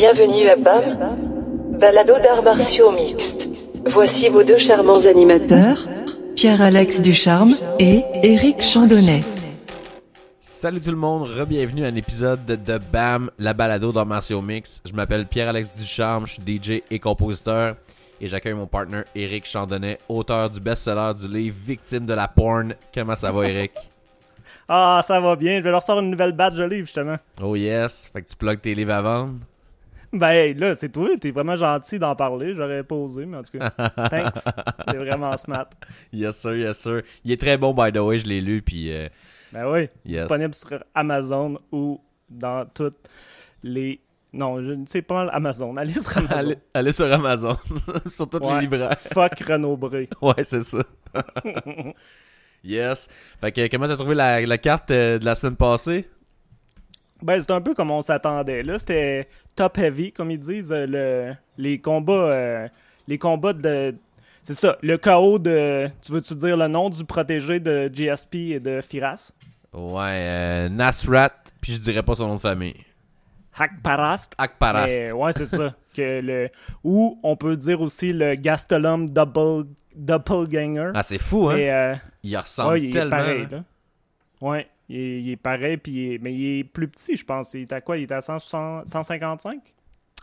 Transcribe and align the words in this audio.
Bienvenue 0.00 0.48
à 0.48 0.56
BAM, 0.56 1.78
balado 1.78 2.14
d'arts 2.20 2.42
martiaux 2.42 2.90
mixtes. 2.90 3.50
Voici 3.84 4.30
vos 4.30 4.42
deux 4.42 4.56
charmants 4.56 5.04
animateurs, 5.04 5.76
Pierre-Alex 6.36 7.02
Ducharme 7.02 7.54
et 7.78 8.02
Éric 8.22 8.62
Chandonnet. 8.62 9.20
Salut 10.40 10.80
tout 10.80 10.90
le 10.90 10.96
monde, 10.96 11.24
re-bienvenue 11.24 11.84
à 11.84 11.88
un 11.88 11.94
épisode 11.96 12.46
de, 12.46 12.78
BAM, 12.90 13.30
la 13.38 13.52
balado 13.52 13.92
d'arts 13.92 14.06
martiaux 14.06 14.40
mix. 14.40 14.80
Je 14.86 14.94
m'appelle 14.94 15.26
Pierre-Alex 15.26 15.68
Ducharme, 15.76 16.26
je 16.26 16.32
suis 16.32 16.42
DJ 16.58 16.82
et 16.90 16.98
compositeur. 16.98 17.76
Et 18.22 18.26
j'accueille 18.26 18.54
mon 18.54 18.66
partner 18.66 19.02
Éric 19.14 19.46
Chandonnet, 19.46 19.98
auteur 20.08 20.48
du 20.48 20.60
best-seller 20.60 21.12
du 21.14 21.28
livre 21.28 21.58
Victime 21.62 22.06
de 22.06 22.14
la 22.14 22.26
porn. 22.26 22.72
Comment 22.94 23.16
ça 23.16 23.30
va, 23.30 23.46
Éric? 23.46 23.72
Ah, 24.72 25.02
ça 25.04 25.20
va 25.20 25.34
bien. 25.34 25.58
Je 25.58 25.64
vais 25.64 25.70
leur 25.72 25.82
sortir 25.82 26.04
une 26.04 26.12
nouvelle 26.12 26.30
batch 26.30 26.54
de 26.54 26.62
livres, 26.62 26.86
justement. 26.86 27.16
Oh 27.42 27.56
yes, 27.56 28.08
fait 28.12 28.22
que 28.22 28.28
tu 28.28 28.36
plugues 28.36 28.60
tes 28.60 28.72
livres 28.72 28.92
à 28.92 29.02
vendre? 29.02 29.34
Ben 30.12 30.58
là, 30.58 30.74
c'est 30.74 30.88
toi. 30.88 31.08
T'es 31.20 31.30
vraiment 31.30 31.54
gentil 31.56 31.98
d'en 31.98 32.16
parler. 32.16 32.54
J'aurais 32.54 32.82
pas 32.82 32.96
osé, 32.96 33.26
mais 33.26 33.36
en 33.38 33.42
tout 33.42 33.58
cas, 33.58 33.70
thanks. 34.08 34.38
C'est 34.88 34.96
vraiment 34.96 35.36
smart. 35.36 35.66
Yes 36.12 36.36
sir, 36.36 36.56
yes 36.56 36.78
sir. 36.78 37.02
Il 37.24 37.30
est 37.32 37.40
très 37.40 37.56
bon, 37.56 37.72
by 37.72 37.92
the 37.92 37.98
way, 37.98 38.18
je 38.18 38.26
l'ai 38.26 38.40
lu, 38.40 38.60
puis... 38.62 38.92
euh, 38.92 39.08
Ben 39.52 39.70
oui. 39.70 39.88
Yes. 40.04 40.20
Disponible 40.22 40.54
sur 40.54 40.82
Amazon 40.94 41.58
ou 41.70 42.00
dans 42.28 42.66
toutes 42.66 43.08
les. 43.62 44.00
Non, 44.32 44.60
je 44.62 44.72
ne 44.72 44.86
sais 44.86 45.02
pas 45.02 45.26
Amazon. 45.28 45.76
Allez 45.76 45.92
sur 45.92 46.08
Amazon. 46.18 46.34
allez, 46.36 46.56
allez 46.74 46.92
sur 46.92 47.12
Amazon, 47.12 47.56
sur 48.08 48.28
tous 48.28 48.38
les 48.54 48.60
libraires. 48.60 48.98
Fuck 48.98 49.38
Renaud 49.40 49.76
Bré. 49.76 50.08
Ouais, 50.22 50.44
c'est 50.44 50.62
ça. 50.64 50.82
yes. 52.64 53.08
Fait 53.40 53.52
que 53.52 53.68
comment 53.68 53.88
t'as 53.88 53.96
trouvé 53.96 54.14
la, 54.14 54.40
la 54.44 54.58
carte 54.58 54.90
euh, 54.90 55.18
de 55.18 55.24
la 55.24 55.34
semaine 55.34 55.56
passée? 55.56 56.08
Ben, 57.22 57.40
c'est 57.40 57.50
un 57.50 57.60
peu 57.60 57.74
comme 57.74 57.90
on 57.90 58.00
s'attendait. 58.02 58.62
Là, 58.62 58.78
c'était 58.78 59.28
top 59.56 59.76
heavy, 59.78 60.12
comme 60.12 60.30
ils 60.30 60.38
disent. 60.40 60.72
euh, 60.72 60.86
le, 60.88 61.34
les 61.58 61.78
combats. 61.78 62.12
euh, 62.12 62.68
les 63.08 63.18
combats 63.18 63.52
de. 63.52 63.94
C'est 64.42 64.54
ça, 64.54 64.76
le 64.82 64.96
chaos 64.96 65.38
de. 65.38 65.86
Tu 66.02 66.12
veux-tu 66.12 66.34
dire 66.34 66.56
le 66.56 66.66
nom 66.68 66.88
du 66.90 67.04
protégé 67.04 67.60
de 67.60 67.90
GSP 67.92 68.34
et 68.52 68.60
de 68.60 68.80
Firas? 68.80 69.32
Ouais, 69.72 70.00
euh, 70.26 70.68
Nasrat, 70.68 71.30
puis 71.60 71.72
je 71.74 71.80
dirais 71.80 72.02
pas 72.02 72.14
son 72.14 72.28
nom 72.28 72.34
de 72.36 72.40
famille. 72.40 72.74
Hakparast. 73.58 74.34
Akparast. 74.38 74.88
Mais, 74.88 75.12
ouais, 75.12 75.32
c'est 75.32 75.46
ça. 75.46 75.70
Que 75.92 76.20
le, 76.20 76.48
ou 76.84 77.18
on 77.24 77.34
peut 77.34 77.56
dire 77.56 77.80
aussi 77.80 78.12
le 78.12 78.36
Gastelum 78.36 79.10
Double, 79.10 79.64
Doppelganger. 79.96 80.92
Ah, 80.94 81.02
c'est 81.02 81.18
fou, 81.20 81.48
hein? 81.50 81.56
Mais, 81.56 81.68
euh, 81.72 81.94
il 82.22 82.36
ressemble 82.36 82.70
ouais, 82.74 82.82
il 82.82 82.88
est 82.90 82.92
tellement. 82.92 83.10
pareil. 83.10 83.42
hein. 83.42 83.48
Là. 83.50 83.64
Ouais, 84.40 84.68
il 84.90 84.96
est, 84.96 85.22
il 85.22 85.30
est 85.30 85.36
pareil, 85.36 85.76
puis 85.76 85.92
il 85.92 86.12
est- 86.14 86.18
mais 86.18 86.34
il 86.34 86.58
est 86.60 86.64
plus 86.64 86.88
petit, 86.88 87.16
je 87.16 87.24
pense. 87.24 87.54
Il 87.54 87.62
est 87.62 87.72
à 87.72 87.80
quoi? 87.80 87.96
Il 87.96 88.02
est 88.02 88.12
à 88.12 88.20
160 88.20 88.86
155 88.86 89.60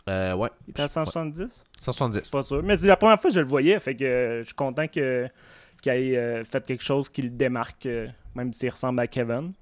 Euh, 0.08 0.34
ouais. 0.34 0.48
Il 0.66 0.70
est 0.70 0.80
à 0.80 0.88
170 0.88 1.64
170. 1.80 2.30
Pas 2.30 2.42
sûr. 2.42 2.62
Mais 2.62 2.76
c'est 2.76 2.86
la 2.86 2.96
première 2.96 3.20
fois 3.20 3.30
que 3.30 3.34
je 3.34 3.40
le 3.40 3.46
voyais, 3.46 3.78
fait 3.80 3.94
que 3.94 4.04
euh, 4.04 4.38
je 4.40 4.46
suis 4.46 4.54
content 4.54 4.86
qu'il 4.88 5.02
ait 5.02 5.30
euh, 6.16 6.44
fait 6.44 6.64
quelque 6.64 6.82
chose 6.82 7.08
qui 7.08 7.22
le 7.22 7.30
démarque, 7.30 7.86
euh, 7.86 8.06
même 8.34 8.52
s'il 8.52 8.70
ressemble 8.70 9.00
à 9.00 9.06
Kevin. 9.06 9.52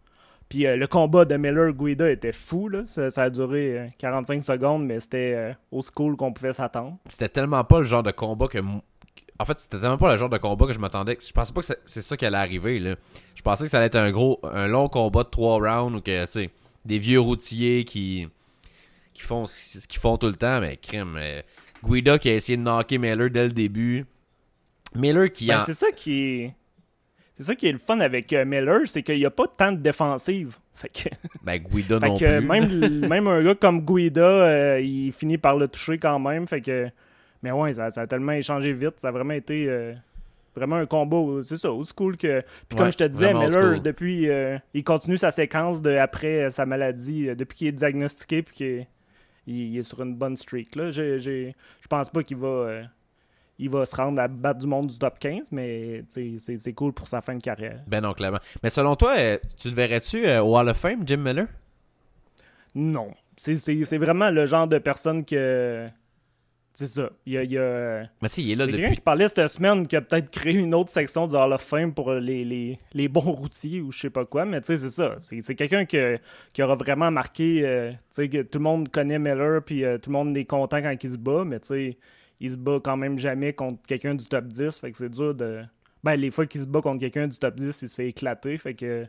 Puis 0.49 0.65
euh, 0.65 0.77
le 0.77 0.87
combat 0.87 1.25
de 1.25 1.37
Miller-Guida 1.37 2.09
était 2.11 2.31
fou, 2.33 2.69
là. 2.69 2.83
Ça, 2.87 3.11
ça 3.11 3.25
a 3.25 3.31
duré 3.31 3.79
euh, 3.79 3.87
45 3.99 4.43
secondes, 4.45 4.87
mais 4.87 5.01
c'était 5.01 5.41
euh, 5.45 5.53
au 5.73 5.83
school 5.83 6.17
qu'on 6.17 6.33
pouvait 6.33 6.53
s'attendre. 6.53 6.97
C'était 7.07 7.29
tellement 7.29 7.65
pas 7.65 7.81
le 7.81 7.85
genre 7.85 8.05
de 8.05 8.13
combat 8.13 8.47
que. 8.47 8.59
En 9.39 9.45
fait, 9.45 9.59
c'était 9.61 9.79
tellement 9.79 9.99
pas 9.99 10.13
le 10.13 10.19
genre 10.19 10.29
de 10.31 10.39
combat 10.39 10.67
que 10.67 10.73
je 10.73 10.79
m'attendais. 10.79 11.19
Je 11.27 11.33
pensais 11.33 11.53
pas 11.53 11.61
que 11.61 11.67
c'est- 11.85 12.03
ça 12.03 12.17
qui 12.17 12.25
allait 12.25 12.37
arriver, 12.39 12.79
là. 12.79 12.95
Je 13.35 13.43
pensais 13.43 13.65
que 13.65 13.71
ça 13.71 13.77
allait 13.79 13.87
être 13.89 13.97
un 13.97 14.11
gros, 14.11 14.41
un 14.45 14.67
long 14.67 14.89
combat 14.89 15.25
de 15.25 15.29
trois 15.29 15.59
rounds 15.59 15.97
ou 15.99 16.01
que, 16.01 16.25
tu 16.25 16.31
sais, 16.33 16.51
des 16.85 16.99
vieux 16.99 17.21
routiers 17.21 17.85
qui. 17.85 18.29
qui 19.13 19.23
font 19.23 19.47
ce 19.47 19.87
qu'ils 19.87 20.01
font 20.01 20.17
tout 20.19 20.27
le 20.27 20.35
temps, 20.37 20.61
mais 20.61 20.77
crème. 20.77 21.17
euh, 21.19 21.41
Guida 21.85 22.19
qui 22.19 22.29
a 22.29 22.35
essayé 22.35 22.57
de 22.59 22.63
knocker 22.63 22.99
Miller 22.99 23.31
dès 23.31 23.45
le 23.45 23.53
début. 23.53 24.05
Miller 24.95 25.31
qui 25.31 25.47
Ben, 25.49 25.61
en- 25.61 25.65
C'est 25.65 25.75
ça 25.75 25.91
qui 25.93 26.21
est. 26.23 26.55
C'est 27.35 27.43
ça 27.43 27.55
qui 27.55 27.67
est 27.67 27.73
le 27.73 27.79
fun 27.79 28.01
avec 28.01 28.33
euh, 28.33 28.45
Miller, 28.47 28.81
c'est 28.87 29.03
qu'il 29.03 29.17
n'y 29.19 29.27
a 29.27 29.31
pas 29.31 29.45
tant 29.47 29.73
de 29.73 29.77
défensive. 29.79 30.57
Fait 30.75 30.89
que, 30.91 31.09
Ben, 31.43 31.57
Guida 31.59 31.99
fait 32.01 32.07
non 32.09 32.17
que 32.19 32.39
plus. 32.39 32.47
même, 32.47 33.07
même 33.09 33.27
un 33.29 33.43
gars 33.43 33.55
comme 33.55 33.81
Guida, 33.85 34.21
euh, 34.23 34.81
il 34.81 35.13
finit 35.13 35.39
par 35.39 35.57
le 35.57 35.69
toucher 35.69 35.97
quand 35.99 36.19
même. 36.19 36.47
Fait 36.47 36.61
que, 36.61 36.89
mais 37.47 37.53
ouais, 37.53 37.73
ça, 37.73 37.91
ça 37.91 38.03
a 38.03 38.07
tellement 38.09 38.33
échangé 38.33 38.73
vite. 38.73 38.95
Ça 38.99 39.09
a 39.09 39.11
vraiment 39.13 39.35
été 39.35 39.67
euh, 39.69 39.95
vraiment 40.57 40.77
un 40.77 40.87
combo. 40.87 41.43
C'est 41.45 41.57
ça, 41.57 41.73
old 41.73 41.87
school 41.87 42.17
que. 42.17 42.41
Puis 42.69 42.77
comme 42.77 42.87
Ouais, 42.87 42.93
je 42.93 42.97
te 42.99 43.05
disais, 43.05 43.33
Miller, 43.33 43.51
school. 43.75 43.83
depuis, 43.83 44.29
euh, 44.29 44.59
il 44.75 44.83
continue 44.83 45.17
sa 45.17 45.31
séquence 45.31 45.81
de 45.81 45.93
après 45.97 46.45
euh, 46.47 46.51
sa 46.51 46.67
maladie, 46.67 47.29
depuis 47.37 47.57
qu'il 47.57 47.67
est 47.69 47.73
diagnostiqué, 47.73 48.43
puis 48.43 48.55
qu'il 48.55 48.67
est- 48.67 48.89
il, 49.47 49.75
il 49.75 49.79
est 49.79 49.83
sur 49.85 50.03
une 50.03 50.17
bonne 50.17 50.35
streak. 50.37 50.75
Là, 50.75 50.91
J'ai- 50.91 51.19
je 51.21 51.53
pense 51.89 52.11
pas 52.11 52.23
qu'il 52.25 52.37
va. 52.39 52.81
il 53.59 53.71
va 53.71 53.87
se 53.87 53.95
rendre 53.97 54.21
à 54.21 54.27
battre 54.29 54.59
du 54.61 54.67
monde 54.67 54.89
du 54.89 54.99
top 54.99 55.19
15, 55.21 55.53
mais 55.53 56.03
c'est 56.09 56.73
cool 56.75 56.93
pour 56.93 57.07
sa 57.09 57.21
fin 57.23 57.35
de 57.37 57.41
carrière. 57.43 57.81
Ben 57.87 58.01
non, 58.03 58.13
clairement. 58.13 58.41
Mais 58.63 58.71
selon 58.71 58.97
toi, 58.97 59.15
tu 59.57 59.69
le 59.69 59.75
verrais-tu 59.75 60.29
au 60.41 60.57
Hall 60.59 60.69
of 60.69 60.77
Fame, 60.77 61.05
Jim 61.07 61.19
Miller? 61.19 61.47
Non. 62.75 63.13
C'est 63.37 63.99
vraiment 63.99 64.31
le 64.31 64.47
genre 64.47 64.67
de 64.67 64.79
personne 64.79 65.25
que. 65.25 65.89
C'est 66.79 66.89
ça. 66.89 67.09
Il 67.25 67.33
y 67.33 67.39
a, 67.39 67.43
il 67.43 67.53
y 67.53 67.57
a- 67.59 68.03
Mais 68.21 68.29
tu 68.29 68.35
sais, 68.35 68.43
il 68.43 68.51
est 68.53 68.55
là 68.55 68.65
il 68.67 68.71
y 68.71 68.75
a 68.75 68.77
quelqu'un 68.77 68.87
depuis. 68.89 68.97
qui 68.97 69.01
parlait 69.03 69.29
cette 69.31 69.47
semaine 69.49 69.87
qui 69.87 69.97
a 69.97 70.03
peut-être 70.03 70.29
créé 70.31 70.59
une 70.59 70.75
autre 70.75 70.91
section 70.91 71.27
du 71.27 71.35
Hall 71.35 71.51
of 71.55 71.63
Fame 71.63 71.95
pour 71.95 72.13
les, 72.13 72.45
les, 72.45 72.79
les 72.93 73.09
bons 73.09 73.21
routiers 73.33 73.81
ou 73.81 73.91
je 73.91 73.99
sais 74.01 74.11
pas 74.11 74.27
quoi, 74.27 74.45
mais 74.45 74.61
tu 74.61 74.67
sais, 74.67 74.77
c'est 74.77 74.91
ça. 74.91 75.17
C'est 75.21 75.55
quelqu'un 75.55 75.87
que- 75.87 76.19
qui 76.53 76.63
aura 76.63 76.75
vraiment 76.77 77.11
marqué. 77.11 77.63
euh, 77.65 77.93
tu 77.93 77.97
sais, 78.11 78.29
que 78.29 78.43
tout 78.43 78.59
le 78.59 78.65
monde 78.65 78.91
connaît 78.91 79.19
Miller, 79.19 79.63
puis 79.65 79.85
euh, 79.85 79.97
tout 79.97 80.11
le 80.11 80.15
monde 80.19 80.37
est 80.37 80.45
content 80.45 80.83
quand 80.83 80.95
il 81.03 81.11
se 81.11 81.17
bat, 81.17 81.45
mais 81.47 81.61
tu 81.61 81.69
sais, 81.69 81.99
il 82.41 82.51
se 82.53 82.59
bat 82.59 82.79
quand 82.85 82.99
même 82.99 83.19
jamais 83.19 83.55
contre 83.55 83.81
quelqu'un 83.89 84.15
du 84.15 84.27
top 84.27 84.45
10, 84.45 84.79
fait 84.79 84.91
que 84.93 84.99
c'est 84.99 85.09
dur 85.09 85.35
de. 85.35 85.63
Ben, 86.05 86.15
les 86.17 86.31
fois 86.31 86.45
qu'il 86.45 86.61
se 86.61 86.67
bat 86.67 86.83
contre 86.83 87.01
quelqu'un 87.01 87.27
du 87.27 87.39
top 87.39 87.55
10, 87.55 87.81
il 87.81 87.89
se 87.89 87.95
fait 87.95 88.09
éclater, 88.09 88.59
fait 88.59 88.75
que 88.75 89.07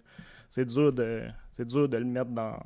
c'est 0.50 0.64
dur 0.66 0.94
de. 0.94 1.24
C'est 1.52 1.68
dur 1.68 1.90
de 1.90 1.98
le 1.98 2.06
mettre 2.06 2.32
dans, 2.32 2.58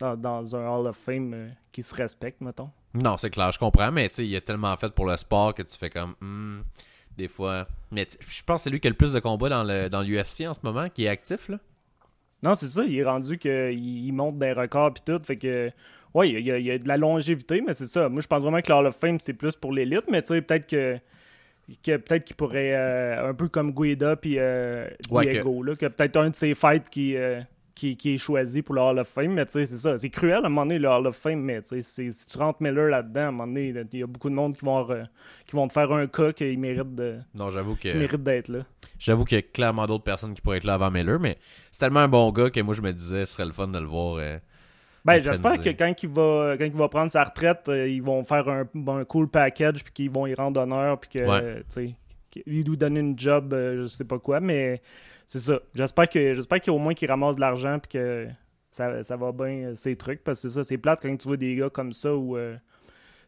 dans, 0.00 0.16
dans 0.16 0.56
un 0.56 0.66
Hall 0.68 0.88
of 0.88 0.96
Fame 0.96 1.32
euh, 1.34 1.48
qui 1.70 1.84
se 1.84 1.94
respecte, 1.94 2.40
mettons. 2.40 2.70
Non, 2.94 3.16
c'est 3.16 3.30
clair, 3.30 3.52
je 3.52 3.58
comprends, 3.58 3.92
mais 3.92 4.08
tu 4.08 4.16
sais, 4.16 4.26
il 4.26 4.34
a 4.36 4.40
tellement 4.40 4.76
fait 4.76 4.90
pour 4.90 5.06
le 5.06 5.16
sport 5.16 5.54
que 5.54 5.62
tu 5.62 5.76
fais 5.76 5.90
comme. 5.90 6.14
hmm, 6.20 6.62
des 7.16 7.28
fois. 7.28 7.66
Mais 7.92 8.06
je 8.26 8.42
pense 8.44 8.60
que 8.60 8.64
c'est 8.64 8.70
lui 8.70 8.80
qui 8.80 8.88
a 8.88 8.90
le 8.90 8.96
plus 8.96 9.12
de 9.12 9.20
combats 9.20 9.48
dans 9.48 9.64
le 9.64 9.88
dans 9.88 10.02
l'UFC 10.02 10.46
en 10.46 10.54
ce 10.54 10.60
moment, 10.64 10.88
qui 10.88 11.04
est 11.04 11.08
actif, 11.08 11.48
là. 11.48 11.58
Non, 12.42 12.54
c'est 12.54 12.68
ça, 12.68 12.84
il 12.84 12.98
est 12.98 13.04
rendu 13.04 13.36
qu'il 13.38 13.72
il 13.72 14.12
monte 14.12 14.38
des 14.38 14.52
records 14.52 14.94
puis 14.94 15.02
tout, 15.04 15.20
fait 15.24 15.36
que 15.36 15.70
ouais, 16.14 16.30
il 16.30 16.40
y, 16.40 16.50
a, 16.50 16.58
il 16.58 16.64
y 16.64 16.70
a 16.70 16.78
de 16.78 16.88
la 16.88 16.96
longévité, 16.96 17.60
mais 17.60 17.74
c'est 17.74 17.86
ça. 17.86 18.08
Moi, 18.08 18.22
je 18.22 18.26
pense 18.26 18.42
vraiment 18.42 18.60
que 18.60 18.68
le 18.68 18.74
Hall 18.78 18.86
of 18.86 18.96
Fame 18.96 19.20
c'est 19.20 19.34
plus 19.34 19.54
pour 19.56 19.72
l'élite, 19.72 20.04
mais 20.10 20.22
tu 20.22 20.28
sais 20.28 20.40
peut-être 20.40 20.66
que, 20.66 20.96
que 21.84 21.96
peut-être 21.98 22.24
qu'il 22.24 22.36
pourrait 22.36 22.74
euh, 22.74 23.28
un 23.28 23.34
peu 23.34 23.48
comme 23.48 23.72
Guida 23.72 24.16
puis 24.16 24.36
euh, 24.38 24.88
Ouais, 25.10 25.26
Diego 25.26 25.62
là, 25.62 25.76
que 25.76 25.86
peut-être 25.86 26.16
un 26.16 26.30
de 26.30 26.36
ses 26.36 26.54
fights 26.54 26.88
qui 26.88 27.14
euh, 27.16 27.40
qui, 27.80 27.96
qui 27.96 28.14
est 28.14 28.18
choisi 28.18 28.62
pour 28.62 28.74
le 28.74 28.80
Hall 28.82 28.98
of 28.98 29.08
Fame, 29.08 29.32
mais 29.32 29.46
tu 29.46 29.52
sais, 29.52 29.64
c'est 29.66 29.78
ça. 29.78 29.96
C'est 29.96 30.10
cruel 30.10 30.34
à 30.42 30.46
un 30.46 30.48
moment 30.50 30.66
donné, 30.66 30.78
le 30.78 30.88
Hall 30.88 31.06
of 31.06 31.16
Fame, 31.16 31.40
mais 31.40 31.62
tu 31.62 31.82
sais, 31.82 32.12
si 32.12 32.26
tu 32.26 32.38
rentres 32.38 32.62
Miller 32.62 32.88
là-dedans, 32.88 33.20
à 33.20 33.24
un 33.24 33.30
moment 33.30 33.46
donné, 33.46 33.68
il 33.92 33.98
y 33.98 34.02
a 34.02 34.06
beaucoup 34.06 34.28
de 34.28 34.34
monde 34.34 34.56
qui 34.56 34.64
vont, 34.64 34.82
re- 34.82 35.06
qui 35.46 35.56
vont 35.56 35.66
te 35.66 35.72
faire 35.72 35.90
un 35.92 36.06
cas 36.06 36.32
qu'il 36.32 36.58
mérite 36.58 36.94
de 36.94 37.18
Non, 37.34 37.50
j'avoue 37.50 37.76
que. 37.76 37.92
mérite 37.96 38.22
d'être 38.22 38.48
là. 38.48 38.58
J'avoue 38.98 39.24
qu'il 39.24 39.36
y 39.36 39.38
a 39.38 39.42
clairement 39.42 39.86
d'autres 39.86 40.04
personnes 40.04 40.34
qui 40.34 40.42
pourraient 40.42 40.58
être 40.58 40.64
là 40.64 40.74
avant 40.74 40.90
Miller, 40.90 41.18
mais 41.18 41.38
c'est 41.72 41.78
tellement 41.78 42.00
un 42.00 42.08
bon 42.08 42.30
gars 42.32 42.50
que 42.50 42.60
moi 42.60 42.74
je 42.74 42.82
me 42.82 42.92
disais 42.92 43.24
ce 43.26 43.32
serait 43.32 43.46
le 43.46 43.52
fun 43.52 43.68
de 43.68 43.78
le 43.78 43.86
voir. 43.86 44.16
euh, 44.18 44.38
Ben, 45.06 45.18
j'espère 45.22 45.58
que 45.60 45.70
quand 45.70 46.02
il 46.02 46.08
va 46.10 46.56
quand 46.58 46.64
il 46.66 46.72
va 46.72 46.88
prendre 46.88 47.10
sa 47.10 47.24
retraite, 47.24 47.68
euh, 47.70 47.88
ils 47.88 48.02
vont 48.02 48.22
faire 48.24 48.46
un, 48.50 48.64
un 48.88 49.04
cool 49.04 49.28
package 49.28 49.82
puis 49.84 49.92
qu'ils 49.94 50.10
vont 50.10 50.26
y 50.26 50.34
rendre 50.34 50.60
honneur 50.60 51.00
puis 51.00 51.08
que 51.18 51.24
Ouais. 51.24 51.40
euh, 51.42 51.58
tu 51.60 51.64
sais 51.88 51.94
lui 52.46 52.62
donnent 52.76 52.96
une 52.96 53.18
job 53.18 53.52
euh, 53.52 53.82
je 53.82 53.86
sais 53.88 54.04
pas 54.04 54.18
quoi 54.20 54.38
mais 54.38 54.80
c'est 55.30 55.38
ça. 55.38 55.60
J'espère 55.74 56.08
que 56.08 56.34
j'espère 56.34 56.60
qu'au 56.60 56.76
moins 56.76 56.92
qu'il 56.92 57.08
ramasse 57.08 57.36
de 57.36 57.40
l'argent 57.40 57.78
puis 57.78 58.00
que 58.00 58.26
ça, 58.72 59.00
ça 59.04 59.16
va 59.16 59.30
bien 59.30 59.68
euh, 59.68 59.74
ces 59.76 59.94
trucs 59.94 60.24
parce 60.24 60.42
que 60.42 60.48
c'est 60.48 60.54
ça, 60.54 60.64
c'est 60.64 60.76
plate 60.76 60.98
quand 61.00 61.16
tu 61.16 61.28
vois 61.28 61.36
des 61.36 61.54
gars 61.54 61.70
comme 61.70 61.92
ça 61.92 62.16
ou 62.16 62.36
euh, 62.36 62.58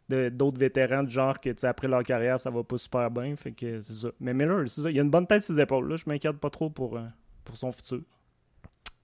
d'autres 0.08 0.58
vétérans 0.58 1.04
du 1.04 1.12
genre 1.12 1.38
que 1.38 1.50
tu 1.50 1.64
après 1.64 1.87
leur 1.87 2.02
carrière 2.02 2.40
ça 2.40 2.50
va 2.50 2.64
pas 2.64 2.76
super 2.76 3.08
bien 3.08 3.37
fait 3.37 3.52
que 3.52 3.81
c'est 3.82 3.93
ça. 3.93 4.08
Mais 4.19 4.34
Miller, 4.34 4.69
c'est 4.69 4.81
ça, 4.81 4.90
il 4.90 4.99
a 4.99 5.02
une 5.02 5.10
bonne 5.10 5.28
tête 5.28 5.44
sur 5.44 5.54
ses 5.54 5.60
épaules 5.60 5.88
là, 5.88 5.94
je 5.94 6.02
m'inquiète 6.08 6.38
pas 6.38 6.50
trop 6.50 6.70
pour 6.70 6.96
euh, 6.96 7.06
pour 7.44 7.56
son 7.56 7.70
futur. 7.70 8.00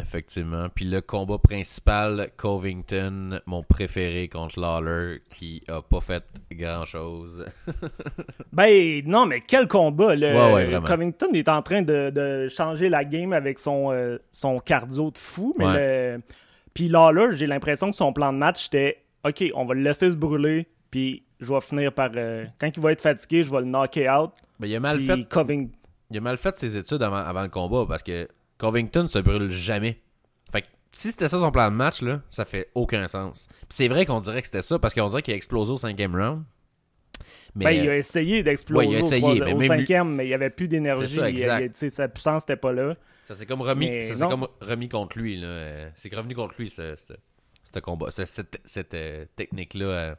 Effectivement. 0.01 0.69
Puis 0.75 0.85
le 0.85 1.01
combat 1.01 1.39
principal, 1.39 2.31
Covington, 2.37 3.41
mon 3.47 3.63
préféré 3.63 4.29
contre 4.29 4.61
Lawler, 4.61 5.21
qui 5.29 5.63
a 5.69 5.83
pas 5.83 6.01
fait 6.01 6.25
grand 6.53 6.85
chose. 6.85 7.45
Ben 8.53 9.03
non, 9.07 9.27
mais 9.27 9.41
quel 9.41 9.69
combat! 9.69 10.15
Le, 10.15 10.29
Ouais, 10.29 10.53
ouais, 10.53 10.65
vraiment. 10.67 10.87
Covington 10.87 11.33
est 11.33 11.49
en 11.49 11.63
train 11.63 11.83
de, 11.83 12.11
de 12.11 12.49
changer 12.49 12.89
la 12.89 13.05
game 13.05 13.33
avec 13.33 13.59
son, 13.59 13.93
euh, 13.93 14.19
son 14.33 14.59
cardio 14.61 15.11
de 15.11 15.19
fou. 15.19 15.55
Mais 15.59 16.15
le... 16.17 16.23
Puis 16.75 16.89
là, 16.89 17.13
j'ai 17.33 17.47
l'impression 17.47 17.91
que 17.91 17.97
son 17.97 18.13
plan 18.13 18.33
de 18.33 18.39
match, 18.39 18.65
c'était 18.65 19.03
OK, 19.25 19.45
on 19.55 19.65
va 19.65 19.75
le 19.75 19.83
laisser 19.83 20.11
se 20.11 20.17
brûler, 20.17 20.67
puis 20.91 21.25
je 21.41 21.53
vais 21.53 21.61
finir 21.61 21.93
par. 21.93 22.11
euh, 22.17 22.45
quand 22.61 22.71
il 22.75 22.81
va 22.83 22.93
être 22.93 23.01
fatigué, 23.01 23.43
je 23.43 23.51
vais 23.51 23.61
le 23.61 23.67
knocker 23.67 24.09
out. 24.09 24.31
Mais 24.61 24.69
il 24.69 24.77
a 24.77 24.81
mal 24.81 24.97
Puis 24.97 25.07
fait 25.07 25.29
Covington. 25.29 25.73
il 26.11 26.17
a 26.19 26.21
mal 26.21 26.37
fait 26.37 26.57
ses 26.59 26.77
études 26.77 27.03
avant, 27.03 27.17
avant 27.17 27.43
le 27.43 27.49
combat 27.49 27.85
parce 27.87 28.03
que 28.03 28.29
Covington 28.59 29.09
se 29.09 29.19
brûle 29.19 29.51
jamais. 29.51 30.01
Fait 30.53 30.63
que 30.63 30.67
si 30.93 31.11
c'était 31.11 31.29
ça 31.29 31.39
son 31.39 31.51
plan 31.51 31.71
de 31.71 31.77
match, 31.77 32.03
là, 32.03 32.21
ça 32.31 32.45
fait 32.45 32.71
aucun 32.75 33.07
sens. 33.09 33.47
Puis 33.61 33.67
c'est 33.71 33.89
vrai 33.89 34.05
qu'on 34.07 34.21
dirait 34.21 34.41
que 34.41 34.47
c'était 34.49 34.63
ça 34.63 34.79
parce 34.79 34.95
qu'on 34.95 35.09
dirait 35.09 35.23
qu'il 35.23 35.35
a 35.35 35.37
explosé 35.37 35.73
au 35.73 35.77
cinquième 35.77 36.15
round. 36.17 36.43
Mais 37.55 37.65
Ben, 37.65 37.71
il 37.85 37.89
a 37.89 37.97
essayé 37.97 38.43
d'exploser 38.43 38.87
Ouais, 38.87 38.97
au 39.53 39.59
lui- 39.59 39.67
cinquième, 39.67 40.15
mais 40.15 40.25
il 40.25 40.29
n'y 40.29 40.35
avait 40.35 40.51
plus 40.51 40.69
d'énergie. 40.69 41.19
Sa 41.91 42.09
puissance 42.09 42.43
n'était 42.45 42.57
pas 42.61 42.73
là. 42.73 42.97
ça 43.23 43.35
s'est 43.35 43.47
comme 43.47 43.61
comme 44.29 44.49
remis 44.61 44.89
contre 44.89 45.19
lui. 45.19 45.43
C'est 45.95 46.15
revenu 46.15 46.35
contre 46.35 46.55
lui, 46.59 46.71
ce, 46.71 46.95
ce- 46.97 47.15
ce 47.75 47.79
combat, 47.81 48.11
ce- 48.11 48.25
cette, 48.25 48.61
cette, 48.65 48.95
euh, 48.95 49.25
technique-là. 49.37 49.85
euh. 49.87 50.15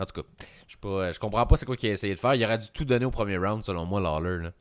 En 0.00 0.04
tout 0.06 0.22
cas, 0.22 0.28
je 0.66 0.76
pas, 0.76 1.12
je 1.12 1.20
comprends 1.20 1.46
pas 1.46 1.56
c'est 1.56 1.66
quoi 1.66 1.76
qu'il 1.76 1.88
a 1.90 1.92
essayé 1.92 2.14
de 2.14 2.18
faire. 2.18 2.34
Il 2.34 2.44
aurait 2.44 2.58
dû 2.58 2.66
tout 2.74 2.84
donner 2.84 3.04
au 3.04 3.12
premier 3.12 3.36
round, 3.36 3.62
selon 3.62 3.84
moi, 3.84 4.00
Lawler. 4.00 4.42
Là. 4.44 4.52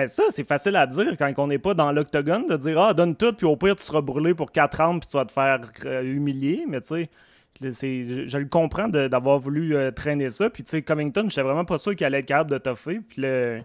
Ben 0.00 0.06
ça, 0.08 0.24
c'est 0.30 0.46
facile 0.46 0.76
à 0.76 0.86
dire 0.86 1.16
quand 1.18 1.32
on 1.38 1.46
n'est 1.48 1.58
pas 1.58 1.74
dans 1.74 1.90
l'octogone, 1.92 2.46
de 2.46 2.56
dire 2.56 2.78
«Ah, 2.80 2.94
donne 2.94 3.16
tout, 3.16 3.32
puis 3.32 3.46
au 3.46 3.56
pire, 3.56 3.74
tu 3.76 3.82
seras 3.82 4.00
brûlé 4.00 4.34
pour 4.34 4.52
4 4.52 4.82
rounds, 4.84 5.00
puis 5.00 5.10
tu 5.10 5.16
vas 5.16 5.24
te 5.24 5.32
faire 5.32 5.60
euh, 5.86 6.02
humilier.» 6.02 6.64
Mais 6.68 6.80
tu 6.80 6.88
sais, 6.88 7.10
le- 7.60 7.72
je, 7.72 8.28
je 8.28 8.38
le 8.38 8.46
comprends 8.46 8.88
d'avoir 8.88 9.38
voulu 9.40 9.74
euh, 9.76 9.90
traîner 9.90 10.30
ça. 10.30 10.50
Puis 10.50 10.62
tu 10.62 10.70
sais, 10.70 10.82
Covington, 10.82 11.26
j'étais 11.28 11.42
vraiment 11.42 11.64
pas 11.64 11.78
sûr 11.78 11.96
qu'il 11.96 12.06
allait 12.06 12.20
être 12.20 12.26
capable 12.26 12.50
de 12.52 12.58
toffer. 12.58 13.00
Puis 13.08 13.20
le... 13.22 13.60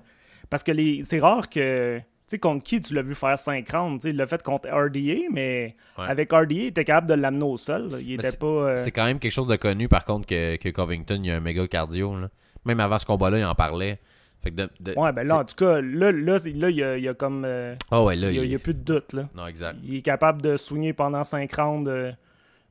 Parce 0.49 0.63
que 0.63 0.71
les... 0.71 1.01
c'est 1.03 1.19
rare 1.19 1.49
que... 1.49 1.99
Tu 1.99 2.03
sais, 2.27 2.39
contre 2.39 2.63
qui 2.63 2.81
tu 2.81 2.93
l'as 2.93 3.01
vu 3.01 3.15
faire 3.15 3.37
5 3.37 3.69
rounds? 3.69 3.97
Tu 3.99 4.01
sais, 4.03 4.09
il 4.11 4.15
l'a 4.15 4.25
fait 4.25 4.41
contre 4.41 4.69
RDA, 4.69 5.27
mais 5.31 5.75
Ouais. 5.97 6.05
avec 6.07 6.31
RDA, 6.31 6.45
il 6.49 6.65
était 6.67 6.85
capable 6.85 7.09
de 7.09 7.13
l'amener 7.15 7.43
au 7.43 7.57
sol. 7.57 7.89
là. 7.91 7.97
Il 7.99 8.13
était 8.13 8.35
pas... 8.37 8.45
euh, 8.47 8.77
C'est 8.77 8.91
quand 8.91 9.05
même 9.05 9.19
quelque 9.19 9.31
chose 9.33 9.47
de 9.47 9.55
connu, 9.57 9.87
par 9.89 10.05
contre, 10.05 10.25
que, 10.25 10.55
que 10.55 10.69
Covington, 10.69 11.19
il 11.23 11.29
a 11.31 11.35
un 11.35 11.39
méga 11.41 11.67
cardio. 11.67 12.17
Là. 12.17 12.29
Même 12.65 12.79
avant 12.79 12.97
ce 12.97 13.05
combat-là, 13.05 13.39
il 13.39 13.45
en 13.45 13.53
parlait. 13.55 13.99
Fait 14.43 14.51
que 14.51 14.55
de, 14.55 14.69
de- 14.81 14.93
Ouais, 14.99 15.11
ben 15.13 15.25
là, 15.25 15.37
en 15.39 15.45
tout 15.45 15.55
cas, 15.55 15.79
là, 15.81 16.11
là, 16.11 16.37
il 16.45 16.57
y 16.75 16.83
a, 16.83 16.97
il 16.97 17.03
y 17.03 17.07
a 17.07 17.13
comme... 17.13 17.43
euh, 17.45 17.75
Ah 17.91 18.03
ouais, 18.03 18.15
là, 18.15 18.29
il 18.29 18.35
y 18.35 18.39
a, 18.39 18.43
il- 18.43 18.47
il 18.47 18.51
y 18.51 18.55
a 18.55 18.59
plus 18.59 18.73
de 18.73 18.79
doute, 18.83 19.13
là. 19.13 19.29
Non, 19.35 19.47
exact. 19.47 19.77
Il 19.83 19.95
est 19.95 20.01
capable 20.01 20.41
de 20.41 20.57
swinger 20.57 20.93
pendant 20.93 21.23
5 21.23 21.51
rounds. 21.53 21.89
euh, 21.89 22.11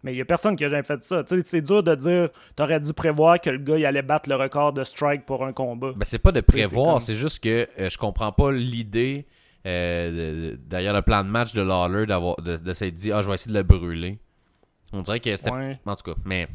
mais 0.04 0.12
il 0.12 0.19
y 0.19 0.20
a 0.20 0.24
personne 0.24 0.56
qui 0.56 0.64
a 0.64 0.69
jamais 0.69 0.82
fait 0.82 1.00
ça. 1.02 1.22
Tu 1.24 1.36
sais, 1.36 1.42
c'est 1.44 1.60
dur 1.62 1.82
de 1.82 1.94
dire 1.94 2.28
t'aurais 2.56 2.80
dû 2.80 2.92
prévoir 2.92 3.40
que 3.40 3.50
le 3.50 3.58
gars 3.58 3.78
il 3.78 3.86
allait 3.86 4.02
battre 4.02 4.28
le 4.28 4.34
record 4.34 4.72
de 4.72 4.82
strike 4.82 5.24
pour 5.24 5.44
un 5.46 5.52
combat. 5.52 5.92
Ben, 5.94 6.04
c'est 6.04 6.19
pas 6.19 6.32
de 6.32 6.38
c'est 6.40 6.42
prévoir, 6.42 6.94
comme- 6.94 7.00
c'est 7.00 7.14
juste 7.14 7.42
que 7.42 7.69
euh, 7.78 7.88
je 7.88 7.96
comprends 7.98 8.32
pas 8.32 8.50
l'idée 8.50 9.26
euh, 9.64 10.10
de- 10.10 10.50
de- 10.50 10.56
derrière 10.66 10.92
le 10.92 11.02
plan 11.02 11.22
de 11.22 11.28
match 11.28 11.52
de 11.54 11.62
Lawler 11.62 12.06
de, 12.06 12.56
de 12.56 12.74
s'être 12.74 12.94
dit 12.96 13.12
ah 13.12 13.22
je 13.22 13.28
vais 13.28 13.34
essayer 13.34 13.52
de 13.52 13.56
le 13.58 13.62
brûler. 13.62 14.19
On 14.92 15.02
dirait 15.02 15.20
que 15.20 15.34
c'était 15.36 15.50
Ouais. 15.52 15.78
en 15.86 15.94
tout 15.94 16.02
cas, 16.12 16.19
mais 16.24 16.48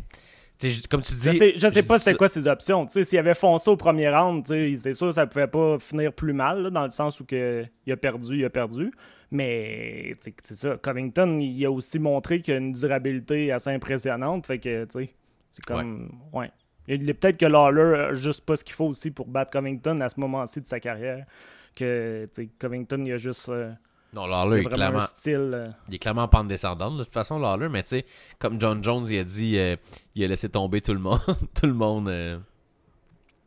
comme 0.89 1.01
tu 1.01 1.13
dis 1.15 1.21
Je 1.21 1.31
sais, 1.31 1.53
je 1.57 1.69
sais 1.69 1.83
pas 1.83 1.99
c'était 1.99 2.15
quoi 2.15 2.29
ses 2.29 2.47
options. 2.47 2.85
Tu 2.85 2.93
sais, 2.93 3.03
s'il 3.03 3.19
avait 3.19 3.33
foncé 3.35 3.69
au 3.69 3.77
premier 3.77 4.09
round, 4.09 4.45
c'est 4.47 4.93
sûr 4.93 5.07
que 5.07 5.13
ça 5.13 5.27
pouvait 5.27 5.47
pas 5.47 5.77
finir 5.79 6.11
plus 6.13 6.33
mal, 6.33 6.63
là, 6.63 6.69
dans 6.69 6.83
le 6.85 6.91
sens 6.91 7.19
où 7.19 7.25
que 7.25 7.65
il 7.85 7.93
a 7.93 7.97
perdu, 7.97 8.37
il 8.39 8.45
a 8.45 8.49
perdu. 8.49 8.91
Mais 9.29 10.13
c'est 10.21 10.55
ça. 10.55 10.77
Covington, 10.77 11.37
il 11.39 11.65
a 11.65 11.71
aussi 11.71 11.99
montré 11.99 12.39
qu'il 12.41 12.53
a 12.53 12.57
une 12.57 12.71
durabilité 12.71 13.51
assez 13.51 13.69
impressionnante. 13.69 14.47
Fait 14.47 14.57
que, 14.59 14.85
tu 14.85 15.05
sais, 15.05 15.13
c'est 15.49 15.65
comme. 15.65 16.09
Ouais. 16.33 16.49
Il 16.87 17.09
est 17.09 17.13
peut-être 17.13 17.37
que 17.37 17.45
Lawler 17.45 17.99
a 17.99 18.13
juste 18.13 18.45
pas 18.45 18.55
ce 18.55 18.63
qu'il 18.63 18.73
faut 18.75 18.85
aussi 18.85 19.11
pour 19.11 19.27
battre 19.27 19.51
Covington 19.51 19.99
à 19.99 20.07
ce 20.07 20.19
moment-ci 20.21 20.61
de 20.61 20.67
sa 20.67 20.79
carrière. 20.79 21.25
Que, 21.75 22.25
tu 22.33 22.43
sais, 22.43 22.49
Covington, 22.57 23.03
il 23.05 23.11
a 23.11 23.17
juste. 23.17 23.49
euh, 23.49 23.71
Non, 24.13 24.25
Lawler 24.25 24.61
est 24.61 24.65
clairement 24.65 25.01
style. 25.01 25.51
euh, 25.53 25.69
il 25.89 25.95
est 25.95 25.99
clairement 25.99 26.23
en 26.23 26.27
pente 26.27 26.47
descendante 26.47 26.97
de 26.97 27.03
toute 27.03 27.13
façon 27.13 27.39
Lawler, 27.39 27.69
mais 27.69 27.83
tu 27.83 27.89
sais 27.89 28.05
comme 28.39 28.59
John 28.59 28.83
Jones 28.83 29.05
il 29.09 29.19
a 29.19 29.23
dit 29.23 29.59
euh, 29.59 29.75
il 30.15 30.23
a 30.23 30.27
laissé 30.27 30.49
tomber 30.49 30.81
tout 30.81 30.93
le 30.93 30.99
monde 30.99 31.19
tout 31.53 31.65
le 31.67 31.73
monde 31.73 32.07
euh, 32.07 32.37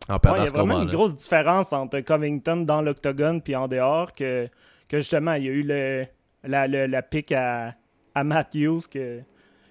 en 0.09 0.15
Ouais, 0.15 0.19
perdant 0.21 0.37
il 0.43 0.45
y 0.45 0.49
a 0.49 0.51
vraiment 0.53 0.83
une 0.83 0.91
grosse 0.91 1.17
différence 1.17 1.73
entre 1.73 2.01
Covington 2.01 2.59
dans 2.59 2.83
l'octogone 2.83 3.41
puis 3.43 3.57
en 3.57 3.69
dehors 3.69 4.13
que, 4.13 4.49
que 4.89 4.99
justement, 4.99 5.33
il 5.35 5.45
y 5.45 5.49
a 5.49 5.53
eu 5.53 5.63
le, 5.63 6.05
la, 6.45 6.67
le- 6.67 6.87
la 6.87 7.03
pique 7.03 7.33
à, 7.33 7.75
à 8.15 8.25
Matthews 8.25 8.81
que, 8.91 9.21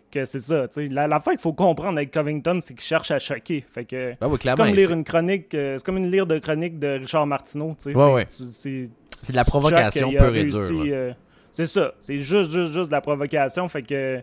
que 0.09 0.25
c'est 0.25 0.39
ça. 0.39 0.67
sais. 0.69 0.87
La, 0.87 1.07
l'affaire 1.07 1.33
qu'il 1.33 1.41
faut 1.41 1.53
comprendre 1.53 1.97
avec 1.97 2.11
Covington, 2.11 2.59
c'est 2.61 2.73
qu'il 2.73 2.83
cherche 2.83 3.11
à 3.11 3.19
choquer. 3.19 3.65
Fait 3.71 3.85
que 3.85 4.15
Ben 4.19 4.27
oui, 4.27 4.37
c'est 4.41 4.55
comme 4.55 4.67
lire 4.67 4.91
une 4.91 5.03
chronique, 5.03 5.53
euh, 5.53 5.77
c'est 5.77 5.85
comme 5.85 5.97
une 5.97 6.11
lire 6.11 6.25
de 6.25 6.37
chronique 6.39 6.79
de 6.79 6.99
Richard 6.99 7.27
Martineau. 7.27 7.75
Ouais, 7.85 8.25
c'est, 8.27 8.69
ouais. 8.69 8.87
de 9.29 9.35
la 9.35 9.45
provocation 9.45 10.11
pure 10.11 10.35
et 10.35 10.45
dure, 10.45 10.79
ouais. 10.79 10.91
euh, 10.91 11.13
c'est 11.51 11.65
ça. 11.65 11.93
C'est 11.99 12.19
juste, 12.19 12.51
juste, 12.51 12.73
juste 12.73 12.87
de 12.87 12.91
la 12.91 13.01
provocation. 13.01 13.67
Fait 13.67 13.81
que 13.81 14.21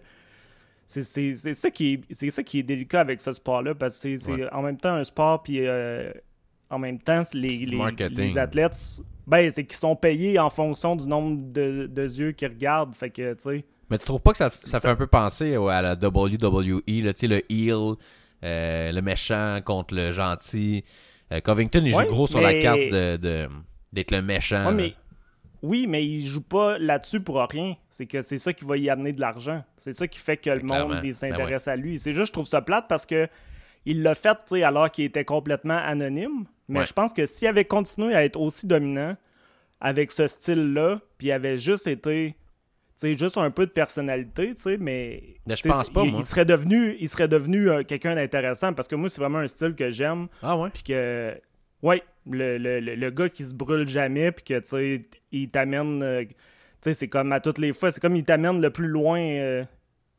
c'est, 0.87 1.03
c'est, 1.03 1.33
c'est 1.33 1.55
ça 1.55 1.71
qui 1.71 1.95
est, 1.95 2.01
c'est 2.11 2.31
ça 2.31 2.43
qui 2.43 2.61
est 2.61 2.63
délicat 2.63 3.01
avec 3.01 3.21
ce 3.21 3.33
sport-là 3.33 3.75
parce 3.75 4.01
que 4.01 4.17
c'est, 4.17 4.53
en 4.53 4.63
même 4.63 4.79
temps 4.79 4.95
un 4.95 5.05
sport 5.05 5.43
puis 5.43 5.67
euh, 5.67 6.13
en 6.71 6.79
même 6.79 6.99
temps 6.99 7.23
les, 7.35 7.67
les, 7.67 8.09
les 8.11 8.39
athlètes 8.39 9.03
ben 9.27 9.51
c'est 9.51 9.65
qu'ils 9.65 9.79
sont 9.79 9.97
payés 9.97 10.39
en 10.39 10.49
fonction 10.49 10.95
du 10.95 11.09
nombre 11.09 11.39
de, 11.53 11.87
de 11.91 12.03
yeux 12.03 12.33
qu'ils 12.33 12.49
regardent 12.49 12.95
fait 12.95 13.11
que 13.11 13.35
tu 13.35 13.41
sais 13.41 13.65
Mais 13.91 13.99
tu 13.99 14.05
trouves 14.05 14.23
pas 14.23 14.33
que 14.33 14.39
ça, 14.39 14.51
ça 14.51 14.69
ça. 14.79 14.81
fait 14.81 14.89
un 14.89 14.97
peu 14.97 15.07
penser 15.07 15.55
à 15.55 15.83
la 15.83 15.95
WWE, 15.95 16.83
là, 17.03 17.13
le 17.23 17.53
heel, 17.53 17.95
euh, 18.45 18.93
le 18.93 19.01
méchant 19.03 19.61
contre 19.65 19.95
le 19.95 20.13
gentil. 20.13 20.85
Euh, 21.33 21.41
Covington, 21.41 21.83
il 21.85 21.91
joue 21.93 21.99
Ouais, 21.99 22.07
gros 22.07 22.27
sur 22.27 22.41
la 22.41 22.55
carte 22.61 22.79
de, 22.79 23.17
de- 23.17 23.49
d'être 23.93 24.11
le 24.11 24.23
méchant. 24.23 24.59
Ouais, 24.59 24.65
là. 24.65 24.73
mais 24.73 24.95
oui 25.63 25.87
mais 25.89 26.05
il 26.07 26.27
joue 26.27 26.43
pas 26.43 26.79
là-dessus 26.79 27.21
pour 27.21 27.41
rien 27.41 27.77
c'est 27.89 28.05
que 28.07 28.21
c'est 28.21 28.37
ça 28.37 28.53
qui 28.53 28.67
va 28.67 28.77
y 28.77 28.91
amener 28.91 29.15
de 29.15 29.21
l'argent 29.23 29.65
c'est 29.79 29.95
ça 29.95 30.07
qui 30.07 30.19
fait 30.19 30.37
que 30.37 30.51
le 30.51 30.61
Clairement. 30.61 30.89
monde 30.91 30.99
il 31.03 31.11
Ben 31.11 31.15
s'intéresse 31.15 31.67
à 31.67 31.77
lui 31.77 31.99
c'est 31.99 32.13
juste 32.13 32.27
je 32.27 32.33
trouve 32.33 32.45
ça 32.47 32.61
plate 32.61 32.85
parce 32.89 33.07
que 33.07 33.27
il 33.87 34.03
l'a 34.03 34.15
fait 34.15 34.37
alors 34.63 34.91
qu'il 34.91 35.05
était 35.07 35.25
complètement 35.25 35.79
anonyme 35.79 36.45
mais 36.69 36.85
je 36.85 36.93
pense 36.93 37.15
que 37.15 37.25
s'il 37.25 37.49
avait 37.49 37.65
continué 37.65 38.15
à 38.15 38.25
être 38.25 38.39
aussi 38.39 38.67
dominant 38.67 39.15
avec 39.81 40.13
ce 40.13 40.27
style-là, 40.27 40.99
puis 41.17 41.29
il 41.29 41.33
avait 41.33 41.57
juste 41.57 41.87
été, 41.87 42.37
sais, 42.97 43.17
juste 43.19 43.37
un 43.39 43.51
peu 43.51 43.67
de 43.67 43.71
personnalité, 43.71 44.55
tu 44.55 44.63
sais, 44.63 44.79
mais... 44.79 45.23
Mais 45.47 45.57
je 45.57 45.69
pense 45.69 45.91
pas, 45.91 46.03
il, 46.05 46.11
moi. 46.13 46.21
Il 46.21 46.27
serait 46.27 46.45
devenu, 46.45 46.97
il 46.99 47.09
serait 47.09 47.29
devenu 47.29 47.69
euh, 47.71 47.83
quelqu'un 47.83 48.15
d'intéressant, 48.15 48.73
parce 48.73 48.89
que 48.89 48.95
moi, 48.95 49.09
c'est 49.09 49.21
vraiment 49.21 49.39
un 49.39 49.49
style 49.49 49.75
que 49.75 49.91
j'aime, 49.91 50.29
Ah 50.43 50.57
ouais? 50.59 50.71
puis 50.73 50.83
que... 50.83 51.35
Ouais, 51.83 52.03
le, 52.29 52.57
le, 52.59 52.81
le, 52.81 52.95
le 52.95 53.11
gars 53.11 53.29
qui 53.29 53.47
se 53.47 53.55
brûle 53.55 53.87
jamais, 53.89 54.33
puis 54.33 54.45
que, 54.45 54.59
tu 54.61 54.67
sais, 54.69 55.05
il 55.33 55.51
t'amène... 55.51 56.03
euh, 56.03 56.25
tu 56.25 56.35
sais, 56.81 56.95
c'est 56.95 57.09
comme 57.09 57.33
à 57.33 57.41
toutes 57.41 57.59
les 57.59 57.73
fois, 57.73 57.91
c'est 57.91 58.01
comme 58.01 58.17
il 58.17 58.25
t'amène 58.25 58.61
le 58.61 58.71
plus 58.71 58.89
loin... 58.89 59.21
euh, 59.21 59.63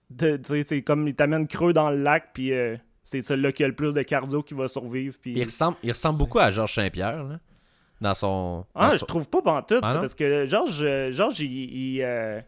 de- 0.10 0.38
tu 0.38 0.44
sais, 0.46 0.64
c'est 0.64 0.82
comme 0.84 1.08
il 1.08 1.16
t'amène 1.16 1.48
creux 1.48 1.74
dans 1.74 1.90
le 1.90 1.98
lac, 1.98 2.30
puis 2.34 2.54
euh, 2.54 2.76
c'est 3.04 3.22
celui-là 3.22 3.52
qui 3.52 3.64
a 3.64 3.68
le 3.68 3.74
plus 3.76 3.94
de 3.94 4.02
cardio 4.04 4.44
qui 4.44 4.54
va 4.54 4.68
survivre, 4.68 5.18
puis... 5.22 5.34
Il 5.34 5.44
ressemble, 5.44 5.78
il 5.84 5.92
ressemble 5.92 6.20
beaucoup 6.20 6.40
à 6.40 6.52
Georges 6.52 6.76
Saint-Pierre, 6.76 7.24
là, 7.24 7.40
dans 8.00 8.14
son... 8.14 8.66
Ah, 8.76 8.88
dans 8.88 8.94
je 8.94 8.98
son- 9.00 9.06
trouve 9.08 9.28
pas 9.28 9.42
pantoute, 9.42 9.80
Ah 9.82 9.94
parce 9.96 10.14
que 10.14 10.46
Georges, 10.46 10.86
Georges, 11.12 11.40
il, 11.40 11.96
il, 11.96 12.02
euh, 12.04 12.40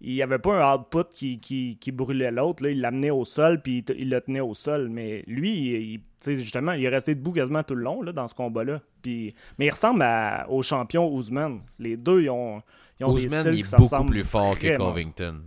il 0.00 0.20
avait 0.22 0.38
pas 0.38 0.62
un 0.62 0.74
output 0.74 1.04
qui, 1.10 1.38
qui, 1.38 1.76
qui 1.80 1.92
brûlait 1.92 2.30
l'autre, 2.30 2.66
il 2.66 2.80
l'amenait 2.80 3.10
au 3.10 3.24
sol, 3.24 3.60
puis 3.62 3.84
il, 3.96 4.10
le 4.10 4.20
tenait 4.20 4.40
au 4.40 4.54
sol, 4.54 4.88
mais 4.90 5.24
lui, 5.26 5.50
il, 5.50 6.34
justement, 6.36 6.72
il 6.72 6.84
est 6.84 6.88
resté 6.88 7.14
debout 7.14 7.32
quasiment 7.32 7.62
tout 7.62 7.74
le 7.74 7.82
long, 7.82 8.02
là, 8.02 8.12
dans 8.12 8.28
ce 8.28 8.34
combat-là, 8.34 8.80
puis, 9.02 9.34
mais 9.58 9.66
il 9.66 9.70
ressemble 9.70 10.02
à- 10.02 10.46
au 10.48 10.62
champion 10.62 11.12
Ousmane, 11.12 11.60
les 11.78 11.96
deux, 11.96 12.22
ils 12.22 12.30
ont, 12.30 12.62
ils 13.00 13.06
ont 13.06 13.14
des 13.14 13.26
Ousmane, 13.26 13.40
styles 13.42 13.60
est 13.60 13.76
beaucoup 13.76 14.04
plus 14.06 14.24
fort 14.24 14.58
que. 14.58 14.76
Covington. 14.76 15.40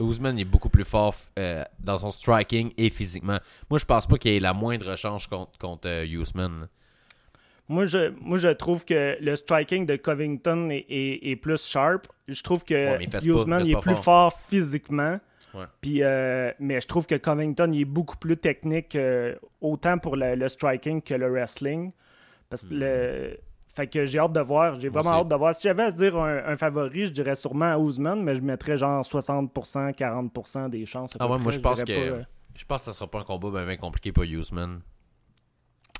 Ousmane 0.00 0.38
est 0.38 0.44
beaucoup 0.44 0.70
plus 0.70 0.84
fort 0.84 1.14
euh, 1.38 1.62
dans 1.78 1.98
son 1.98 2.10
striking 2.10 2.72
et 2.78 2.88
physiquement. 2.88 3.38
Moi, 3.68 3.78
je 3.78 3.84
pense 3.84 4.06
pas 4.06 4.16
qu'il 4.16 4.32
y 4.32 4.36
ait 4.36 4.40
la 4.40 4.54
moindre 4.54 4.96
chance 4.96 5.26
contre, 5.26 5.58
contre 5.58 5.88
euh, 5.88 6.06
Usman. 6.06 6.68
Moi 7.70 7.84
je, 7.86 8.12
moi, 8.20 8.36
je 8.38 8.48
trouve 8.48 8.84
que 8.84 9.16
le 9.20 9.36
striking 9.36 9.86
de 9.86 9.94
Covington 9.96 10.68
est, 10.70 10.84
est- 10.90 11.30
est 11.30 11.36
plus 11.36 11.64
sharp. 11.66 12.06
Je 12.28 12.42
trouve 12.42 12.64
que 12.64 12.74
Ouais, 12.74 12.98
il 13.00 13.08
pas, 13.08 13.18
il 13.22 13.70
est 13.70 13.80
plus 13.80 13.94
fort. 13.94 14.04
fort, 14.32 14.40
physiquement. 14.48 15.20
Ouais. 15.54 15.64
Puis, 15.80 16.02
euh, 16.02 16.52
mais 16.58 16.80
je 16.80 16.86
trouve 16.86 17.06
que 17.06 17.14
Covington 17.14 17.70
il 17.72 17.82
est 17.82 17.84
beaucoup 17.84 18.16
plus 18.16 18.36
technique, 18.36 18.94
euh, 18.96 19.34
autant 19.60 19.98
pour 19.98 20.16
le, 20.16 20.34
le 20.34 20.48
striking 20.48 21.00
que 21.00 21.14
le 21.14 21.28
wrestling. 21.30 21.92
Parce 22.48 22.64
que 22.64 22.74
le. 22.74 23.36
Fait 23.72 23.86
que 23.86 24.04
j'ai 24.04 24.18
hâte 24.18 24.32
de 24.32 24.40
voir. 24.40 24.78
J'ai 24.80 24.88
vraiment 24.88 25.20
hâte 25.20 25.28
de 25.28 25.34
voir. 25.36 25.54
Si 25.54 25.62
j'avais 25.62 25.84
à 25.84 25.90
se 25.90 25.94
dire 25.96 26.16
un, 26.18 26.38
un 26.44 26.56
favori, 26.56 27.06
je 27.06 27.12
dirais 27.12 27.36
sûrement 27.36 27.76
Ousmane, 27.76 28.20
mais 28.24 28.34
je 28.34 28.40
mettrais 28.40 28.76
genre 28.76 29.04
60%, 29.04 29.92
40% 29.94 30.68
des 30.70 30.84
chances. 30.86 31.14
à 31.14 31.18
Ah 31.20 31.28
ouais, 31.28 31.38
moi, 31.38 31.52
je 31.52 31.60
pense 31.60 31.84
que- 31.84 31.92
pas, 31.92 32.00
euh, 32.00 32.22
Je 32.56 32.64
pense 32.64 32.80
que 32.82 32.86
ça 32.86 32.92
sera 32.92 33.08
pas 33.08 33.20
un 33.20 33.24
combat 33.24 33.50
bien, 33.50 33.64
bien 33.66 33.76
compliqué 33.76 34.10
pour 34.10 34.24
Usman. 34.24 34.80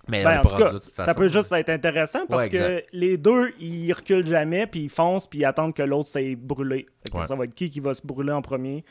Mais 0.09 0.25
Ben, 0.25 0.39
en 0.41 0.43
tout 0.43 0.57
cas, 0.57 0.79
ça 0.79 1.15
peut 1.15 1.29
juste 1.29 1.53
être 1.53 1.69
intéressant 1.69 2.27
parce 2.27 2.45
Ouais, 2.45 2.49
que 2.51 2.83
les 2.93 3.17
deux, 3.19 3.53
ils 3.61 3.93
reculent 3.93 4.27
jamais, 4.27 4.67
puis 4.67 4.81
ils 4.85 4.89
foncent, 4.91 5.27
puis 5.29 5.41
ils 5.41 5.45
attendent 5.45 5.75
que 5.75 5.83
l'autre 5.83 6.09
s'est 6.09 6.35
brûlé. 6.37 6.87
Ouais. 7.15 7.27
Ça 7.27 7.37
va 7.37 7.45
être 7.45 7.55
qui 7.55 7.71
qui 7.71 7.81
va 7.81 7.95
se 7.95 8.05
brûler 8.07 8.33
en 8.33 8.43
premier. 8.43 8.85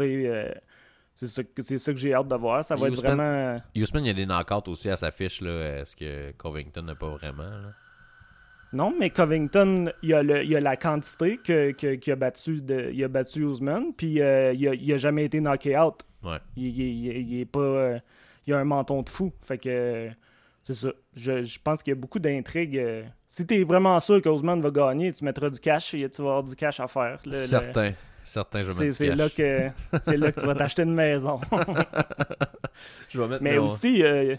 Euh, 0.00 0.52
c'est 1.14 1.26
ça, 1.28 1.42
que- 1.42 1.62
que 1.92 1.96
j'ai 1.96 2.14
hâte 2.14 2.28
de 2.28 2.34
voir. 2.36 2.62
Ça 2.64 2.76
va 2.76 2.88
être 2.88 2.96
vraiment... 3.02 3.58
Usman, 3.74 4.04
il 4.04 4.08
y 4.08 4.10
a 4.10 4.14
des 4.14 4.26
knockouts 4.26 4.70
aussi 4.70 4.90
à 4.90 4.96
sa 4.96 5.10
fiche. 5.10 5.40
là. 5.40 5.80
Est-ce 5.80 5.96
que 5.96 6.32
Covington 6.36 6.82
n'a 6.82 6.94
pas 6.94 7.08
vraiment? 7.08 7.42
là? 7.44 7.72
Non, 8.72 8.92
mais 8.98 9.08
Covington, 9.10 9.86
il 10.02 10.10
y 10.10 10.14
a, 10.14 10.22
le, 10.22 10.42
il 10.44 10.50
y 10.50 10.56
a 10.56 10.60
la 10.60 10.76
quantité 10.76 11.38
que, 11.38 11.70
que- 11.72 11.94
qu'il 11.94 12.12
a 12.12 12.16
battu, 12.16 12.60
de, 12.60 12.90
il 12.92 13.02
a 13.02 13.08
battu 13.08 13.42
Usman, 13.44 13.94
puis 13.96 14.20
euh, 14.20 14.52
il, 14.52 14.68
a, 14.68 14.74
il 14.74 14.92
a 14.92 14.96
jamais 14.98 15.24
été 15.24 15.40
knocké 15.40 15.78
out. 15.78 16.04
Ouais. 16.22 16.36
Il, 16.56 16.66
il- 16.66 17.06
il- 17.06 17.32
il 17.32 17.40
est 17.40 17.44
pas... 17.46 17.60
euh, 17.60 17.98
il 18.46 18.52
a 18.54 18.58
un 18.58 18.64
menton 18.64 19.02
de 19.02 19.08
fou. 19.08 19.32
Fait 19.40 19.58
que... 19.58 20.10
c'est 20.74 20.86
ça. 20.86 20.92
Je, 21.16 21.42
je 21.42 21.58
pense 21.62 21.82
qu'il 21.82 21.92
y 21.92 21.96
a 21.96 22.00
beaucoup 22.00 22.18
d'intrigues. 22.18 22.76
euh. 22.78 23.02
Si 23.26 23.46
t'es 23.46 23.64
vraiment 23.64 23.98
sûr 24.00 24.20
qu'Ousmane 24.22 24.60
va 24.60 24.70
gagner, 24.70 25.12
tu 25.12 25.24
mettras 25.24 25.50
du 25.50 25.58
cash 25.60 25.94
et 25.94 26.08
tu 26.10 26.22
vas 26.22 26.28
avoir 26.28 26.42
du 26.44 26.54
cash 26.56 26.78
à 26.80 26.86
faire. 26.88 27.18
Le- 27.24 27.30
le- 27.32 27.36
Certain. 27.36 27.92
certain, 28.24 28.60
je 28.60 28.64
vais 28.66 28.72
C'est 28.72 28.90
c'est 28.92 29.14
là, 29.14 29.28
que, 29.30 29.68
c'est 30.02 30.16
là 30.16 30.30
que 30.32 30.40
tu 30.40 30.46
vas 30.46 30.54
t'acheter 30.54 30.82
une 30.82 30.94
maison. 30.94 31.40
Je 33.08 33.20
vais 33.20 33.28
mettre, 33.28 33.42
Mais 33.42 33.56
mon, 33.58 33.64
aussi. 33.64 34.02
euh, 34.02 34.36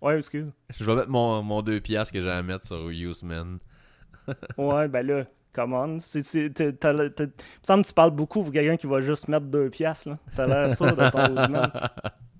Ouais, 0.00 0.16
excuse. 0.16 0.46
je 0.78 0.84
vais 0.84 0.94
mettre 0.94 1.08
mon, 1.08 1.42
mon 1.42 1.62
2 1.62 1.80
piastres 1.80 2.12
que 2.12 2.22
j'ai 2.22 2.30
à 2.30 2.42
mettre 2.42 2.66
sur 2.66 2.88
Useman. 2.88 3.58
Ouais, 4.58 4.88
ben 4.88 5.06
là, 5.06 5.24
come 5.52 5.72
on. 5.72 5.98
C'est, 6.00 6.22
c'est, 6.24 6.50
t'as- 6.50 6.72
t'as- 6.72 7.10
t'as- 7.10 7.24
Il 7.24 7.26
me 7.28 7.32
semble 7.62 7.82
que 7.84 7.88
tu 7.88 7.94
parles 7.94 8.10
beaucoup 8.10 8.42
pour 8.42 8.52
quelqu'un 8.52 8.76
qui 8.76 8.86
va 8.88 9.00
juste 9.02 9.28
mettre 9.28 9.46
deux 9.46 9.70
piastres. 9.70 10.08
Là. 10.10 10.18
T'as 10.34 10.46
l'air 10.46 10.70
sûr 10.74 10.96
de 10.96 11.10
ton 11.10 11.32
Ousmane. 11.36 11.70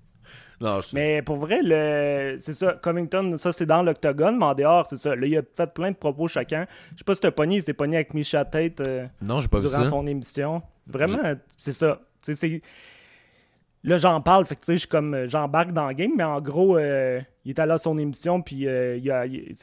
Non, 0.59 0.81
je 0.81 0.89
Mais 0.93 1.21
pour 1.21 1.35
vrai, 1.37 1.59
le... 1.63 2.35
c'est 2.39 2.53
ça. 2.53 2.73
Covington, 2.81 3.37
ça, 3.37 3.51
c'est 3.51 3.65
dans 3.67 3.83
l'octogone, 3.83 4.37
mais 4.37 4.45
en 4.45 4.53
dehors, 4.55 4.87
c'est 4.87 4.97
ça. 4.97 5.15
Là, 5.15 5.27
il 5.27 5.37
a 5.37 5.41
fait 5.55 5.71
plein 5.73 5.91
de 5.91 5.95
propos 5.95 6.27
chacun. 6.27 6.65
Je 6.93 6.97
sais 6.99 7.03
pas 7.03 7.13
si 7.13 7.21
t'as 7.21 7.29
pogné, 7.31 7.57
il 7.57 7.63
s'est 7.63 7.73
pogné 7.73 7.97
avec 7.97 8.13
Misha 8.15 8.43
Tate 8.43 8.81
euh, 8.87 9.05
Non, 9.21 9.39
pas 9.43 9.59
vu 9.59 9.67
durant 9.67 9.83
ça. 9.83 9.89
son 9.89 10.07
émission. 10.07 10.61
Vraiment, 10.87 11.19
c'est 11.57 11.73
ça. 11.73 12.01
C'est... 12.21 12.61
Là, 13.83 13.97
j'en 13.97 14.19
parle, 14.21 14.45
fait 14.45 14.55
que 14.55 14.61
tu 14.61 14.65
sais, 14.65 14.73
je 14.73 14.79
suis 14.79 14.87
comme, 14.87 15.13
euh, 15.13 15.27
j'embarque 15.29 15.71
dans 15.71 15.87
le 15.87 15.93
game, 15.93 16.11
mais 16.17 16.23
en 16.23 16.41
gros, 16.41 16.77
euh, 16.77 17.21
il 17.45 17.51
est 17.51 17.59
allé 17.59 17.73
à 17.73 17.77
son 17.77 17.97
émission, 17.97 18.41
puis 18.41 18.67
euh, 18.67 18.97
il 18.97 19.09
a, 19.11 19.25
il- 19.25 19.53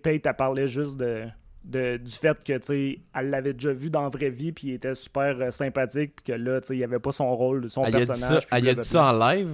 Tate, 0.00 0.24
elle 0.26 0.34
parlait 0.34 0.66
juste 0.66 0.96
de, 0.96 1.24
de- 1.62 1.98
du 1.98 2.12
fait 2.12 2.42
que, 2.42 2.54
tu 2.54 2.64
sais, 2.64 2.98
elle 3.14 3.28
l'avait 3.30 3.52
déjà 3.52 3.72
vu 3.74 3.90
dans 3.90 4.02
la 4.02 4.08
vraie 4.08 4.30
vie, 4.30 4.50
puis 4.52 4.68
il 4.68 4.74
était 4.74 4.94
super 4.94 5.36
euh, 5.40 5.50
sympathique, 5.50 6.14
puis 6.16 6.24
que 6.24 6.32
là, 6.32 6.60
tu 6.62 6.68
sais, 6.68 6.76
il 6.78 6.82
avait 6.82 6.98
pas 6.98 7.12
son 7.12 7.36
rôle, 7.36 7.68
son 7.68 7.84
Elle 7.84 7.96
a 7.96 8.00
dit 8.00 8.06
personnage. 8.06 8.40
ça, 8.40 8.40
puis 8.40 8.48
elle 8.52 8.56
a 8.56 8.60
dit 8.60 8.64
blablabla. 8.64 8.84
ça 8.84 9.04
en 9.04 9.18
live? 9.34 9.50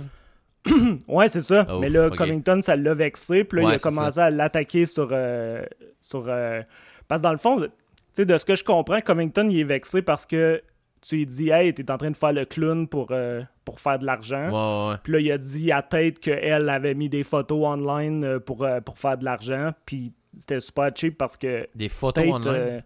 Ouais, 1.08 1.28
c'est 1.28 1.40
ça. 1.40 1.66
Oh, 1.70 1.78
mais 1.78 1.88
là. 1.88 2.10
Covington, 2.10 2.60
ça 2.62 2.76
l'a 2.76 2.94
vexé. 2.94 3.44
Puis 3.44 3.60
là, 3.60 3.66
Ouais, 3.66 3.72
il 3.72 3.76
a 3.76 3.78
commencé 3.78 4.18
à 4.20 4.30
l'attaquer 4.30 4.84
sur. 4.86 5.08
euh, 5.12 5.64
sur 6.00 6.24
euh, 6.28 6.62
Parce 7.08 7.20
que 7.20 7.24
dans 7.24 7.32
le 7.32 7.38
fond, 7.38 7.58
tu 7.60 7.68
sais, 8.12 8.26
de 8.26 8.36
ce 8.36 8.44
que 8.44 8.54
je 8.54 8.64
comprends, 8.64 9.00
Covington, 9.00 9.48
il 9.50 9.60
est 9.60 9.64
vexé 9.64 10.02
parce 10.02 10.26
que 10.26 10.62
tu 11.00 11.16
lui 11.16 11.26
dis, 11.26 11.48
hey, 11.48 11.72
t'es 11.72 11.90
en 11.90 11.96
train 11.96 12.10
de 12.10 12.16
faire 12.16 12.32
le 12.34 12.44
clown 12.44 12.86
pour, 12.86 13.08
euh, 13.10 13.40
pour 13.64 13.80
faire 13.80 13.98
de 13.98 14.04
l'argent. 14.04 14.50
Ouais, 14.50 14.90
ouais. 14.92 14.96
Puis 15.02 15.12
là, 15.14 15.18
il 15.20 15.32
a 15.32 15.38
dit 15.38 15.72
à 15.72 15.80
tête 15.82 16.18
qu'elle 16.20 16.68
avait 16.68 16.94
mis 16.94 17.08
des 17.08 17.24
photos 17.24 17.64
online 17.64 18.38
pour, 18.40 18.66
pour 18.84 18.98
faire 18.98 19.16
de 19.16 19.24
l'argent. 19.24 19.70
Puis 19.86 20.12
c'était 20.38 20.60
super 20.60 20.90
cheap 20.94 21.16
parce 21.16 21.36
que 21.38 21.66
Des 21.74 21.88
photos 21.88 22.22
Tate, 22.24 22.46
online? 22.46 22.82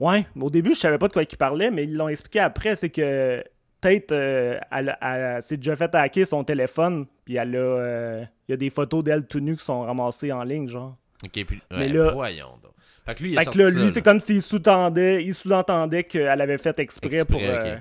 ouais, 0.00 0.26
au 0.40 0.48
début, 0.48 0.70
je 0.74 0.80
savais 0.80 0.96
pas 0.98 1.08
de 1.08 1.12
quoi 1.12 1.22
il 1.22 1.36
parlait, 1.36 1.70
mais 1.70 1.84
ils 1.84 1.94
l'ont 1.94 2.08
expliqué 2.08 2.40
après. 2.40 2.76
C'est 2.76 2.88
que 2.90 3.44
Tate, 3.80 4.10
euh, 4.12 4.58
elle, 4.72 4.96
elle 5.00 5.42
s'est 5.42 5.56
déjà 5.56 5.76
fait 5.76 5.94
hacker 5.94 6.26
son 6.26 6.42
téléphone, 6.44 7.06
puis 7.24 7.36
elle 7.36 7.54
a, 7.54 7.58
euh, 7.58 8.24
il 8.48 8.52
y 8.52 8.54
a 8.54 8.56
des 8.56 8.70
photos 8.70 9.04
d'elle 9.04 9.26
tout 9.26 9.40
nue 9.40 9.56
qui 9.56 9.64
sont 9.64 9.82
ramassées 9.82 10.32
en 10.32 10.42
ligne, 10.42 10.68
genre. 10.68 10.96
Ok, 11.24 11.44
puis 11.44 11.60
mais 11.70 11.88
là- 11.88 12.10
voyons 12.12 12.50
donc. 12.62 12.72
Fait 13.06 13.14
que 13.14 13.22
lui, 13.22 13.32
il 13.32 13.36
a 13.36 13.40
Fait 13.40 13.44
sorti 13.46 13.58
que 13.58 13.62
là, 13.64 13.70
lui, 13.70 13.90
c'est 13.90 14.02
comme 14.02 14.20
s'il 14.20 14.42
sous-entendait, 14.42 15.24
il 15.24 15.34
sous-entendait 15.34 16.04
qu'elle 16.04 16.40
avait 16.40 16.58
fait 16.58 16.78
exprès, 16.78 17.24
pour 17.24 17.40
euh, 17.42 17.76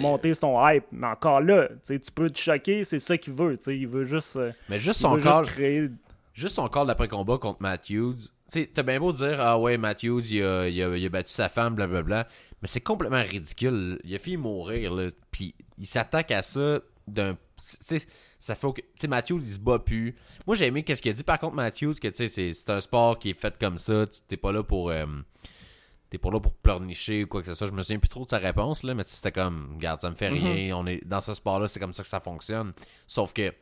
monter 0.00 0.32
son 0.34 0.56
hype. 0.66 0.84
Mais 0.92 1.06
encore 1.08 1.40
là, 1.40 1.68
tu 1.86 1.98
peux 2.14 2.30
te 2.30 2.38
choquer, 2.38 2.84
c'est 2.84 2.98
ça 3.00 3.18
qu'il 3.18 3.32
veut, 3.32 3.56
tu 3.56 3.64
sais, 3.64 3.76
il 3.78 3.88
veut 3.88 4.04
juste, 4.04 4.38
Mais 4.68 4.78
juste 4.78 5.00
son 5.00 5.18
juste 5.18 5.42
créer. 5.44 5.90
juste 6.32 6.54
son 6.54 6.68
call 6.68 6.86
d'après-combat 6.86 7.38
contre 7.38 7.60
Matthews. 7.62 8.14
Sais, 8.54 8.70
t'as 8.72 8.82
bien 8.82 8.98
beau 9.00 9.12
dire, 9.12 9.38
ah 9.40 9.58
ouais, 9.58 9.76
Matthews, 9.78 10.20
il 10.30 10.42
a, 10.42 10.68
il 10.68 10.82
a- 10.82 10.96
il 10.96 11.04
a 11.04 11.08
battu 11.08 11.30
sa 11.30 11.48
femme, 11.48 11.74
blablabla. 11.74 12.28
Mais 12.62 12.68
c'est 12.68 12.80
complètement 12.80 13.22
ridicule. 13.22 14.00
Il 14.04 14.14
a 14.14 14.18
fait 14.18 14.36
mourir, 14.36 14.94
là. 14.94 15.08
Puis 15.30 15.54
il 15.78 15.86
s'attaque 15.86 16.30
à 16.30 16.42
ça 16.42 16.80
d'un. 17.06 17.34
Tu 17.34 17.38
sais, 17.58 17.98
ça 18.38 18.54
fait. 18.54 18.66
Tu 18.74 18.82
sais, 18.96 19.08
Matthews, 19.08 19.40
il 19.42 19.50
se 19.54 19.58
bat 19.58 19.78
plus. 19.78 20.14
Moi, 20.46 20.56
j'ai 20.56 20.66
aimé 20.66 20.82
qu'est-ce 20.84 21.02
qu'il 21.02 21.10
a 21.10 21.14
dit, 21.14 21.24
par 21.24 21.38
contre, 21.38 21.54
Matthews, 21.56 21.94
que 21.94 22.08
tu 22.08 22.28
sais, 22.28 22.52
c'est- 22.54 22.70
un 22.70 22.80
sport 22.80 23.18
qui 23.18 23.30
est 23.30 23.38
fait 23.40 23.56
comme 23.58 23.78
ça. 23.78 24.06
T'es 24.28 24.36
pas 24.36 24.52
là 24.52 24.62
pour. 24.62 24.90
euh, 24.90 25.04
T'es 26.10 26.18
pas 26.18 26.30
là 26.30 26.38
pour 26.38 26.54
pleurnicher 26.54 27.24
ou 27.24 27.26
quoi 27.26 27.40
que 27.40 27.48
ce 27.48 27.54
soit. 27.54 27.66
Je 27.66 27.72
me 27.72 27.82
souviens 27.82 27.98
plus 27.98 28.08
trop 28.08 28.24
de 28.24 28.30
sa 28.30 28.38
réponse, 28.38 28.84
là, 28.84 28.94
mais 28.94 29.02
c'était 29.02 29.32
comme, 29.32 29.72
regarde, 29.74 30.00
ça 30.00 30.10
me 30.10 30.14
fait 30.14 30.28
rien. 30.28 30.76
On 30.76 30.86
est 30.86 31.04
dans 31.04 31.20
ce 31.20 31.34
sport-là, 31.34 31.66
c'est 31.66 31.80
comme 31.80 31.92
ça 31.92 32.04
que 32.04 32.08
ça 32.08 32.20
fonctionne. 32.20 32.72
Sauf 33.08 33.32
que 33.32 33.52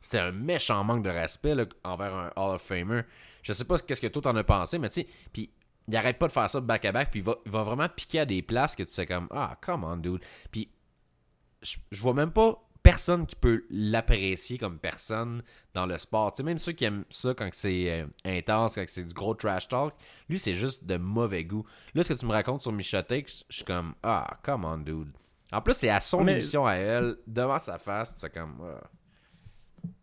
c'était 0.00 0.20
un 0.20 0.32
méchant 0.32 0.82
manque 0.82 1.02
de 1.04 1.10
respect 1.10 1.54
là, 1.54 1.66
envers 1.84 2.14
un 2.14 2.30
Hall 2.36 2.54
of 2.54 2.62
Famer. 2.62 3.02
Je 3.42 3.52
sais 3.52 3.64
pas 3.64 3.78
qu'est-ce 3.78 4.00
que 4.00 4.06
toi 4.06 4.22
t'en 4.22 4.36
as 4.36 4.44
pensé, 4.44 4.78
mais 4.78 4.88
tu 4.90 5.02
sais, 5.02 5.06
puis 5.32 5.50
il 5.88 5.96
arrête 5.96 6.18
pas 6.18 6.26
de 6.28 6.32
faire 6.32 6.48
ça 6.48 6.60
back 6.60 6.84
à 6.84 6.92
back, 6.92 7.10
puis 7.10 7.20
il 7.20 7.24
va, 7.24 7.36
il 7.46 7.50
va 7.50 7.64
vraiment 7.64 7.88
piquer 7.88 8.20
à 8.20 8.24
des 8.26 8.42
places 8.42 8.76
que 8.76 8.82
tu 8.82 8.94
fais 8.94 9.06
comme 9.06 9.28
ah 9.30 9.56
come 9.60 9.84
on 9.84 9.96
dude. 9.96 10.20
Puis 10.50 10.70
je, 11.62 11.76
je 11.90 12.00
vois 12.02 12.14
même 12.14 12.30
pas 12.32 12.62
personne 12.82 13.26
qui 13.26 13.36
peut 13.36 13.64
l'apprécier 13.70 14.56
comme 14.56 14.78
personne 14.78 15.42
dans 15.74 15.84
le 15.84 15.98
sport. 15.98 16.32
Tu 16.32 16.38
sais, 16.38 16.42
même 16.42 16.58
ceux 16.58 16.72
qui 16.72 16.84
aiment 16.84 17.04
ça 17.10 17.34
quand 17.34 17.48
c'est 17.52 17.90
euh, 17.90 18.06
intense, 18.24 18.76
quand 18.76 18.84
c'est 18.86 19.04
du 19.04 19.12
gros 19.12 19.34
trash 19.34 19.68
talk, 19.68 19.92
lui 20.28 20.38
c'est 20.38 20.54
juste 20.54 20.84
de 20.84 20.96
mauvais 20.96 21.44
goût. 21.44 21.66
Là, 21.94 22.02
ce 22.02 22.12
que 22.14 22.18
tu 22.18 22.24
me 22.26 22.32
racontes 22.32 22.62
sur 22.62 22.72
Michotek, 22.72 23.28
je 23.28 23.44
je 23.50 23.56
suis 23.56 23.64
comme 23.64 23.94
ah 24.02 24.38
come 24.42 24.64
on 24.64 24.78
dude. 24.78 25.12
En 25.52 25.60
plus, 25.60 25.74
c'est 25.74 25.88
à 25.90 25.98
son 26.00 26.22
Mais- 26.22 26.34
émission 26.34 26.64
à 26.66 26.74
elle, 26.74 27.16
devant 27.26 27.58
sa 27.58 27.76
face, 27.78 28.14
tu 28.14 28.20
fais 28.20 28.30
comme 28.30 28.56
ah. 28.62 28.80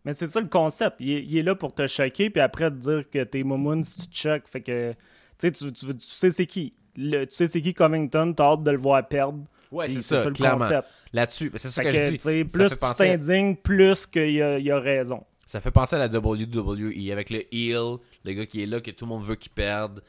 Mais 0.08 0.14
c'est 0.14 0.26
ça 0.26 0.40
le 0.40 0.46
concept. 0.48 0.96
Il 1.00 1.10
est, 1.10 1.22
il 1.22 1.36
est 1.36 1.42
là 1.42 1.54
pour 1.54 1.74
te 1.74 1.86
choquer, 1.86 2.30
puis 2.30 2.40
après 2.40 2.70
te 2.70 2.76
dire 2.76 3.10
que 3.10 3.22
t'es 3.24 3.42
moumoune 3.42 3.84
si 3.84 3.98
tu 4.00 4.08
te 4.08 4.16
choques. 4.16 4.48
Fait 4.48 4.62
que, 4.62 4.92
tu 4.92 4.96
sais, 5.36 5.52
tu, 5.52 5.70
tu, 5.70 5.84
tu 5.86 5.94
sais 6.00 6.30
c'est 6.30 6.46
qui. 6.46 6.72
Le- 6.96 7.26
tu 7.26 7.36
sais 7.36 7.46
c'est 7.46 7.60
qui 7.60 7.74
Covington, 7.74 8.32
t'as 8.32 8.52
hâte 8.52 8.62
de 8.62 8.70
le 8.70 8.78
voir 8.78 9.06
perdre. 9.06 9.44
Ouais, 9.70 9.86
c'est 9.86 10.00
ça, 10.00 10.24
le 10.24 10.30
clairement. 10.30 10.60
concept. 10.60 10.88
Là-dessus, 11.12 11.52
c'est 11.56 11.68
ça 11.68 11.84
que, 11.84 11.90
que, 11.90 11.94
je 11.94 12.04
tu 12.06 12.16
dis. 12.16 12.18
sais, 12.20 12.46
Ça 12.48 12.58
plus 12.58 12.78
tu 12.78 12.84
à- 12.86 12.94
t'indignes, 12.94 13.54
plus 13.56 14.06
qu'il 14.06 14.40
a, 14.42 14.58
il 14.58 14.72
a 14.72 14.80
raison. 14.80 15.24
Ça 15.44 15.60
fait 15.60 15.70
penser 15.70 15.96
à 15.96 15.98
la 15.98 16.08
WWE 16.08 17.12
avec 17.12 17.28
le 17.28 17.42
heel, 17.54 17.98
le 18.24 18.32
gars 18.32 18.46
qui 18.46 18.62
est 18.62 18.66
là, 18.66 18.80
que 18.80 18.90
tout 18.90 19.04
le 19.04 19.10
monde 19.10 19.24
veut 19.24 19.34
qu'il 19.36 19.52
perde. 19.52 20.02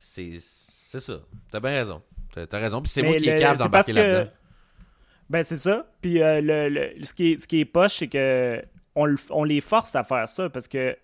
C'est 0.00 0.32
c'est 0.40 1.00
ça. 1.00 1.20
T'as 1.50 1.60
bien 1.60 1.72
raison. 1.72 2.00
T'as 2.34 2.58
raison. 2.58 2.80
Puis 2.80 2.90
c'est 2.90 3.02
moi 3.02 3.18
qui 3.18 3.28
est 3.28 3.34
le- 3.34 3.38
capable 3.40 3.58
c'est 3.58 3.68
parce 3.68 3.86
d'embarquer 3.86 3.92
que- 3.92 3.98
là-dedans. 4.16 4.30
Ben, 5.28 5.42
c'est 5.42 5.56
ça. 5.56 5.86
Puis 6.00 6.22
euh, 6.22 6.40
le, 6.40 6.68
le- 6.70 7.04
ce, 7.04 7.12
qui 7.14 7.32
est, 7.32 7.38
ce 7.38 7.46
qui 7.46 7.60
est 7.60 7.64
poche, 7.66 7.96
c'est 7.98 8.08
que 8.08 8.62
on, 8.94 9.06
le- 9.06 9.16
on 9.30 9.44
les 9.44 9.60
force 9.60 9.94
à 9.96 10.04
faire 10.04 10.28
ça 10.28 10.48
parce 10.50 10.68
que 10.68 10.96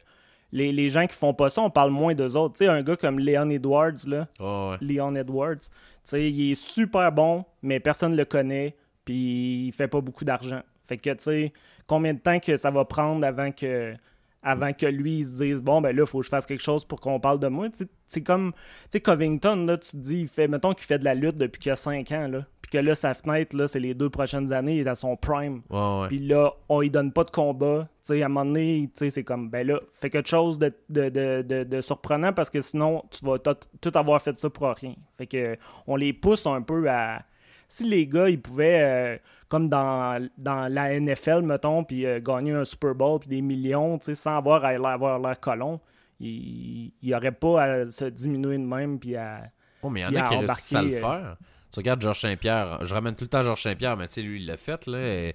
les, 0.53 0.73
les 0.73 0.89
gens 0.89 1.07
qui 1.07 1.15
font 1.15 1.35
pas 1.35 1.51
ça, 1.51 1.61
on 1.63 1.71
parle 1.71 1.91
moins 1.91 2.15
d'eux 2.15 2.37
autres. 2.37 2.55
Tu 2.55 2.65
sais, 2.65 2.69
un 2.71 2.83
gars 2.83 2.97
comme 2.97 3.19
Leon 3.19 3.51
Edwards, 3.51 4.07
là, 4.07 4.27
Oh, 4.41 4.71
ouais. 4.73 4.87
Leon 4.87 5.15
Edwards, 5.15 5.59
tu 5.59 5.69
sais, 6.05 6.31
il 6.31 6.53
est 6.53 6.55
super 6.55 7.13
bon, 7.13 7.45
mais 7.63 7.81
personne 7.81 8.17
le 8.17 8.25
connaît, 8.25 8.75
puis 9.05 9.67
il 9.67 9.73
fait 9.73 9.89
pas 9.89 10.01
beaucoup 10.01 10.25
d'argent. 10.25 10.61
Fait 10.87 10.97
que, 10.97 11.11
tu 11.11 11.17
sais, 11.19 11.53
combien 11.87 12.15
de 12.15 12.19
temps 12.19 12.39
que 12.41 12.57
ça 12.57 12.71
va 12.71 12.85
prendre 12.87 13.27
avant 13.27 13.53
que 13.53 13.95
avant 14.43 14.73
que 14.73 14.87
lui 14.87 15.19
il 15.19 15.27
se 15.27 15.35
dise 15.43 15.61
bon 15.61 15.81
ben 15.81 15.95
là 15.95 16.07
faut 16.07 16.21
que 16.21 16.25
je 16.25 16.29
fasse 16.31 16.47
quelque 16.47 16.63
chose 16.63 16.85
pour 16.85 17.01
qu'on 17.01 17.19
parle 17.19 17.41
de 17.41 17.49
moi 17.49 17.69
Tu 17.71 17.79
sais, 17.79 17.89
c'est 18.07 18.23
comme 18.23 18.53
tu 18.53 18.59
sais 18.93 19.01
Covington 19.01 19.57
là 19.67 19.77
tu 19.77 19.91
te 19.91 19.97
dis 19.97 20.21
il 20.21 20.29
fait 20.29 20.47
mettons 20.47 20.73
qu'il 20.75 20.87
fait 20.87 21.01
de 21.01 21.05
la 21.05 21.17
lutte 21.17 21.37
depuis 21.37 21.59
qu'il 21.61 21.73
a 21.73 21.77
5 21.77 22.13
ans 22.13 22.29
là 22.29 22.45
puis 22.71 22.79
que 22.79 22.85
là 22.85 22.95
sa 22.95 23.15
fenêtre 23.15 23.57
là 23.57 23.69
c'est 23.69 23.81
les 23.81 23.95
deux 23.95 24.11
prochaines 24.11 24.53
années 24.53 24.77
il 24.77 24.87
est 24.87 24.91
à 24.91 24.95
son 24.95 25.17
prime 25.17 25.63
puis 26.09 26.19
là, 26.19 26.53
on 26.69 26.81
lui 26.81 26.91
donne 26.91 27.13
pas 27.13 27.25
de 27.25 27.31
combat. 27.31 27.89
Tu 28.03 28.15
sais, 28.15 28.23
à 28.23 28.27
un 28.27 28.29
moment 28.29 28.45
donné, 28.45 28.89
tu 28.95 29.05
sais, 29.05 29.11
c'est 29.11 29.25
comme, 29.25 29.51
ben 29.51 29.67
là, 29.67 29.81
fais 29.95 30.11
quelque 30.11 30.29
chose 30.29 30.59
de, 30.59 30.73
de, 30.89 31.09
de, 31.09 31.65
de, 31.65 31.81
surprenant 31.81 32.33
parce 32.33 32.51
que 32.51 32.61
sinon, 32.63 33.05
tu 33.11 33.25
vas 33.25 33.39
tout, 33.39 33.93
avoir 33.95 34.21
fait 34.23 34.37
ça 34.39 34.51
pour 34.51 34.69
rien. 34.69 34.95
Fait 35.17 35.27
que, 35.27 35.57
on 35.87 35.97
les 35.97 36.13
pousse 36.13 36.47
un 36.47 36.63
peu 36.63 36.89
à. 36.91 37.23
Si 37.71 37.85
les 37.85 38.07
gars, 38.07 38.31
ils 38.31 38.41
pouvaient, 38.41 38.81
euh, 38.81 39.19
comme 39.49 39.69
dans, 39.69 40.27
dans 40.39 40.73
la 40.73 40.99
NFL, 40.99 41.43
mettons, 41.43 41.85
puis 41.85 42.07
euh, 42.07 42.19
gagner 42.19 42.53
un 42.53 42.65
Super 42.65 42.95
Bowl, 42.95 43.21
puis 43.21 43.29
des 43.29 43.43
millions, 43.43 43.99
tu 43.99 44.07
sais, 44.07 44.15
sans 44.15 44.39
avoir 44.39 44.65
à 44.65 44.69
avoir 44.71 45.19
l'air 45.19 45.39
colon, 45.39 45.79
il 46.19 46.93
n'y 47.03 47.15
aurait 47.15 47.33
pas 47.33 47.63
à 47.63 47.85
se 47.91 48.07
diminuer 48.07 48.57
de 48.57 48.65
même, 48.65 48.99
puis 48.99 49.17
à. 49.17 49.43
Oh, 49.83 49.91
mais 49.91 50.01
il 50.01 50.15
y 50.15 50.19
en 50.19 50.25
a 50.25 50.29
qui 50.29 50.37
réussissent 50.37 50.75
à 50.75 50.83
le 50.83 50.95
euh, 50.95 51.01
faire. 51.01 51.37
Tu 51.73 51.81
regardes 51.81 52.01
Georges 52.01 52.21
Saint-Pierre. 52.21 52.85
Je 52.87 52.95
ramène 52.95 53.15
tout 53.15 53.25
le 53.25 53.29
temps 53.29 53.43
Georges 53.43 53.63
Saint-Pierre, 53.63 53.97
mais 53.97 54.09
tu 54.09 54.15
sais, 54.15 54.23
lui, 54.23 54.41
il 54.41 54.47
l'a 54.47 54.57
fait. 54.57 54.87
Là. 54.87 55.33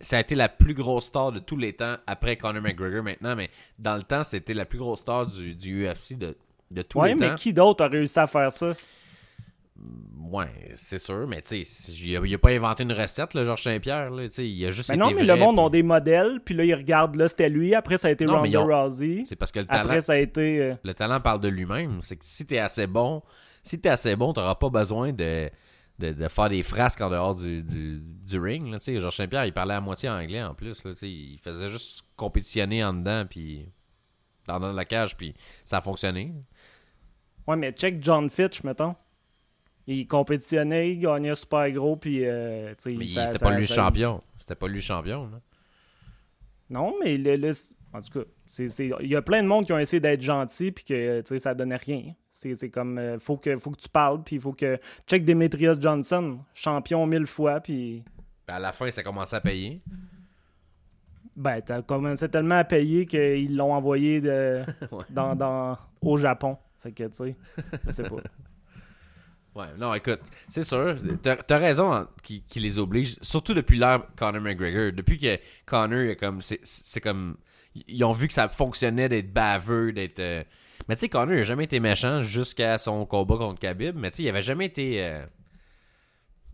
Ça 0.00 0.16
a 0.16 0.20
été 0.20 0.34
la 0.36 0.48
plus 0.48 0.74
grosse 0.74 1.06
star 1.06 1.32
de 1.32 1.40
tous 1.40 1.56
les 1.56 1.72
temps, 1.72 1.96
après 2.06 2.36
Conor 2.36 2.62
McGregor 2.62 3.02
maintenant, 3.02 3.34
mais 3.34 3.50
dans 3.78 3.96
le 3.96 4.02
temps, 4.04 4.22
c'était 4.22 4.54
la 4.54 4.64
plus 4.66 4.78
grosse 4.78 5.00
star 5.00 5.26
du, 5.26 5.54
du 5.56 5.84
UFC 5.88 6.16
de, 6.16 6.36
de 6.70 6.82
tous 6.82 7.00
Ouais, 7.00 7.08
les 7.08 7.14
mais 7.16 7.28
temps. 7.30 7.34
qui 7.34 7.52
d'autre 7.52 7.84
a 7.84 7.88
réussi 7.88 8.18
à 8.20 8.26
faire 8.28 8.52
ça? 8.52 8.74
Ouais, 10.30 10.48
c'est 10.74 10.98
sûr, 11.00 11.26
mais 11.26 11.42
tu 11.42 11.64
sais, 11.64 11.92
il 12.02 12.16
a, 12.16 12.20
il 12.24 12.34
a 12.34 12.38
pas 12.38 12.50
inventé 12.50 12.84
une 12.84 12.92
recette, 12.92 13.34
le 13.34 13.44
Georges 13.44 13.64
Saint-Pierre. 13.64 14.10
tu 14.32 14.42
Il 14.44 14.64
a 14.66 14.70
juste 14.70 14.88
Mais 14.88 14.94
été 14.94 15.00
non, 15.04 15.08
mais 15.10 15.24
vrai, 15.24 15.26
le 15.26 15.36
monde 15.36 15.56
puis- 15.56 15.64
ont 15.64 15.68
des 15.70 15.82
modèles, 15.82 16.40
puis 16.44 16.54
là, 16.54 16.64
ils 16.64 16.74
regardent, 16.74 17.16
là, 17.16 17.28
c'était 17.28 17.48
lui, 17.48 17.74
après, 17.74 17.98
ça 17.98 18.08
a 18.08 18.10
été 18.12 18.24
Non, 18.24 18.40
mais 18.42 18.56
Ronda 18.56 18.62
ont- 18.62 18.84
Rousey. 18.84 19.24
C'est 19.26 19.36
parce 19.36 19.50
que 19.52 19.58
le 19.58 19.66
talent, 19.66 19.82
Après, 19.82 20.00
ça 20.00 20.12
a 20.12 20.16
été. 20.16 20.60
euh, 20.62 20.74
le 20.84 20.94
talent 20.94 21.20
parle 21.20 21.40
de 21.40 21.48
lui-même. 21.48 22.00
C'est 22.00 22.16
que 22.16 22.24
si 22.24 22.46
t'es 22.46 22.58
assez 22.58 22.86
bon, 22.86 23.22
si 23.64 23.80
t'es 23.80 23.88
assez 23.88 24.14
bon, 24.14 24.32
t'auras 24.32 24.54
pas 24.54 24.68
besoin 24.70 25.12
de, 25.12 25.50
de, 25.98 26.12
de 26.12 26.28
faire 26.28 26.48
des 26.48 26.62
frasques 26.62 27.00
en 27.00 27.10
dehors 27.10 27.34
du, 27.34 27.64
du, 27.64 27.98
du 28.00 28.38
ring. 28.38 28.70
Là. 28.70 28.78
Georges 28.80 29.16
Saint-Pierre, 29.16 29.46
il 29.46 29.52
parlait 29.52 29.74
à 29.74 29.80
moitié 29.80 30.08
anglais 30.08 30.42
en 30.42 30.54
plus. 30.54 30.84
Là, 30.84 30.92
il 31.02 31.38
faisait 31.42 31.68
juste 31.68 32.04
compétitionner 32.14 32.84
en 32.84 32.92
dedans, 32.94 33.24
puis 33.28 33.68
dans 34.46 34.58
la 34.58 34.84
cage, 34.84 35.16
puis 35.16 35.34
ça 35.64 35.78
a 35.78 35.80
fonctionné. 35.80 36.32
Ouais, 37.46 37.56
mais 37.56 37.72
check 37.72 38.02
John 38.02 38.30
Fitch, 38.30 38.62
mettons. 38.62 38.94
Il 39.86 40.06
compétitionnait, 40.06 40.92
il 40.92 41.00
gagnait 41.00 41.34
super 41.34 41.70
gros, 41.72 41.96
puis. 41.96 42.24
euh, 42.24 42.74
Mais 42.86 43.06
c'était 43.06 43.38
pas 43.38 43.54
lui 43.56 43.66
champion. 43.66 44.22
C'était 44.38 44.54
pas 44.54 44.68
lui 44.68 44.80
champion. 44.80 45.26
là. 45.30 45.40
Non, 46.70 46.94
mais 47.02 47.18
le, 47.18 47.36
le- 47.36 47.52
en 47.94 48.00
tout 48.00 48.18
cas, 48.18 48.24
il 48.58 49.08
y 49.08 49.14
a 49.14 49.22
plein 49.22 49.40
de 49.40 49.46
monde 49.46 49.66
qui 49.66 49.72
ont 49.72 49.78
essayé 49.78 50.00
d'être 50.00 50.20
gentils 50.20 50.72
puis 50.72 50.84
que 50.84 51.22
ça 51.38 51.54
donnait 51.54 51.76
rien. 51.76 52.12
C'est 52.32 52.68
comme, 52.68 52.98
euh, 52.98 53.20
faut, 53.20 53.36
que, 53.36 53.56
faut 53.56 53.70
que 53.70 53.80
tu 53.80 53.88
parles, 53.88 54.24
puis 54.24 54.36
il 54.36 54.42
faut 54.42 54.52
que. 54.52 54.80
Check 55.06 55.24
Demetrius 55.24 55.80
Johnson, 55.80 56.40
champion 56.54 57.06
mille 57.06 57.28
fois, 57.28 57.60
puis. 57.60 58.02
À 58.48 58.58
la 58.58 58.72
fin, 58.72 58.90
ça 58.90 59.04
commençait 59.04 59.36
à 59.36 59.40
payer. 59.40 59.80
Ben, 61.36 61.60
t'as 61.60 61.82
commencé 61.82 62.28
tellement 62.28 62.58
à 62.58 62.64
payer 62.64 63.06
qu'ils 63.06 63.56
l'ont 63.56 63.72
envoyé 63.72 64.20
de, 64.20 64.64
Ouais. 64.90 65.04
dans, 65.10 65.36
dans, 65.36 65.78
au 66.00 66.18
Japon. 66.18 66.58
Fait 66.80 66.90
que, 66.90 67.04
tu 67.04 67.14
sais, 67.14 67.36
je 67.86 67.90
sais 67.92 68.02
pas. 68.02 68.16
Ouais, 69.54 69.66
non, 69.78 69.94
écoute, 69.94 70.18
c'est 70.48 70.64
sûr, 70.64 70.96
t'as 71.22 71.36
as 71.48 71.58
raison 71.58 71.92
hein, 71.92 72.08
qui, 72.24 72.42
qui 72.42 72.58
les 72.58 72.76
oblige, 72.76 73.16
surtout 73.20 73.54
depuis 73.54 73.78
l'ère 73.78 74.02
Conor 74.16 74.40
McGregor. 74.42 74.90
Depuis 74.92 75.16
que 75.16 75.38
Conor, 75.64 76.00
est 76.00 76.16
comme, 76.16 76.40
c'est 76.40 77.00
comme, 77.00 77.36
ils 77.74 78.04
ont 78.04 78.12
vu 78.12 78.26
que 78.28 78.34
ça 78.34 78.48
fonctionnait 78.48 79.08
d'être 79.08 79.32
baveux, 79.32 79.92
d'être. 79.92 80.20
euh, 80.20 80.42
Mais 80.88 80.96
tu 80.96 81.00
sais, 81.02 81.08
Conor, 81.08 81.34
il 81.34 81.40
a 81.40 81.44
jamais 81.44 81.64
été 81.64 81.80
méchant 81.80 82.22
jusqu'à 82.22 82.78
son 82.78 83.06
combat 83.06 83.36
contre 83.36 83.60
Khabib, 83.60 83.96
mais 83.96 84.10
tu 84.10 84.18
sais, 84.18 84.22
il 84.24 84.28
avait 84.28 84.42
jamais 84.42 84.66
été. 84.66 85.02
euh, 85.04 85.24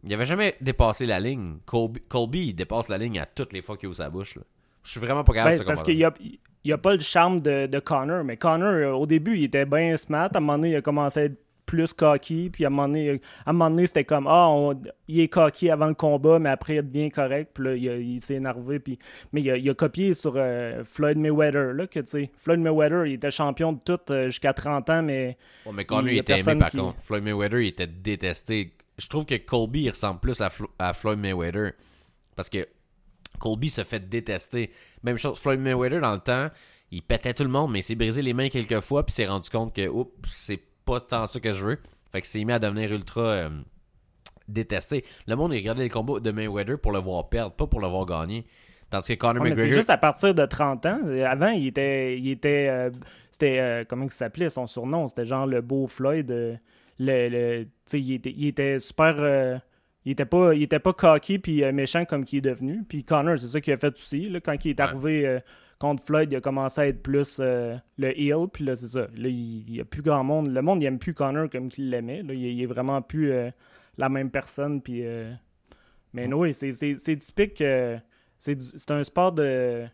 Il 0.05 0.15
avait 0.15 0.25
jamais 0.27 0.57
dépassé 0.61 1.05
la 1.07 1.21
ligne. 1.21 1.59
Colby, 1.67 2.00
Colby, 2.09 2.49
il 2.49 2.55
dépasse 2.55 2.89
la 2.89 2.97
ligne 2.99 3.19
à 3.19 3.27
toutes 3.27 3.53
les 3.53 3.61
fois 3.62 3.77
qu'il 3.77 3.89
ouvre 3.89 3.97
sa 3.97 4.09
bouche. 4.09 4.39
Je 4.83 4.91
suis 4.91 5.00
vraiment 5.00 5.25
pas 5.25 5.35
capable 5.35 5.50
Ben, 5.50 5.57
de 5.57 5.61
ce 5.62 5.67
parce 5.67 5.83
qu'il 5.83 5.99
y 5.99 6.05
a, 6.05 6.15
il 6.21 6.39
y 6.65 6.73
a 6.73 6.79
pas 6.79 6.95
le 6.95 7.00
charme 7.00 7.41
de, 7.41 7.67
de 7.67 7.79
Connor, 7.81 8.25
mais 8.25 8.39
Connor, 8.39 8.73
euh, 8.73 8.93
au 8.93 9.07
début, 9.07 9.37
il 9.37 9.45
était 9.45 9.67
bien 9.67 9.95
smart. 9.99 10.31
À 10.33 10.39
un 10.39 10.41
moment 10.41 10.57
donné, 10.57 10.71
il 10.71 10.77
a 10.77 10.81
commencé 10.83 11.21
à 11.21 11.25
être 11.25 11.39
plus 11.71 11.93
cocky, 11.93 12.50
puis 12.50 12.65
à 12.65 12.67
un 12.67 12.71
moment 12.71 12.89
donné, 12.89 13.21
à 13.47 13.50
un 13.50 13.53
moment 13.53 13.71
donné, 13.71 13.87
c'était 13.87 14.05
comme 14.05 14.27
ah 14.27 14.49
on- 14.49 14.83
il 15.07 15.21
est 15.21 15.29
cocky 15.29 15.71
avant 15.71 15.87
le 15.87 15.95
combat 15.95 16.39
mais 16.41 16.49
après 16.50 16.75
il 16.75 16.79
est 16.79 16.83
bien 16.83 17.11
correct 17.11 17.53
puis 17.55 17.65
là 17.65 17.75
il, 17.77 18.21
s'est 18.21 18.35
énervé 18.35 18.81
puis 18.81 18.99
mais 19.33 19.41
il 19.43 19.50
a, 19.50 19.57
il 19.57 19.71
a 19.71 19.75
copié 19.75 20.12
sur 20.15 20.33
euh, 20.37 20.83
Floyd 20.85 21.17
Mayweather 21.19 21.73
là 21.75 21.87
que 21.87 22.00
tu 22.00 22.07
sais 22.07 22.31
Floyd 22.39 22.59
Mayweather 22.61 23.07
il 23.07 23.12
était 23.15 23.31
champion 23.31 23.73
de 23.73 23.79
tout 23.85 23.99
euh, 24.11 24.27
jusqu'à 24.27 24.53
30 24.53 24.91
ans 24.91 25.03
mais 25.03 25.37
Ouais, 25.67 25.73
mais 25.75 25.85
Conor, 25.85 26.09
Il 26.09 26.19
était 26.19 26.41
aimé 26.41 26.57
par 26.59 26.71
qui- 26.71 26.79
contre. 26.79 27.00
Floyd 27.03 27.23
Mayweather, 27.23 27.61
il 27.61 27.69
était 27.69 27.87
détesté. 27.87 28.73
Je 28.99 29.07
trouve 29.09 29.25
que 29.27 29.37
Colby, 29.37 29.83
il 29.83 29.91
ressemble 29.91 30.19
plus 30.21 30.41
à, 30.41 30.49
Flo- 30.49 30.71
à 30.79 30.93
Floyd 30.93 31.19
Mayweather. 31.19 31.73
Parce 32.37 32.49
que 32.50 32.67
Colby 33.39 33.71
se 33.71 33.85
fait 33.85 34.09
détester. 34.09 34.71
Même 35.03 35.19
chose, 35.19 35.39
Floyd 35.39 35.61
Mayweather, 35.61 36.00
dans 36.00 36.12
le 36.12 36.19
temps, 36.21 36.49
il 36.91 37.03
pétait 37.03 37.33
tout 37.35 37.45
le 37.45 37.49
monde, 37.50 37.71
mais 37.73 37.79
il 37.81 37.83
s'est 37.83 37.95
brisé 37.95 38.21
les 38.23 38.35
mains 38.35 38.49
quelques 38.49 38.81
fois, 38.81 39.05
puis 39.07 39.15
s'est 39.15 39.27
rendu 39.27 39.49
compte 39.49 39.75
que, 39.75 39.89
oups, 39.89 40.11
c'est 40.29 40.61
pas 40.85 41.01
tant 41.01 41.27
ça 41.27 41.41
que 41.41 41.53
je 41.53 41.65
veux. 41.65 41.79
Fait 42.13 42.21
que 42.21 42.27
s'est 42.27 42.45
mis 42.45 42.53
à 42.53 42.59
devenir 42.59 42.93
ultra 42.93 43.21
euh, 43.23 43.51
détesté. 44.49 45.05
Le 45.27 45.37
monde, 45.37 45.53
il 45.55 45.59
regardait 45.59 45.85
les 45.85 45.89
combats 45.89 46.21
de 46.21 46.31
Mayweather 46.31 46.79
pour 46.79 46.93
le 46.93 46.99
voir 46.99 47.29
perdre, 47.29 47.53
pas 47.55 47.67
pour 47.67 47.81
le 47.81 47.87
voir 47.89 48.07
gagner. 48.07 48.47
Tandis 48.91 49.09
que 49.17 49.21
Conor 49.21 49.43
Ouais, 49.43 49.51
mais 49.51 49.55
c'est 49.55 49.61
McGregor. 49.63 49.79
juste 49.79 49.91
à 49.91 49.99
partir 49.99 50.35
de 50.35 50.45
30 50.45 50.87
ans. 50.87 51.01
Avant, 51.25 51.51
il 51.51 51.69
était. 51.69 52.19
Il 52.19 52.29
était 52.31 52.67
euh, 52.69 52.91
c'était. 53.31 53.59
euh, 53.61 53.85
comment 53.89 54.05
il 54.05 54.11
s'appelait 54.11 54.51
son 54.51 54.67
surnom? 54.67 55.07
C'était 55.07 55.25
genre 55.27 55.47
le 55.47 55.61
beau 55.61 55.87
Floyd. 55.87 56.29
le, 56.29 56.59
le- 56.99 57.65
tu 57.65 57.71
sais, 57.87 58.01
il, 58.01 58.15
était, 58.15 58.35
il 58.37 58.49
était 58.49 58.79
super. 58.81 59.61
Il 60.04 60.12
était 60.12 60.25
pas, 60.25 60.54
il 60.54 60.62
était 60.62 60.78
pas 60.78 60.92
cocky 60.92 61.38
puis 61.38 61.62
euh, 61.62 61.73
méchant 61.73 62.04
comme 62.04 62.25
qu'il 62.25 62.38
est 62.38 62.50
devenu. 62.50 62.83
Puis 62.88 63.04
Connor, 63.04 63.38
c'est 63.38 63.47
ça 63.49 63.61
qu'il 63.61 63.73
a 63.73 63.76
fait 63.76 63.95
aussi. 63.95 64.28
Là, 64.28 64.40
quand 64.40 64.64
il 64.64 64.71
est 64.71 64.80
arrivé 64.80 65.26
euh, 65.26 65.40
contre 65.78 66.02
Floyd, 66.04 66.33
il 66.33 66.37
a 66.37 66.40
commencé 66.40 66.80
à 66.80 66.87
être 66.88 67.02
plus 67.02 67.38
euh, 67.40 67.76
le 67.99 68.19
heel. 68.19 68.47
Puis 68.52 68.64
là, 68.64 68.76
c'est 68.76 68.87
ça. 68.88 69.00
Là, 69.14 69.28
il, 69.28 69.64
il 69.69 69.76
y 69.76 69.80
a 69.80 69.85
plus 69.85 70.02
grand 70.02 70.25
monde. 70.25 70.49
Le 70.49 70.62
monde, 70.62 70.83
il 70.83 70.87
aime 70.87 70.99
plus 70.99 71.12
Connor 71.14 71.49
comme 71.50 71.69
qu'il 71.69 71.90
l'aimait. 71.90 72.23
Là, 72.23 72.33
il, 72.35 72.40
il 72.45 72.62
est 72.62 72.66
vraiment 72.66 73.02
plus 73.02 73.33
la 73.99 74.09
même 74.09 74.30
personne. 74.30 74.80
Puis. 74.80 75.02
mais 76.12 76.26
non, 76.28 76.38
oui, 76.40 76.54
c'est, 76.54 76.73
c'est, 76.73 76.97
c'est 76.97 77.16
typique. 77.19 77.62
c'est, 78.38 78.54
du- 78.54 78.64
c'est 78.64 78.90
un 78.90 79.04
sport 79.04 79.33
de. 79.33 79.85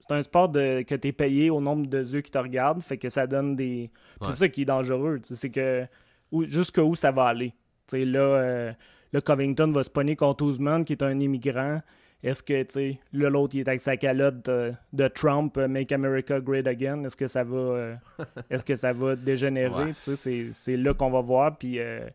C'est 0.00 0.14
un 0.14 0.22
sport 0.22 0.48
de, 0.48 0.80
que 0.82 0.94
tu 0.94 1.08
es 1.08 1.12
payé 1.12 1.50
au 1.50 1.60
nombre 1.60 1.86
de 1.86 1.98
yeux 1.98 2.22
qui 2.22 2.30
te 2.30 2.38
regardent, 2.38 2.82
fait 2.82 2.96
que 2.96 3.10
ça 3.10 3.26
donne 3.26 3.54
des. 3.54 3.90
Ouais. 4.20 4.26
C'est 4.28 4.32
ça 4.32 4.48
qui 4.48 4.62
est 4.62 4.64
dangereux, 4.64 5.20
c'est 5.22 5.50
que. 5.50 5.86
où- 6.32 6.44
Jusqu'où 6.46 6.94
ça 6.94 7.10
va 7.12 7.24
aller. 7.26 7.50
Tu 7.86 7.98
sais, 7.98 8.04
là, 8.06 8.74
là, 9.12 9.20
Covington 9.20 9.70
va 9.72 9.82
se 9.82 9.90
pogner 9.90 10.16
contre 10.16 10.44
Ousmane, 10.44 10.84
qui 10.84 10.92
est 10.92 11.02
un 11.02 11.18
immigrant. 11.18 11.80
Est-ce 12.22 12.42
que, 12.42 12.62
tu 12.64 12.72
sais, 12.72 12.98
là, 13.14 13.30
l'autre, 13.30 13.54
il 13.56 13.60
est 13.60 13.68
avec 13.68 13.80
sa 13.80 13.96
calotte 13.96 14.44
de, 14.46 14.72
de 14.92 15.08
Trump, 15.08 15.56
euh, 15.56 15.68
Make 15.68 15.90
America 15.92 16.38
Great 16.38 16.66
Again. 16.66 17.04
Est-ce 17.04 17.16
que 17.16 17.26
ça 17.28 17.44
va. 17.44 17.56
euh, 17.56 17.94
est-ce 18.50 18.64
que 18.64 18.74
ça 18.76 18.92
va 18.92 19.16
dégénérer, 19.16 19.84
Ouais. 19.84 19.94
tu 19.94 20.00
sais, 20.00 20.16
c'est, 20.16 20.48
c'est 20.52 20.76
là 20.76 20.92
qu'on 20.94 21.10
va 21.10 21.20
voir, 21.22 21.56
puis. 21.56 21.78
euh, 21.78 22.06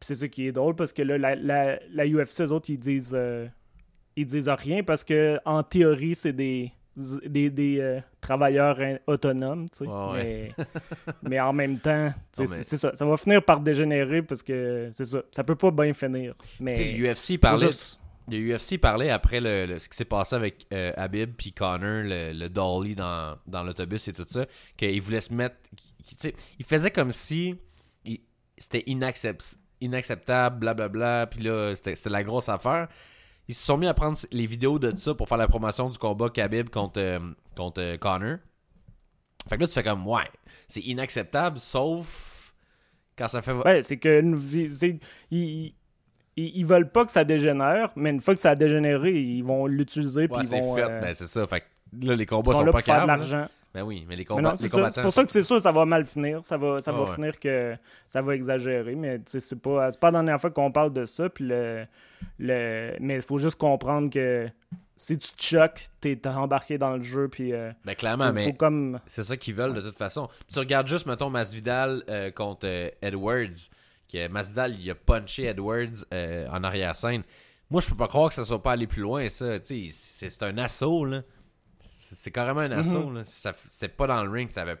puis 0.00 0.08
c'est 0.08 0.14
ça 0.16 0.28
qui 0.28 0.46
est 0.48 0.52
drôle 0.52 0.74
parce 0.74 0.92
que 0.92 1.02
là, 1.02 1.16
la, 1.18 1.36
la, 1.36 1.78
la 1.92 2.06
UFC, 2.06 2.40
eux 2.40 2.50
autres, 2.52 2.68
ils 2.70 2.78
disent, 2.78 3.12
euh, 3.16 3.46
ils 4.16 4.26
disent 4.26 4.48
rien 4.48 4.82
parce 4.82 5.04
que 5.04 5.38
en 5.44 5.62
théorie, 5.62 6.14
c'est 6.16 6.32
des, 6.32 6.72
des, 6.96 7.50
des, 7.50 7.80
euh, 7.80 8.00
travailleurs 8.20 8.78
autonomes, 9.06 9.68
tu 9.70 9.78
sais. 9.78 9.86
Ouais. 9.86 10.52
Mais, 10.58 10.64
mais 11.28 11.40
en 11.40 11.52
même 11.52 11.78
temps, 11.80 12.08
tu 12.08 12.14
sais, 12.14 12.42
Non, 12.42 12.46
c'est 12.48 12.56
mais- 12.58 12.62
c'est 12.62 12.76
ça. 12.76 12.92
Ça 12.94 13.04
va 13.06 13.16
finir 13.16 13.44
par 13.44 13.60
dégénérer 13.60 14.22
parce 14.22 14.42
que 14.42 14.90
c'est 14.92 15.04
ça. 15.04 15.22
Ça 15.32 15.42
peut 15.44 15.56
pas 15.56 15.70
bien 15.70 15.92
finir. 15.94 16.34
Mais 16.60 16.92
l'UFC 16.92 17.38
parlait, 17.38 17.66
juste- 17.68 18.00
Le 18.30 18.38
UFC 18.56 18.78
parlait 18.78 19.10
après 19.10 19.40
le, 19.40 19.66
le- 19.66 19.78
ce 19.78 19.88
qui 19.88 19.96
s'est 19.96 20.04
passé 20.04 20.34
avec 20.36 20.66
euh, 20.72 20.92
Habib 20.96 21.32
puis 21.36 21.52
Connor, 21.52 22.04
le, 22.04 22.32
le 22.32 22.48
dolly 22.48 22.94
dans, 22.94 23.36
dans 23.46 23.62
l'autobus 23.64 24.06
et 24.08 24.12
tout 24.12 24.24
ça, 24.26 24.46
qu'il 24.76 25.00
voulait 25.02 25.20
se 25.20 25.32
mettre. 25.34 25.56
tu 26.08 26.14
sais, 26.18 26.34
il 26.58 26.64
faisait 26.64 26.90
comme 26.90 27.12
si 27.12 27.54
il- 28.04 28.20
c'était 28.56 28.84
inaccept- 28.86 29.56
inacceptable, 29.80 30.58
blablabla, 30.60 31.26
puis 31.26 31.42
là, 31.42 31.74
c'était 31.76 32.08
la 32.08 32.22
grosse 32.24 32.48
affaire. 32.48 32.88
Ils 33.48 33.54
se 33.54 33.64
sont 33.64 33.76
mis 33.76 33.86
à 33.86 33.94
prendre 33.94 34.16
les 34.32 34.46
vidéos 34.46 34.78
de 34.78 34.96
ça 34.96 35.14
pour 35.14 35.28
faire 35.28 35.38
la 35.38 35.48
promotion 35.48 35.90
du 35.90 35.98
combat 35.98 36.30
Khabib 36.30 36.70
contre, 36.70 37.00
euh, 37.00 37.18
contre 37.56 37.80
euh, 37.82 37.96
Connor. 37.98 38.38
Fait 39.48 39.56
que 39.56 39.60
là, 39.60 39.66
tu 39.66 39.74
fais 39.74 39.82
comme, 39.82 40.06
ouais, 40.06 40.24
c'est 40.68 40.80
inacceptable, 40.80 41.58
sauf 41.58 42.54
quand 43.16 43.28
ça 43.28 43.42
fait. 43.42 43.52
Ouais, 43.52 43.82
c'est 43.82 43.98
que 43.98 44.22
ils, 45.30 45.74
ils, 46.36 46.56
ils 46.56 46.66
veulent 46.66 46.90
pas 46.90 47.04
que 47.04 47.12
ça 47.12 47.24
dégénère, 47.24 47.92
mais 47.96 48.10
une 48.10 48.20
fois 48.20 48.34
que 48.34 48.40
ça 48.40 48.50
a 48.50 48.54
dégénéré, 48.54 49.12
ils 49.20 49.42
vont 49.44 49.66
l'utiliser 49.66 50.26
puis 50.28 50.38
Ouais, 50.38 50.42
ils 50.44 50.48
c'est 50.48 50.74
fait. 50.74 50.82
euh, 50.82 51.00
Ben, 51.00 51.14
c'est 51.14 51.26
ça. 51.26 51.46
Fait 51.46 51.60
que 51.60 51.66
là, 52.06 52.16
les 52.16 52.24
ils 52.24 52.26
combats 52.26 52.52
sont 52.52 52.58
sont, 52.58 52.64
là 52.64 52.72
pas 52.72 52.78
pour 52.78 52.86
faire 52.86 53.02
de 53.02 53.06
l'argent. 53.08 53.46
Ben 53.74 53.82
oui, 53.82 54.04
mais 54.08 54.14
les, 54.14 54.20
Mais 54.20 54.24
combats, 54.24 54.42
non, 54.42 54.50
les 54.52 54.56
c'est 54.56 54.68
ça. 54.68 54.76
combattants. 54.76 54.92
C'est 54.94 55.02
pour 55.02 55.12
ça 55.12 55.24
que 55.24 55.30
c'est 55.32 55.42
sûr 55.42 55.60
ça 55.60 55.72
va 55.72 55.84
mal 55.84 56.06
finir. 56.06 56.44
Ça 56.44 56.56
va, 56.56 56.78
ça 56.78 56.92
Ah 56.94 56.98
va 56.98 57.04
ouais. 57.04 57.14
finir 57.16 57.40
que 57.40 57.76
ça 58.06 58.22
va 58.22 58.34
exagérer. 58.36 58.94
Mais 58.94 59.20
c'est 59.26 59.60
pas, 59.60 59.88
pas 60.00 60.10
la 60.12 60.18
dernière 60.18 60.40
fois 60.40 60.50
qu'on 60.50 60.70
parle 60.70 60.92
de 60.92 61.04
ça. 61.04 61.28
Puis 61.28 61.44
le, 61.44 61.84
le, 62.38 62.94
mais 63.00 63.16
il 63.16 63.22
faut 63.22 63.38
juste 63.38 63.56
comprendre 63.56 64.10
que 64.10 64.48
si 64.96 65.18
tu 65.18 65.32
te 65.32 65.42
choques, 65.42 65.86
t'es 66.00 66.20
embarqué 66.28 66.78
dans 66.78 66.96
le 66.96 67.02
jeu. 67.02 67.26
Puis 67.28 67.52
euh, 67.52 67.72
Ben 67.84 67.96
clairement, 67.96 68.28
faut, 68.28 68.32
mais 68.32 68.44
faut 68.44 68.52
comme. 68.52 69.00
c'est 69.06 69.24
ça 69.24 69.36
qu'ils 69.36 69.54
veulent 69.54 69.74
de 69.74 69.80
toute 69.80 69.96
façon. 69.96 70.28
Puis 70.28 70.52
tu 70.52 70.58
regardes 70.60 70.86
juste, 70.86 71.06
mettons, 71.06 71.30
Masvidal 71.30 72.04
euh, 72.08 72.30
contre 72.30 72.66
euh, 72.68 72.90
Edwards. 73.02 73.70
Que 74.12 74.28
Masvidal, 74.28 74.78
il 74.78 74.88
a 74.90 74.94
punché 74.94 75.46
Edwards 75.46 76.04
euh, 76.12 76.46
en 76.52 76.62
arrière-scène. 76.62 77.22
Moi, 77.70 77.80
je 77.80 77.88
peux 77.88 77.96
pas 77.96 78.06
croire 78.06 78.28
que 78.28 78.34
ça 78.34 78.44
soit 78.44 78.62
pas 78.62 78.72
allé 78.72 78.86
plus 78.86 79.02
loin, 79.02 79.28
ça. 79.30 79.58
Tu 79.58 79.86
sais, 79.86 79.92
c'est 79.92 80.30
c'est 80.30 80.44
un 80.44 80.58
assaut, 80.58 81.04
là. 81.06 81.22
C'est 82.12 82.30
carrément 82.30 82.60
un 82.60 82.70
assaut, 82.72 83.10
là. 83.10 83.24
Ça- 83.24 83.54
C'était 83.66 83.88
pas 83.88 84.06
dans 84.06 84.22
le 84.24 84.30
ring, 84.30 84.48
ça 84.50 84.62
avait... 84.62 84.76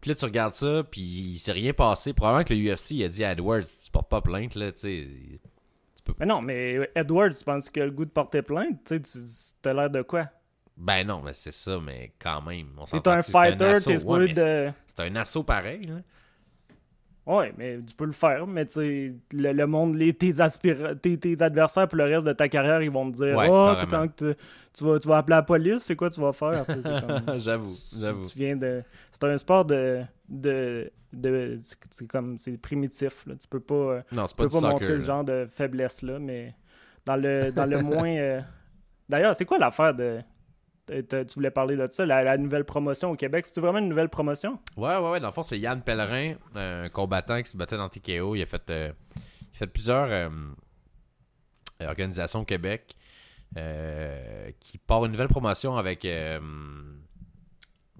Puis 0.00 0.10
là, 0.10 0.14
tu 0.14 0.24
regardes 0.24 0.54
ça, 0.54 0.84
puis 0.88 1.00
il 1.00 1.38
s'est 1.38 1.52
rien 1.52 1.72
passé. 1.72 2.12
Probablement 2.12 2.44
que 2.44 2.54
le 2.54 2.60
UFC 2.72 2.92
il 2.92 3.04
a 3.04 3.08
dit 3.08 3.24
à 3.24 3.32
Edwards, 3.32 3.64
tu 3.64 3.90
portes 3.90 4.08
pas 4.08 4.20
plainte, 4.20 4.54
là, 4.54 4.70
tu 4.72 4.78
sais. 4.80 5.08
Mais 6.18 6.24
non, 6.26 6.40
mais 6.40 6.88
Edward, 6.94 7.36
tu 7.36 7.44
penses 7.44 7.68
qu'il 7.68 7.82
a 7.82 7.84
le 7.86 7.90
goût 7.90 8.04
de 8.04 8.10
porter 8.10 8.40
plainte? 8.42 8.78
Tu 8.86 8.96
sais, 8.96 9.00
tu 9.02 9.18
t'as 9.60 9.74
l'air 9.74 9.90
de 9.90 10.02
quoi? 10.02 10.28
Ben 10.76 11.04
non, 11.04 11.20
mais 11.22 11.34
c'est 11.34 11.50
ça, 11.52 11.78
mais 11.80 12.12
quand 12.18 12.40
même. 12.42 12.68
T'es 13.02 13.08
un 13.08 13.18
que 13.18 13.24
c'est 13.26 13.36
un 13.36 13.42
fighter, 13.42 13.72
t'es 13.84 14.04
Ouais, 14.04 14.28
de. 14.32 14.72
C'est 14.86 15.00
un 15.02 15.16
assaut 15.16 15.42
pareil, 15.42 15.82
là. 15.82 15.96
Ouais, 17.28 17.52
mais 17.58 17.78
tu 17.86 17.94
peux 17.94 18.06
le 18.06 18.12
faire, 18.12 18.46
mais 18.46 18.64
tu 18.64 18.72
sais, 18.72 19.12
le, 19.32 19.52
le 19.52 19.66
monde, 19.66 19.94
les, 19.96 20.14
tes, 20.14 20.30
aspira- 20.40 20.94
tes, 20.96 21.18
tes 21.18 21.40
adversaires 21.42 21.86
pour 21.86 21.98
le 21.98 22.04
reste 22.04 22.26
de 22.26 22.32
ta 22.32 22.48
carrière, 22.48 22.80
ils 22.82 22.90
vont 22.90 23.10
te 23.12 23.16
dire 23.18 23.36
Ouais, 23.36 23.46
Oh, 23.50 23.74
carrément. 23.78 24.08
quand 24.16 24.24
tu, 24.74 24.84
vas, 24.84 24.98
tu 24.98 25.08
vas 25.08 25.18
appeler 25.18 25.36
la 25.36 25.42
police, 25.42 25.80
c'est 25.82 25.94
quoi 25.94 26.08
tu 26.08 26.20
vas 26.22 26.32
faire? 26.32 26.64
J'avoue, 27.38 27.68
j'avoue. 28.00 28.22
Tu 28.24 28.38
viens 28.38 28.56
de. 28.56 28.82
C'est 29.12 29.24
un 29.24 29.36
sport 29.36 29.64
de. 29.66 30.00
de, 30.28 30.90
de 31.12 31.56
c'est- 31.90 32.06
comme. 32.06 32.38
C'est 32.38 32.56
primitif, 32.56 33.26
là. 33.26 33.34
Tu 33.38 33.46
peux 33.46 33.60
pas, 33.60 33.74
euh, 33.74 34.02
Non, 34.10 34.26
c'est 34.26 34.32
tu 34.34 34.36
pas 34.38 34.42
peux 34.44 34.48
pas 34.48 34.60
soccer. 34.60 34.70
montrer 34.72 34.98
ce 34.98 35.04
genre 35.04 35.24
de 35.24 35.46
faiblesse-là, 35.50 36.18
mais 36.18 36.54
dans 37.04 37.16
le, 37.16 37.52
dans 37.52 37.66
le 37.66 37.82
moins. 37.82 38.08
euh, 38.16 38.40
D'ailleurs, 39.06 39.36
c'est 39.36 39.44
quoi 39.44 39.58
l'affaire 39.58 39.92
de. 39.94 40.20
Tu 40.88 41.34
voulais 41.34 41.50
parler 41.50 41.76
de 41.76 41.88
ça, 41.92 42.04
la, 42.06 42.36
nouvelle 42.38 42.64
promotion 42.64 43.10
au 43.10 43.14
Québec. 43.16 43.44
C'est-tu 43.46 43.60
vraiment 43.60 43.78
une 43.78 43.88
nouvelle 43.88 44.08
promotion? 44.08 44.58
Ouais, 44.76 44.96
ouais, 44.96 45.10
ouais. 45.10 45.20
Dans 45.20 45.28
le 45.28 45.32
fond, 45.32 45.42
c'est 45.42 45.58
Yann 45.58 45.82
Pellerin, 45.82 46.34
un 46.54 46.88
combattant 46.88 47.42
qui 47.42 47.50
se 47.50 47.56
battait 47.56 47.76
dans 47.76 47.88
TKO. 47.88 48.34
Il 48.34 48.42
a 48.42 48.46
fait, 48.46 48.68
euh, 48.70 48.92
il 49.16 49.56
a 49.56 49.58
fait 49.58 49.66
plusieurs 49.66 50.08
euh, 50.10 50.28
organisations 51.80 52.40
au 52.40 52.44
Québec 52.44 52.94
euh, 53.56 54.50
qui 54.60 54.78
part 54.78 55.04
une 55.04 55.12
nouvelle 55.12 55.28
promotion 55.28 55.76
avec. 55.76 56.04
euh, 56.04 56.38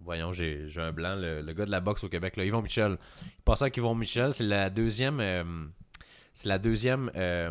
voyons, 0.03 0.33
j'ai 0.33 0.67
un 0.77 0.93
blanc, 0.93 1.15
le, 1.17 1.53
gars 1.53 1.67
de 1.67 1.71
la 1.71 1.81
boxe 1.81 2.05
au 2.05 2.09
Québec, 2.09 2.37
là, 2.37 2.45
Yvon 2.45 2.63
Michel. 2.63 2.97
Il 3.23 3.43
passe 3.45 3.63
avec 3.63 3.77
Yvon 3.77 3.95
Michel. 3.95 4.33
C'est 4.33 4.45
la 4.45 4.71
deuxième. 4.71 5.21
euh, 5.21 5.45
C'est 6.33 6.49
la 6.49 6.59
deuxième, 6.59 7.11
euh, 7.17 7.51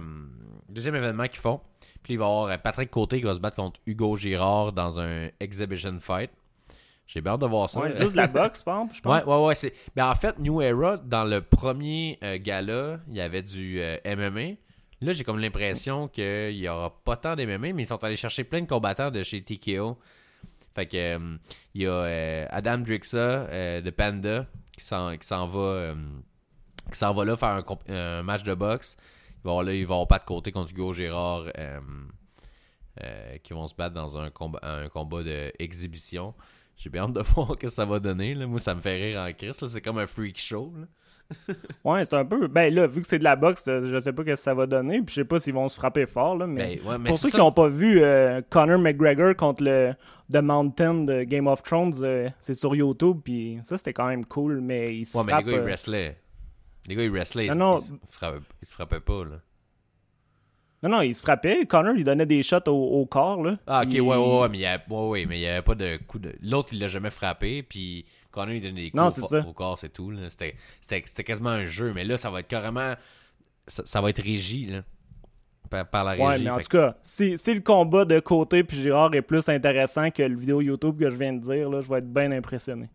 deuxième 0.69 0.95
événement 0.95 1.27
qu'ils 1.27 1.39
font. 1.39 1.61
Puis 2.07 2.13
il 2.13 2.17
va 2.19 2.23
y 2.23 2.27
avoir 2.29 2.45
euh, 2.45 2.57
Patrick 2.57 2.89
Côté 2.89 3.17
qui 3.19 3.25
va 3.25 3.33
se 3.33 3.39
battre 3.39 3.57
contre 3.57 3.81
Hugo 3.85 4.15
Girard 4.15 4.71
dans 4.71 4.97
un 5.01 5.27
exhibition 5.41 5.99
fight. 5.99 6.31
J'ai 7.05 7.19
bien 7.19 7.33
hâte 7.33 7.41
de 7.41 7.47
voir 7.47 7.67
ça. 7.67 7.81
Ouais, 7.81 7.97
juste 7.97 8.13
de 8.13 8.15
la 8.17 8.27
boxe, 8.27 8.59
je 8.59 8.63
pense. 9.01 9.25
Ouais, 9.27 9.33
ouais, 9.33 9.45
ouais. 9.47 9.55
c'est- 9.55 9.73
Ben, 9.93 10.09
en 10.09 10.15
fait, 10.15 10.39
New 10.39 10.61
Era, 10.61 10.95
dans 10.95 11.25
le 11.25 11.41
premier 11.41 12.17
euh, 12.23 12.37
gala, 12.41 13.01
il 13.09 13.15
y 13.15 13.19
avait 13.21 13.41
du 13.41 13.81
euh, 13.81 13.97
MMA. 14.05 14.55
Là, 15.01 15.11
j'ai 15.11 15.25
comme 15.25 15.39
l'impression 15.39 16.07
qu'il 16.07 16.55
n'y 16.55 16.67
aura 16.69 16.89
pas 17.03 17.17
tant 17.17 17.35
d'MMA, 17.35 17.73
mais 17.73 17.83
ils 17.83 17.87
sont 17.87 18.01
allés 18.05 18.15
chercher 18.15 18.45
plein 18.45 18.61
de 18.61 18.67
combattants 18.67 19.11
de 19.11 19.21
chez 19.23 19.41
TKO. 19.41 19.97
Fait 20.75 20.85
que 20.85 20.95
euh, 20.97 21.37
il 21.73 21.81
y 21.81 21.87
a 21.87 22.47
Adam 22.51 22.77
Drixa 22.77 23.47
de 23.81 23.89
Panda 23.89 24.45
qui 24.77 24.83
s'en 24.85 25.17
qui 25.17 25.27
s'en 25.27 25.45
va 25.47 25.93
qui 26.89 26.97
s'en 26.97 27.13
va 27.13 27.25
là 27.25 27.35
faire 27.35 27.49
un, 27.49 27.61
comp- 27.63 27.83
un 27.89 28.23
match 28.23 28.43
de 28.43 28.53
boxe. 28.53 28.95
Avoir 29.51 29.63
là, 29.63 29.73
il 29.73 29.85
va 29.85 29.95
avoir 29.95 30.07
pas 30.07 30.19
de 30.19 30.25
côté 30.25 30.51
contre 30.51 30.71
Hugo 30.71 30.93
Gérard 30.93 31.45
euh, 31.57 31.79
euh, 33.03 33.37
qui 33.43 33.53
vont 33.53 33.67
se 33.67 33.75
battre 33.75 33.93
dans 33.95 34.17
un 34.17 34.29
combat 34.29 34.59
un 34.63 34.87
combat 34.89 35.23
d'exhibition. 35.23 36.33
J'ai 36.75 36.89
bien 36.89 37.03
hâte 37.03 37.13
de 37.13 37.21
voir 37.35 37.51
ce 37.51 37.57
que 37.57 37.69
ça 37.69 37.85
va 37.85 37.99
donner. 37.99 38.33
Là. 38.35 38.47
Moi, 38.47 38.59
ça 38.59 38.73
me 38.75 38.81
fait 38.81 38.95
rire 38.95 39.19
en 39.21 39.31
crise. 39.33 39.53
C'est 39.65 39.81
comme 39.81 39.97
un 39.99 40.07
freak 40.07 40.39
show. 40.39 40.73
là. 40.77 40.85
Ouais, 41.83 42.05
c'est 42.05 42.15
un 42.15 42.23
peu. 42.23 42.47
Ben 42.47 42.73
là, 42.73 42.87
vu 42.87 43.01
que 43.01 43.07
c'est 43.07 43.19
de 43.19 43.23
la 43.25 43.35
boxe, 43.35 43.67
euh, 43.67 43.89
je 43.91 43.99
sais 43.99 44.13
pas 44.13 44.21
ce 44.21 44.27
que 44.27 44.35
ça 44.37 44.53
va 44.53 44.65
donner. 44.65 45.01
Puis 45.01 45.09
je 45.15 45.21
sais 45.21 45.25
pas 45.25 45.39
s'ils 45.39 45.53
vont 45.53 45.67
se 45.67 45.75
frapper 45.77 46.05
fort, 46.05 46.37
là. 46.37 46.47
Mais, 46.47 46.77
Ben, 46.77 46.87
ouais, 46.89 46.97
mais 46.97 47.09
pour 47.09 47.19
ceux 47.19 47.29
ça- 47.29 47.37
qui 47.37 47.43
n'ont 47.43 47.51
pas 47.51 47.67
vu 47.67 48.01
euh, 48.01 48.41
Conor 48.49 48.79
McGregor 48.79 49.35
contre 49.35 49.63
le 49.63 49.93
The 50.31 50.37
Mountain 50.41 51.03
de 51.03 51.23
Game 51.23 51.47
of 51.47 51.63
Thrones, 51.63 51.95
euh, 52.01 52.29
c'est 52.39 52.53
sur 52.53 52.73
YouTube. 52.75 53.19
Puis 53.25 53.59
ça, 53.61 53.77
c'était 53.77 53.91
quand 53.93 54.07
même 54.07 54.23
cool. 54.25 54.61
Mais 54.61 54.95
ils 54.95 55.05
se 55.05 55.17
Ouais, 55.17 55.23
mais 55.25 55.31
les 55.31 55.33
frappent. 55.33 55.45
gars, 55.47 55.57
ils 55.57 55.63
wrestlaient. 55.63 56.17
Les 56.87 56.95
gars, 56.95 57.03
ils 57.03 57.11
wrestlaient. 57.11 57.47
Ils, 57.47 57.53
Non, 57.53 57.75
non. 57.75 57.77
ils 57.79 57.83
se 57.83 57.91
frappaient, 58.17 58.39
ils 58.61 58.67
se 58.67 58.73
frappaient 58.73 58.99
pas, 58.99 59.23
là. 59.25 59.41
Non, 60.83 60.89
non, 60.89 61.01
ils 61.01 61.15
se 61.15 61.21
frappaient. 61.21 61.65
Connor, 61.65 61.95
il 61.97 62.03
donnait 62.03 62.25
des 62.27 62.43
shots 62.43 62.67
au, 62.67 63.01
au 63.01 63.05
corps, 63.07 63.43
là. 63.43 63.57
Ah, 63.65 63.81
ok, 63.83 63.93
Il- 63.93 64.01
ouais, 64.01 64.15
ouais, 64.15 64.39
ouais, 64.41 64.49
mais 64.49 64.57
il 64.59 64.61
y 64.61 64.65
avait, 64.65 64.83
ouais, 64.89 65.47
avait 65.47 65.61
pas 65.63 65.75
de 65.75 65.97
coup 66.07 66.19
de. 66.19 66.33
L'autre, 66.41 66.69
il 66.71 66.79
l'a 66.79 66.87
jamais 66.87 67.09
frappé, 67.09 67.63
puis 67.63 68.05
Connor, 68.31 68.53
il 68.53 68.61
donnait 68.61 68.81
des 68.83 68.91
coups 68.91 69.01
Non, 69.01 69.07
au, 69.07 69.09
ça. 69.09 69.39
au 69.47 69.53
corps, 69.53 69.79
c'est 69.79 69.89
tout. 69.89 70.13
C'était, 70.29 71.23
quasiment 71.23 71.49
un 71.49 71.65
jeu, 71.65 71.93
mais 71.93 72.03
là, 72.03 72.17
ça 72.17 72.29
va 72.29 72.41
être 72.41 72.47
carrément. 72.47 72.93
Ça, 73.65 73.83
ça 73.85 74.01
va 74.01 74.09
être 74.11 74.21
régi, 74.21 74.67
là. 74.67 74.83
Par, 75.69 75.85
par 75.89 76.03
la 76.05 76.11
régie. 76.11 76.23
Ouais, 76.23 76.39
mais 76.39 76.49
en 76.51 76.57
tout 76.59 76.69
cas, 76.69 76.95
si, 77.03 77.37
si 77.37 77.53
le 77.53 77.59
combat 77.59 78.05
de 78.05 78.19
côté 78.21 78.63
puis 78.63 78.81
Girard 78.81 79.13
est 79.15 79.21
plus 79.21 79.49
intéressant 79.49 80.09
que 80.11 80.23
le 80.23 80.37
vidéo 80.37 80.61
YouTube 80.61 80.97
que 80.97 81.09
je 81.09 81.15
viens 81.17 81.33
de 81.33 81.41
dire, 81.41 81.69
là, 81.69 81.81
je 81.81 81.89
vais 81.89 81.97
être 81.97 82.13
bien 82.13 82.31
impressionné. 82.31 82.87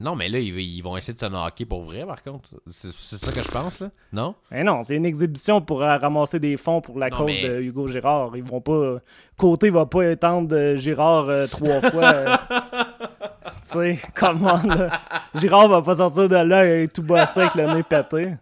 Non, 0.00 0.16
mais 0.16 0.30
là, 0.30 0.38
ils, 0.38 0.58
ils 0.58 0.80
vont 0.80 0.96
essayer 0.96 1.12
de 1.12 1.18
se 1.18 1.26
knocker 1.26 1.66
pour 1.66 1.82
vrai, 1.84 2.06
par 2.06 2.22
contre. 2.22 2.48
C'est, 2.70 2.90
ça 2.92 3.30
que 3.32 3.42
je 3.42 3.48
pense, 3.50 3.80
là. 3.80 3.90
Non? 4.14 4.34
Mais 4.50 4.64
non, 4.64 4.82
c'est 4.82 4.96
une 4.96 5.04
exhibition 5.04 5.60
pour 5.60 5.82
euh, 5.82 5.98
ramasser 5.98 6.40
des 6.40 6.56
fonds 6.56 6.80
pour 6.80 6.98
la 6.98 7.10
Non, 7.10 7.16
cause 7.18 7.26
mais- 7.26 7.48
de 7.48 7.60
Hugo 7.60 7.86
Girard. 7.86 8.34
Ils 8.34 8.42
vont 8.42 8.62
pas. 8.62 8.96
Côté 9.36 9.68
va 9.68 9.84
pas 9.84 10.06
étendre 10.10 10.56
euh, 10.56 10.76
Girard 10.78 11.28
euh, 11.28 11.46
trois 11.46 11.80
fois. 11.90 12.04
euh. 12.04 12.36
tu 12.50 13.50
sais, 13.64 13.98
comment 14.14 14.60
là? 14.64 15.00
Girard 15.34 15.68
va 15.68 15.82
pas 15.82 15.96
sortir 15.96 16.28
de 16.28 16.36
là 16.36 16.64
et 16.66 16.88
tout 16.88 17.02
bossé 17.02 17.40
avec 17.40 17.54
le 17.56 17.66
nez 17.74 17.82
pété. 17.82 18.34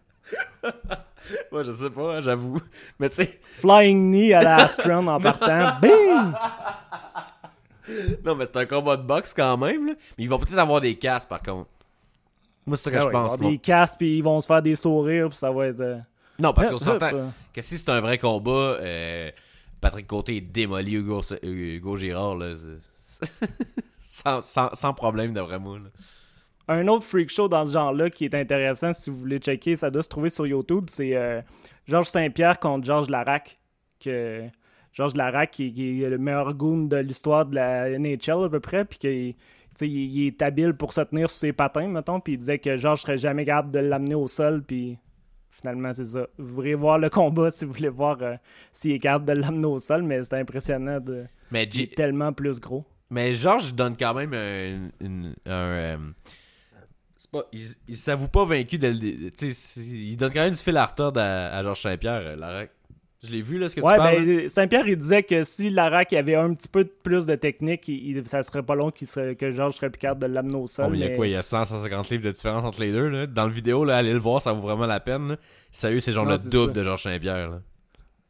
Ouais, 1.52 1.64
je 1.64 1.72
sais 1.72 1.90
pas, 1.90 2.16
hein, 2.16 2.20
j'avoue. 2.22 2.58
Mais 2.98 3.08
tu 3.10 3.16
sais, 3.16 3.40
Flying 3.42 4.10
knee 4.12 4.32
à 4.32 4.42
la 4.42 4.56
Askren 4.64 5.08
en 5.08 5.20
partant. 5.20 5.72
Bing! 5.82 6.32
Non, 8.24 8.34
mais 8.34 8.46
c'est 8.46 8.56
un 8.56 8.66
combat 8.66 8.96
de 8.96 9.02
boxe 9.02 9.32
quand 9.34 9.56
même, 9.56 9.86
là. 9.88 9.92
Mais 10.16 10.24
ils 10.24 10.28
vont 10.30 10.38
peut-être 10.38 10.58
avoir 10.58 10.80
des 10.80 10.94
casques, 10.96 11.28
par 11.28 11.42
contre. 11.42 11.68
Moi, 12.66 12.76
c'est 12.76 12.84
ça 12.84 12.90
que 12.90 12.96
Ah 12.96 13.00
je 13.00 13.06
ouais, 13.06 13.12
pense. 13.12 13.32
avoir 13.34 13.50
des 13.50 13.58
casques 13.58 13.98
puis 13.98 14.18
ils 14.18 14.22
vont 14.22 14.40
se 14.40 14.46
faire 14.46 14.60
des 14.62 14.76
sourires 14.76 15.28
puis 15.30 15.38
ça 15.38 15.50
va 15.50 15.66
être. 15.68 15.80
euh, 15.80 15.98
Non, 16.38 16.52
parce 16.52 16.70
qu'on 16.70 16.78
s'entend 16.78 17.32
que 17.52 17.62
si 17.62 17.78
c'est 17.78 17.90
un 17.90 18.00
vrai 18.00 18.18
combat, 18.18 18.76
euh, 18.80 19.30
Patrick 19.80 20.06
Côté 20.06 20.40
démolit 20.40 20.94
Hugo, 20.96 21.22
Hugo 21.42 21.96
Girard, 21.96 22.36
là. 22.36 22.50
sans, 23.98 24.40
sans, 24.42 24.74
sans 24.74 24.92
problème, 24.94 25.32
d'après 25.32 25.58
moi. 25.58 25.78
là. 25.78 25.90
Un 26.70 26.86
autre 26.88 27.04
freak 27.04 27.30
show 27.30 27.48
dans 27.48 27.64
ce 27.64 27.72
genre-là 27.72 28.10
qui 28.10 28.26
est 28.26 28.34
intéressant, 28.34 28.92
si 28.92 29.08
vous 29.08 29.16
voulez 29.16 29.38
checker, 29.38 29.74
ça 29.76 29.90
doit 29.90 30.02
se 30.02 30.08
trouver 30.10 30.28
sur 30.28 30.46
YouTube, 30.46 30.84
c'est 30.88 31.16
euh, 31.16 31.40
Georges 31.86 32.08
Saint-Pierre 32.08 32.58
contre 32.58 32.84
Georges 32.84 33.08
Larac. 33.08 33.58
Que 33.98 34.42
Georges 34.92 35.14
Larac, 35.14 35.50
qui, 35.50 35.72
qui 35.72 36.02
est 36.02 36.08
le 36.10 36.18
meilleur 36.18 36.54
goon 36.54 36.84
de 36.84 36.96
l'histoire 36.96 37.46
de 37.46 37.54
la 37.54 37.98
NHL 37.98 38.44
à 38.44 38.48
peu 38.48 38.60
près, 38.60 38.84
puis 38.84 38.98
qu'il 38.98 39.34
il, 39.80 40.26
est 40.26 40.42
habile 40.42 40.74
pour 40.74 40.92
se 40.92 41.00
tenir 41.02 41.30
sur 41.30 41.38
ses 41.38 41.52
patins, 41.52 41.86
mettons, 41.88 42.20
puis 42.20 42.32
il 42.34 42.38
disait 42.38 42.58
que 42.58 42.76
Georges 42.76 43.02
serait 43.02 43.18
jamais 43.18 43.44
capable 43.44 43.70
de 43.70 43.78
l'amener 43.78 44.14
au 44.16 44.26
sol, 44.26 44.62
puis 44.62 44.98
finalement, 45.50 45.92
c'est 45.92 46.04
ça. 46.04 46.26
Vous 46.38 46.54
pourrez 46.56 46.74
voir 46.74 46.98
le 46.98 47.10
combat 47.10 47.50
si 47.50 47.64
vous 47.64 47.72
voulez 47.72 47.88
voir 47.88 48.18
euh, 48.22 48.34
s'il 48.72 48.92
est 48.92 48.98
capable 48.98 49.26
de 49.26 49.32
l'amener 49.32 49.66
au 49.66 49.78
sol, 49.78 50.02
mais 50.02 50.22
c'est 50.24 50.34
impressionnant, 50.34 50.98
de, 51.00 51.26
Mais, 51.50 51.64
il 51.64 51.82
est 51.82 51.94
tellement 51.94 52.32
plus 52.32 52.58
gros. 52.60 52.84
mais 53.10 53.34
Georges 53.34 53.74
donne 53.74 53.96
quand 53.96 54.14
même 54.14 54.34
un. 54.34 54.88
un, 55.06 55.32
euh, 55.46 55.96
c'est 57.16 57.30
pas, 57.30 57.44
il, 57.52 57.62
il 57.88 57.96
s'avoue 57.96 58.28
pas 58.28 58.44
vaincu. 58.44 58.78
c'est- 59.34 59.80
il 59.80 60.16
donne 60.16 60.32
quand 60.32 60.42
même 60.44 60.54
du 60.54 60.58
fil 60.60 60.76
à 60.76 60.84
retordre 60.86 61.20
à, 61.20 61.48
à 61.48 61.62
Georges 61.64 61.82
Saint-Pierre, 61.82 62.22
euh, 62.24 62.36
Larac. 62.36 62.70
Je 63.24 63.32
l'ai 63.32 63.42
vu, 63.42 63.58
là, 63.58 63.68
ce 63.68 63.74
que 63.74 63.80
Ouais, 63.80 63.92
tu 63.94 63.98
parles. 63.98 64.14
là. 64.18 64.24
ben, 64.42 64.48
Saint-Pierre, 64.48 64.86
il 64.86 64.96
disait 64.96 65.24
que 65.24 65.42
si 65.42 65.70
Larac 65.70 66.12
avait 66.12 66.36
un 66.36 66.54
petit 66.54 66.68
peu 66.68 66.84
de 66.84 66.92
plus 67.02 67.26
de 67.26 67.34
technique, 67.34 67.88
il, 67.88 68.22
ça 68.28 68.44
serait 68.44 68.62
pas 68.62 68.76
long 68.76 68.92
serait, 69.04 69.34
que 69.34 69.50
Georges 69.50 69.74
serait 69.74 69.90
plus 69.90 69.98
capable 69.98 70.20
de 70.22 70.26
l'amener 70.26 70.54
au 70.54 70.68
sol. 70.68 70.84
Oh, 70.86 70.90
mais 70.90 70.98
il 70.98 71.00
y 71.00 71.04
a 71.04 71.08
mais- 71.08 71.16
quoi 71.16 71.26
Il 71.26 71.32
y 71.32 71.36
a 71.36 71.42
100, 71.42 71.64
150 71.64 72.10
livres 72.10 72.22
de 72.24 72.30
différence 72.30 72.64
entre 72.64 72.80
les 72.80 72.92
deux. 72.92 73.08
Là? 73.08 73.26
Dans 73.26 73.46
le 73.46 73.52
vidéo, 73.52 73.84
là, 73.84 73.96
allez 73.96 74.12
le 74.12 74.20
voir, 74.20 74.40
ça 74.40 74.52
vaut 74.52 74.60
vraiment 74.60 74.86
la 74.86 75.00
peine. 75.00 75.30
Là. 75.30 75.36
Sérieux, 75.72 75.98
c'est 75.98 76.12
genre 76.12 76.26
Non, 76.26 76.36
le 76.36 76.50
double 76.50 76.72
ça. 76.74 76.80
de 76.80 76.84
Georges 76.84 77.02
Saint-Pierre. 77.02 77.60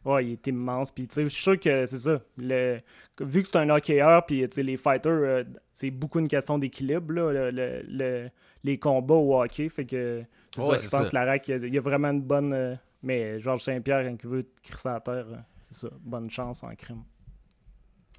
Ouais, 0.07 0.25
il 0.25 0.33
est 0.33 0.47
immense. 0.47 0.91
Puis, 0.91 1.07
tu 1.07 1.17
sais, 1.17 1.25
je 1.25 1.29
suis 1.29 1.43
sûr 1.43 1.61
que 1.61 1.85
c'est 1.85 1.99
ça. 1.99 2.21
Le... 2.39 2.79
Vu 3.21 3.43
que 3.43 3.49
c'est 3.49 3.59
un 3.59 3.69
hockeyeur, 3.69 4.25
puis, 4.25 4.43
tu 4.45 4.55
sais, 4.55 4.63
les 4.63 4.79
fighters, 4.79 5.13
euh, 5.13 5.45
c'est 5.71 5.91
beaucoup 5.91 6.19
une 6.21 6.29
question 6.29 6.57
d'équilibre, 6.57 7.13
le- 7.13 7.51
le- 7.51 8.29
les 8.65 8.79
combats 8.79 9.15
au 9.17 9.39
hockey. 9.43 9.69
Fait 9.69 9.85
que, 9.85 10.23
c'est 10.55 10.61
ça. 10.63 10.77
Je 10.79 10.89
pense 10.89 11.05
ça. 11.05 11.11
que 11.11 11.15
Larac, 11.15 11.47
il 11.49 11.51
y 11.51 11.55
a, 11.55 11.67
il 11.67 11.75
y 11.75 11.79
a 11.79 11.81
vraiment 11.83 12.09
une 12.09 12.23
bonne. 12.23 12.53
euh, 12.55 12.75
Mais 13.03 13.41
Georges 13.41 13.63
Saint-Pierre, 13.63 14.05
quand 14.05 14.17
il 14.23 14.29
veut 14.29 14.51
crisser 14.63 14.89
à 14.89 15.01
terre, 15.01 15.27
c'est 15.61 15.75
ça. 15.75 15.89
Bonne 16.01 16.31
chance 16.31 16.63
en 16.65 16.75
crime. 16.75 17.03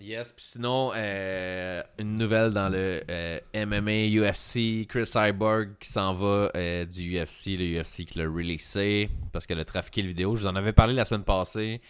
Yes, 0.02 0.32
puis 0.32 0.46
sinon, 0.46 0.94
euh, 0.96 1.84
une 1.98 2.16
nouvelle 2.18 2.52
dans 2.52 2.70
le 2.70 3.04
euh, 3.12 3.40
MMA 3.54 4.08
UFC, 4.08 4.88
Chris 4.88 5.06
Cyborg 5.06 5.72
qui 5.78 5.90
s'en 5.90 6.14
va 6.14 6.50
euh, 6.56 6.86
du 6.86 7.18
UFC, 7.20 7.58
le 7.58 7.82
UFC 7.82 8.06
qui 8.06 8.18
l'a 8.18 8.24
releasé 8.24 9.10
parce 9.34 9.46
qu'elle 9.46 9.60
a 9.60 9.66
trafiqué 9.66 10.02
le 10.02 10.08
vidéo. 10.08 10.38
Je 10.38 10.44
vous 10.44 10.48
en 10.48 10.56
avais 10.56 10.72
parlé 10.72 10.94
la 10.94 11.04
semaine 11.04 11.26
passée, 11.26 11.82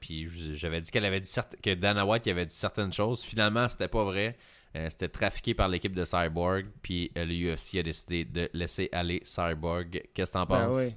puis 0.00 0.26
j'avais 0.56 0.80
dit 0.80 0.90
qu'elle 0.90 1.04
avait 1.04 1.20
dit 1.20 1.30
que 1.62 1.74
Dana 1.74 2.04
White 2.04 2.26
avait 2.26 2.46
dit 2.46 2.56
certaines 2.56 2.92
choses. 2.92 3.22
Finalement, 3.22 3.68
c'était 3.68 3.86
pas 3.88 4.02
vrai. 4.02 4.36
C'était 4.74 5.08
trafiqué 5.08 5.54
par 5.54 5.68
l'équipe 5.68 5.94
de 5.94 6.04
Cyborg, 6.04 6.66
puis 6.82 7.12
le 7.14 7.54
UFC 7.54 7.76
a 7.78 7.82
décidé 7.84 8.24
de 8.24 8.50
laisser 8.52 8.88
aller 8.90 9.22
Cyborg. 9.24 10.02
Qu'est-ce 10.12 10.32
que 10.32 10.38
t'en 10.38 10.44
Ben 10.44 10.66
penses? 10.66 10.74
oui. 10.74 10.94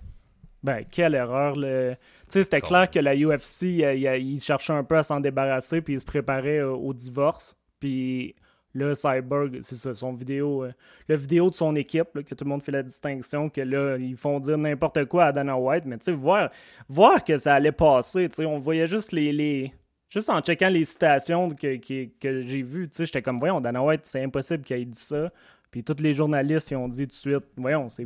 Ben, 0.63 0.83
quelle 0.89 1.15
erreur. 1.15 1.55
Le... 1.55 1.95
Tu 2.25 2.33
sais, 2.33 2.43
c'était 2.43 2.61
clair 2.61 2.89
que 2.91 2.99
la 2.99 3.15
UFC, 3.15 3.63
il, 3.63 4.03
il 4.21 4.39
cherchait 4.41 4.73
un 4.73 4.83
peu 4.83 4.97
à 4.97 5.03
s'en 5.03 5.19
débarrasser, 5.19 5.81
puis 5.81 5.93
il 5.93 5.99
se 5.99 6.05
préparait 6.05 6.59
euh, 6.59 6.71
au 6.71 6.93
divorce. 6.93 7.55
Puis 7.79 8.35
là, 8.73 8.93
Cyborg, 8.93 9.59
c'est 9.61 9.75
ça, 9.75 9.95
son 9.95 10.13
vidéo, 10.13 10.65
euh, 10.65 10.73
le 11.07 11.15
vidéo 11.15 11.49
de 11.49 11.55
son 11.55 11.75
équipe, 11.75 12.09
là, 12.13 12.23
que 12.23 12.35
tout 12.35 12.43
le 12.43 12.49
monde 12.49 12.61
fait 12.61 12.71
la 12.71 12.83
distinction, 12.83 13.49
que 13.49 13.61
là, 13.61 13.97
ils 13.97 14.17
font 14.17 14.39
dire 14.39 14.57
n'importe 14.57 15.05
quoi 15.05 15.25
à 15.25 15.31
Dana 15.31 15.57
White, 15.57 15.85
mais 15.85 15.97
tu 15.97 16.05
sais, 16.05 16.11
voir, 16.11 16.49
voir 16.87 17.23
que 17.23 17.37
ça 17.37 17.55
allait 17.55 17.71
passer, 17.71 18.27
tu 18.27 18.35
sais, 18.35 18.45
on 18.45 18.59
voyait 18.59 18.87
juste 18.87 19.11
les... 19.11 19.31
les... 19.31 19.73
Juste 20.09 20.31
en 20.31 20.41
checkant 20.41 20.69
les 20.69 20.85
citations 20.85 21.49
que, 21.49 21.77
que, 21.77 22.09
que 22.19 22.41
j'ai 22.41 22.63
vues, 22.63 22.89
tu 22.89 22.97
sais, 22.97 23.05
j'étais 23.05 23.21
comme, 23.21 23.37
voyons, 23.37 23.61
Dana 23.61 23.83
White, 23.83 24.01
c'est 24.05 24.23
impossible 24.23 24.63
qu'il 24.63 24.77
ait 24.77 24.85
dit 24.85 24.99
ça. 24.99 25.31
Puis 25.71 25.83
tous 25.83 26.01
les 26.01 26.13
journalistes, 26.13 26.71
ils 26.71 26.75
ont 26.75 26.87
dit 26.87 27.03
tout 27.03 27.09
de 27.09 27.13
suite, 27.13 27.45
voyons, 27.57 27.89
c'est, 27.89 28.05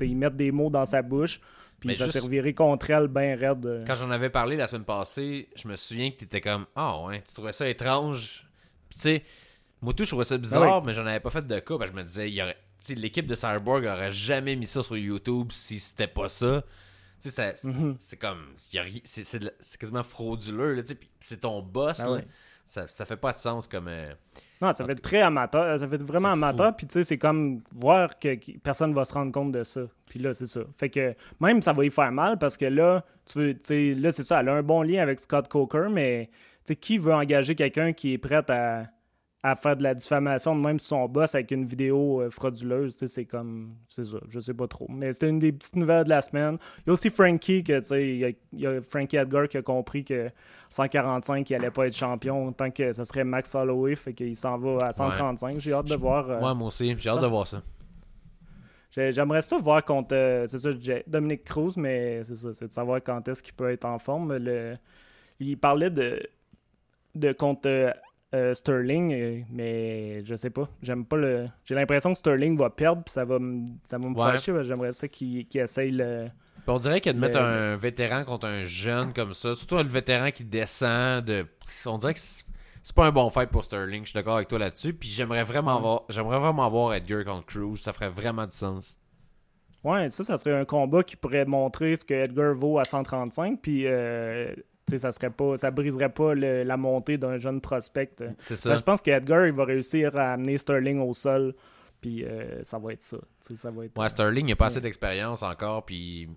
ils 0.00 0.16
mettent 0.16 0.36
des 0.36 0.50
mots 0.52 0.70
dans 0.70 0.84
sa 0.86 1.02
bouche, 1.02 1.40
puis 1.78 1.94
ça 1.96 2.04
juste- 2.04 2.12
s'est 2.14 2.24
reviré 2.24 2.54
contre 2.54 2.90
elle 2.90 3.08
bien 3.08 3.36
raide. 3.36 3.66
euh. 3.66 3.84
Quand 3.86 3.94
j'en 3.94 4.10
avais 4.10 4.30
parlé 4.30 4.56
la 4.56 4.66
semaine 4.66 4.84
passée, 4.84 5.48
je 5.56 5.68
me 5.68 5.76
souviens 5.76 6.10
que 6.10 6.16
t'étais 6.16 6.40
comme 6.40 6.66
Ah 6.74 7.02
ouais, 7.04 7.22
tu 7.26 7.34
trouvais 7.34 7.52
ça 7.52 7.68
étrange. 7.68 8.46
Puis 8.88 8.96
tu 8.96 9.02
sais, 9.02 9.22
moi 9.82 9.92
tout, 9.92 10.04
je 10.04 10.08
trouvais 10.10 10.24
ça 10.24 10.38
bizarre, 10.38 10.76
Ah 10.76 10.82
mais 10.84 10.94
j'en 10.94 11.04
avais 11.06 11.20
pas 11.20 11.30
fait 11.30 11.46
de 11.46 11.58
cas. 11.58 11.74
je 11.86 11.92
me 11.92 12.02
disais, 12.04 12.30
il 12.30 12.40
aurait, 12.42 12.56
l'équipe 12.88 13.26
de 13.26 13.34
Cyborg 13.34 13.84
aurait 13.84 14.10
jamais 14.12 14.56
mis 14.56 14.66
ça 14.66 14.82
sur 14.82 14.96
YouTube 14.96 15.48
si 15.52 15.78
c'était 15.78 16.06
pas 16.08 16.28
ça. 16.30 16.64
Tu 17.22 17.28
sais, 17.28 17.54
Mhm. 17.64 17.96
c'est 17.98 18.16
comme. 18.18 18.46
C'est 19.04 19.78
quasiment 19.78 20.02
frauduleux, 20.02 20.72
là, 20.74 20.80
tu 20.82 20.88
sais, 20.88 20.94
puis 20.94 21.10
c'est 21.20 21.40
ton 21.42 21.60
boss. 21.60 22.00
Ah 22.00 22.06
là. 22.16 22.20
Ça, 22.70 22.86
ça 22.86 23.04
fait 23.04 23.16
pas 23.16 23.32
de 23.32 23.36
sens 23.38 23.66
comme. 23.66 23.88
euh, 23.88 24.12
Non, 24.62 24.72
ça 24.72 24.84
En 24.84 24.86
fait 24.86 24.94
très 24.94 25.22
amateur, 25.22 25.76
ça 25.76 25.88
fait 25.88 26.00
vraiment 26.00 26.28
amateur, 26.28 26.76
puis 26.76 26.86
tu 26.86 26.92
sais, 26.92 27.02
c'est 27.02 27.18
comme 27.18 27.62
voir 27.74 28.16
que, 28.16 28.36
que 28.36 28.58
personne 28.58 28.94
va 28.94 29.04
se 29.04 29.12
rendre 29.12 29.32
compte 29.32 29.50
de 29.50 29.64
ça. 29.64 29.80
Puis 30.08 30.20
là, 30.20 30.32
c'est 30.34 30.46
ça. 30.46 30.60
Fait 30.78 30.88
que 30.88 31.16
même 31.40 31.62
ça 31.62 31.72
va 31.72 31.84
y 31.84 31.90
faire 31.90 32.12
mal 32.12 32.38
parce 32.38 32.56
que 32.56 32.66
là, 32.66 33.04
tu 33.26 33.38
veux, 33.40 33.54
tu 33.54 33.60
sais, 33.64 33.94
là, 33.94 34.12
c'est 34.12 34.22
ça, 34.22 34.38
elle 34.38 34.50
a 34.50 34.54
un 34.54 34.62
bon 34.62 34.82
lien 34.82 35.02
avec 35.02 35.18
Scott 35.18 35.48
Coker, 35.48 35.90
mais 35.90 36.30
tu 36.64 36.68
sais, 36.72 36.76
qui 36.76 36.98
veut 36.98 37.12
engager 37.12 37.56
quelqu'un 37.56 37.92
qui 37.92 38.12
est 38.12 38.18
prêt 38.18 38.48
à, 38.48 38.84
à 39.42 39.56
faire 39.56 39.74
de 39.74 39.82
la 39.82 39.94
diffamation 39.94 40.54
de 40.54 40.60
même 40.60 40.78
sur 40.78 40.88
son 40.98 41.08
boss 41.08 41.34
avec 41.34 41.50
une 41.50 41.64
vidéo 41.64 42.20
euh, 42.20 42.28
frauduleuse, 42.30 42.92
tu 42.94 42.98
sais, 43.00 43.06
c'est 43.06 43.24
comme, 43.24 43.74
c'est 43.88 44.04
ça, 44.04 44.18
je 44.28 44.38
sais 44.38 44.52
pas 44.52 44.66
trop. 44.68 44.86
Mais 44.90 45.14
c'était 45.14 45.30
une 45.30 45.38
des 45.38 45.50
petites 45.52 45.76
nouvelles 45.76 46.04
de 46.04 46.10
la 46.10 46.20
semaine. 46.20 46.58
Il 46.80 46.88
y 46.88 46.90
a 46.90 46.92
aussi 46.92 47.08
Frankie, 47.08 47.64
que, 47.64 47.78
tu 47.78 47.84
sais, 47.86 48.06
il 48.06 48.16
y 48.18 48.24
a- 48.26 48.28
il 48.52 48.60
y, 48.60 48.66
a 48.66 48.82
Frankie 48.82 49.16
Edgar 49.16 49.48
qui 49.48 49.56
a 49.56 49.62
compris 49.62 50.04
que 50.04 50.30
145, 50.68 51.48
il 51.48 51.54
allait 51.54 51.70
pas 51.70 51.86
être 51.86 51.96
champion 51.96 52.52
tant 52.52 52.70
que 52.70 52.92
ce 52.92 53.02
serait 53.04 53.24
Max 53.24 53.54
Holloway, 53.54 53.96
fait 53.96 54.12
qu'il 54.12 54.36
s'en 54.36 54.58
va 54.58 54.76
à 54.88 54.92
135. 54.92 55.58
J'ai 55.58 55.72
hâte 55.72 55.86
de 55.86 55.94
voir. 55.96 56.30
euh, 56.30 56.40
Ouais, 56.40 56.54
moi 56.54 56.66
aussi. 56.66 56.94
J'ai 56.98 57.08
hâte 57.08 57.22
de 57.22 57.26
voir 57.26 57.46
ça. 57.46 57.62
j'ai- 58.90 59.12
J'aimerais 59.12 59.40
ça 59.42 59.56
voir 59.58 59.82
contre, 59.84 60.14
euh, 60.14 60.46
c'est 60.46 60.58
ça, 60.58 60.68
Dominique 61.06 61.44
Cruz, 61.44 61.72
mais 61.78 62.22
c'est 62.24 62.36
ça, 62.36 62.52
c'est 62.52 62.68
de 62.68 62.72
savoir 62.72 63.00
quand 63.02 63.26
est-ce 63.28 63.42
qu'il 63.42 63.54
peut 63.54 63.70
être 63.70 63.84
en 63.84 63.98
forme. 63.98 64.36
Le, 64.36 64.76
il 65.38 65.56
parlait 65.56 65.90
de, 65.90 66.20
de 67.14 67.32
contre 67.32 67.94
euh, 68.34 68.54
Sterling, 68.54 69.12
euh, 69.12 69.40
mais 69.50 70.24
je 70.24 70.34
sais 70.36 70.50
pas. 70.50 70.68
J'aime 70.82 71.04
pas 71.04 71.16
le. 71.16 71.48
J'ai 71.64 71.74
l'impression 71.74 72.12
que 72.12 72.18
Sterling 72.18 72.56
va 72.56 72.70
perdre, 72.70 73.02
puis 73.04 73.12
ça 73.12 73.24
va 73.24 73.38
me, 73.38 73.68
ça 73.88 73.98
va 73.98 74.08
me 74.08 74.14
Ouais. 74.14 74.32
fâcher. 74.32 74.52
J'aimerais 74.62 74.92
ça 74.92 75.08
qu'il 75.08 75.46
essaye 75.54 75.90
le. 75.90 76.26
Puis 76.56 76.64
on 76.68 76.78
dirait 76.78 77.00
que 77.00 77.10
de 77.10 77.18
mettre 77.18 77.38
Le- 77.38 77.44
un 77.44 77.76
vétéran 77.76 78.24
contre 78.24 78.46
un 78.46 78.64
jeune 78.64 79.12
comme 79.12 79.34
ça, 79.34 79.54
surtout 79.54 79.76
le 79.78 79.82
vétéran 79.84 80.30
qui 80.30 80.44
descend, 80.44 81.24
de... 81.24 81.46
on 81.86 81.98
dirait 81.98 82.14
que 82.14 82.20
c'est 82.20 82.94
pas 82.94 83.06
un 83.06 83.12
bon 83.12 83.28
fight 83.30 83.48
pour 83.50 83.64
Sterling. 83.64 84.02
Je 84.04 84.10
suis 84.10 84.14
d'accord 84.14 84.36
avec 84.36 84.48
toi 84.48 84.58
là-dessus. 84.58 84.92
Puis 84.92 85.08
j'aimerais 85.08 85.42
vraiment 85.42 85.80
voir, 85.80 86.02
j'aimerais 86.08 86.38
vraiment 86.38 86.68
voir 86.70 86.94
Edgar 86.94 87.24
contre 87.24 87.46
Cruz. 87.46 87.76
Ça 87.78 87.92
ferait 87.92 88.10
vraiment 88.10 88.46
du 88.46 88.54
sens. 88.56 88.96
Ouais, 89.82 90.10
ça, 90.10 90.22
ça 90.24 90.36
serait 90.36 90.54
un 90.60 90.66
combat 90.66 91.02
qui 91.02 91.16
pourrait 91.16 91.46
montrer 91.46 91.96
ce 91.96 92.04
que 92.04 92.12
Edgar 92.12 92.54
vaut 92.54 92.78
à 92.78 92.84
135, 92.84 93.60
puis. 93.62 93.86
euh, 93.86 94.54
ça 94.98 95.12
serait 95.12 95.30
pas, 95.30 95.56
ça 95.56 95.70
briserait 95.70 96.08
pas 96.08 96.34
le- 96.34 96.62
la 96.62 96.76
montée 96.76 97.16
d'un 97.18 97.38
jeune 97.38 97.60
prospect. 97.60 98.10
C'est 98.38 98.54
Ben, 98.54 98.56
ça. 98.56 98.74
je 98.76 98.82
pense 98.82 99.00
qu'Edgar, 99.00 99.46
il 99.46 99.52
va 99.52 99.64
réussir 99.64 100.16
à 100.16 100.32
amener 100.34 100.58
Sterling 100.58 101.00
au 101.00 101.12
sol. 101.12 101.54
Puis 102.00 102.24
euh, 102.24 102.62
ça 102.62 102.78
va 102.78 102.92
être 102.94 103.02
ça. 103.02 103.18
Tu 103.18 103.48
sais, 103.48 103.56
ça 103.56 103.70
va 103.70 103.84
être, 103.84 103.98
Ouais, 103.98 104.08
Sterling, 104.08 104.48
il 104.48 104.52
a 104.52 104.56
pas 104.56 104.66
assez 104.66 104.76
Ouais. 104.76 104.82
d'expérience 104.82 105.42
encore. 105.42 105.84
Puis. 105.84 106.28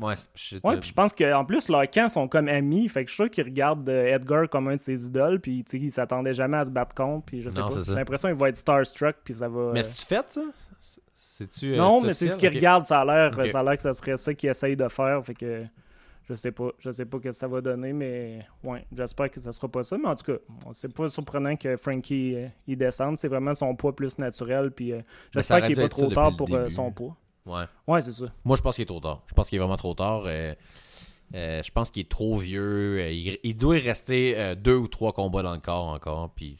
Ouais, 0.00 0.14
je 0.34 0.56
Ouais, 0.64 0.76
puis 0.78 0.88
je 0.88 0.94
pense 0.94 1.12
qu'en 1.12 1.44
plus, 1.44 1.68
leurs 1.68 1.88
camps 1.90 2.08
sont 2.08 2.26
comme 2.26 2.48
amis. 2.48 2.88
Fait 2.88 3.04
que 3.04 3.10
je 3.10 3.14
suis 3.14 3.22
sûr 3.24 3.30
qu'ils 3.30 3.44
regardent 3.44 3.88
euh, 3.88 4.14
Edgar 4.14 4.48
comme 4.48 4.66
un 4.68 4.76
de 4.76 4.80
ses 4.80 5.06
idoles. 5.06 5.40
Puis 5.40 5.62
tu 5.62 5.78
sais, 5.78 5.84
ils 5.84 5.92
s'attendaient 5.92 6.32
jamais 6.32 6.56
à 6.56 6.64
se 6.64 6.70
battre 6.72 6.94
contre. 6.94 7.26
Puis 7.26 7.42
je 7.42 7.50
sais 7.50 7.60
Non, 7.60 7.68
pas. 7.68 7.74
J'ai 7.86 7.94
l'impression 7.94 8.28
qu'il 8.30 8.38
va 8.38 8.48
être 8.48 8.56
starstruck. 8.56 9.16
Puis 9.22 9.34
ça 9.34 9.48
va. 9.48 9.70
Mais 9.72 9.80
euh, 9.80 9.82
c'est-tu 9.82 10.06
fait, 10.06 10.24
ça? 10.30 10.40
Euh, 11.64 11.76
non, 11.76 12.00
mais 12.00 12.14
c'est 12.14 12.28
ce 12.28 12.36
qu'ils 12.36 12.48
regardent. 12.48 12.86
Ça 12.86 13.00
a 13.00 13.04
l'air 13.04 13.38
Ok. 13.38 13.50
ça 13.50 13.60
a 13.60 13.62
l'air 13.62 13.76
que 13.76 13.82
ça 13.82 13.92
serait 13.92 14.16
ça 14.16 14.32
qu'ils 14.34 14.50
essayent 14.50 14.76
de 14.76 14.88
faire. 14.88 15.24
Fait 15.24 15.34
que. 15.34 15.64
Je 16.26 16.34
sais 16.34 16.52
pas, 16.52 16.70
je 16.78 16.90
sais 16.90 17.04
pas 17.04 17.18
ce 17.18 17.22
que 17.24 17.32
ça 17.32 17.46
va 17.46 17.60
donner, 17.60 17.92
mais 17.92 18.46
ouais, 18.62 18.86
j'espère 18.96 19.30
que 19.30 19.40
ça 19.40 19.52
sera 19.52 19.68
pas 19.68 19.82
ça. 19.82 19.98
Mais 19.98 20.08
en 20.08 20.14
tout 20.14 20.32
cas, 20.32 20.38
c'est 20.72 20.92
pas 20.92 21.08
surprenant 21.08 21.54
que 21.56 21.76
Frankie 21.76 22.34
euh, 22.36 22.48
il 22.66 22.78
descende. 22.78 23.18
C'est 23.18 23.28
vraiment 23.28 23.52
son 23.52 23.76
poids 23.76 23.94
plus 23.94 24.16
naturel. 24.18 24.70
Puis 24.70 24.92
euh, 24.92 25.02
j'espère 25.32 25.62
qu'il 25.62 25.78
est 25.78 25.82
pas 25.82 25.88
trop 25.88 26.10
tard 26.10 26.34
pour 26.36 26.52
euh, 26.54 26.68
son 26.70 26.90
poids. 26.90 27.14
Ouais. 27.44 27.64
Ouais, 27.86 28.00
c'est 28.00 28.12
ça. 28.12 28.24
Moi, 28.42 28.56
je 28.56 28.62
pense 28.62 28.76
qu'il 28.76 28.82
est 28.82 28.86
trop 28.86 29.00
tard. 29.00 29.22
Je 29.26 29.34
pense 29.34 29.50
qu'il 29.50 29.56
est 29.56 29.60
vraiment 29.60 29.76
trop 29.76 29.92
tard. 29.92 30.22
euh, 30.26 30.54
je 31.34 31.70
pense 31.70 31.90
qu'il 31.90 32.00
est 32.02 32.08
trop 32.08 32.38
vieux. 32.38 33.10
il, 33.10 33.38
il 33.42 33.56
doit 33.56 33.76
y 33.76 33.80
rester 33.80 34.54
deux 34.56 34.76
ou 34.76 34.88
trois 34.88 35.12
combats 35.12 35.42
dans 35.42 35.52
le 35.52 35.60
corps 35.60 35.88
encore. 35.88 36.30
Puis. 36.34 36.56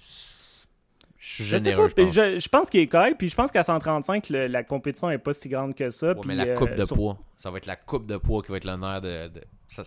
Je 1.27 1.33
suis 1.33 1.45
Je 1.45 1.57
sais 1.57 1.73
pas, 1.73 1.89
je 1.89 1.95
pense. 1.95 2.13
je, 2.13 2.39
je 2.39 2.49
pense 2.51 2.69
qu'il 2.69 2.81
est 2.81 2.87
correct, 2.87 3.17
puis 3.19 3.31
je 3.31 3.35
pense 3.35 3.51
qu'à 3.51 3.63
135, 3.63 4.29
le- 4.29 4.47
la 4.47 4.63
compétition 4.63 5.11
est 5.11 5.17
pas 5.19 5.33
si 5.33 5.49
grande 5.49 5.75
que 5.75 5.89
ça. 5.89 6.09
Ouais, 6.09 6.15
puis, 6.17 6.29
mais 6.29 6.35
la 6.35 6.45
euh, 6.53 6.55
coupe 6.55 6.75
de 6.75 6.85
sur- 6.85 6.97
poids. 6.97 7.19
Ça 7.39 7.51
va 7.51 7.57
être 7.57 7.67
la 7.67 7.77
coupe 7.77 8.07
de 8.07 8.19
poids 8.19 8.43
qui 8.43 8.51
va 8.51 8.59
être 8.59 8.67
nerf 8.67 9.01
de. 9.01 9.29
de- 9.29 9.41
ça, 9.69 9.83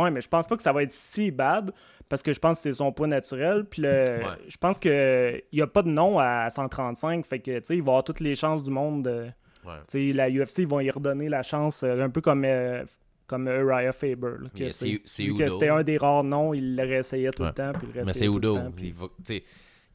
Ouais, 0.00 0.10
mais 0.12 0.20
je 0.20 0.28
pense 0.28 0.46
pas 0.46 0.56
que 0.56 0.62
ça 0.62 0.72
va 0.72 0.82
être 0.84 0.90
si 0.92 1.30
bad, 1.32 1.72
parce 2.08 2.22
que 2.22 2.32
je 2.32 2.38
pense 2.38 2.58
que 2.58 2.62
c'est 2.62 2.72
son 2.74 2.92
poids 2.92 3.08
naturel. 3.08 3.64
Puis 3.64 3.82
le- 3.82 4.04
je 4.46 4.56
pense 4.58 4.78
que 4.78 5.42
il 5.50 5.58
y 5.58 5.62
a 5.62 5.66
pas 5.66 5.82
de 5.82 5.88
nom 5.88 6.18
à 6.20 6.48
135, 6.50 7.26
fait 7.26 7.40
que 7.40 7.58
tu 7.58 7.64
sais, 7.64 7.76
il 7.76 7.82
va 7.82 7.90
avoir 7.92 8.04
toutes 8.04 8.20
les 8.20 8.36
chances 8.36 8.62
du 8.62 8.70
monde. 8.70 9.02
de- 9.04 9.26
Ouais. 9.66 10.12
la 10.12 10.30
UFC, 10.30 10.60
ils 10.62 10.68
vont 10.68 10.78
y 10.78 10.88
redonner 10.92 11.28
la 11.28 11.42
chance, 11.42 11.82
euh, 11.82 12.00
un 12.00 12.08
peu 12.10 12.20
comme, 12.20 12.44
euh, 12.44 12.84
comme 13.26 13.48
Uriah 13.48 13.92
Faber. 13.92 14.34
là, 14.40 14.48
que, 14.56 14.70
c'est- 14.72 15.00
c'est 15.04 15.24
vu 15.24 15.34
que 15.34 15.42
Udo. 15.42 15.52
c'était 15.54 15.68
un 15.70 15.82
des 15.82 15.96
rares 15.96 16.22
noms, 16.22 16.54
il 16.54 16.76
le 16.76 16.84
réessayait 16.84 17.32
tout 17.32 17.42
le 17.42 17.50
temps. 17.52 17.72
Puis 17.72 17.88
il 17.92 17.98
le 17.98 18.04
Mais 18.04 18.12
c'est 18.12 18.26
Udo. 18.28 18.54
temps, 18.56 18.70
puis- 18.70 18.86
Il, 18.86 18.94
va- 18.94 19.08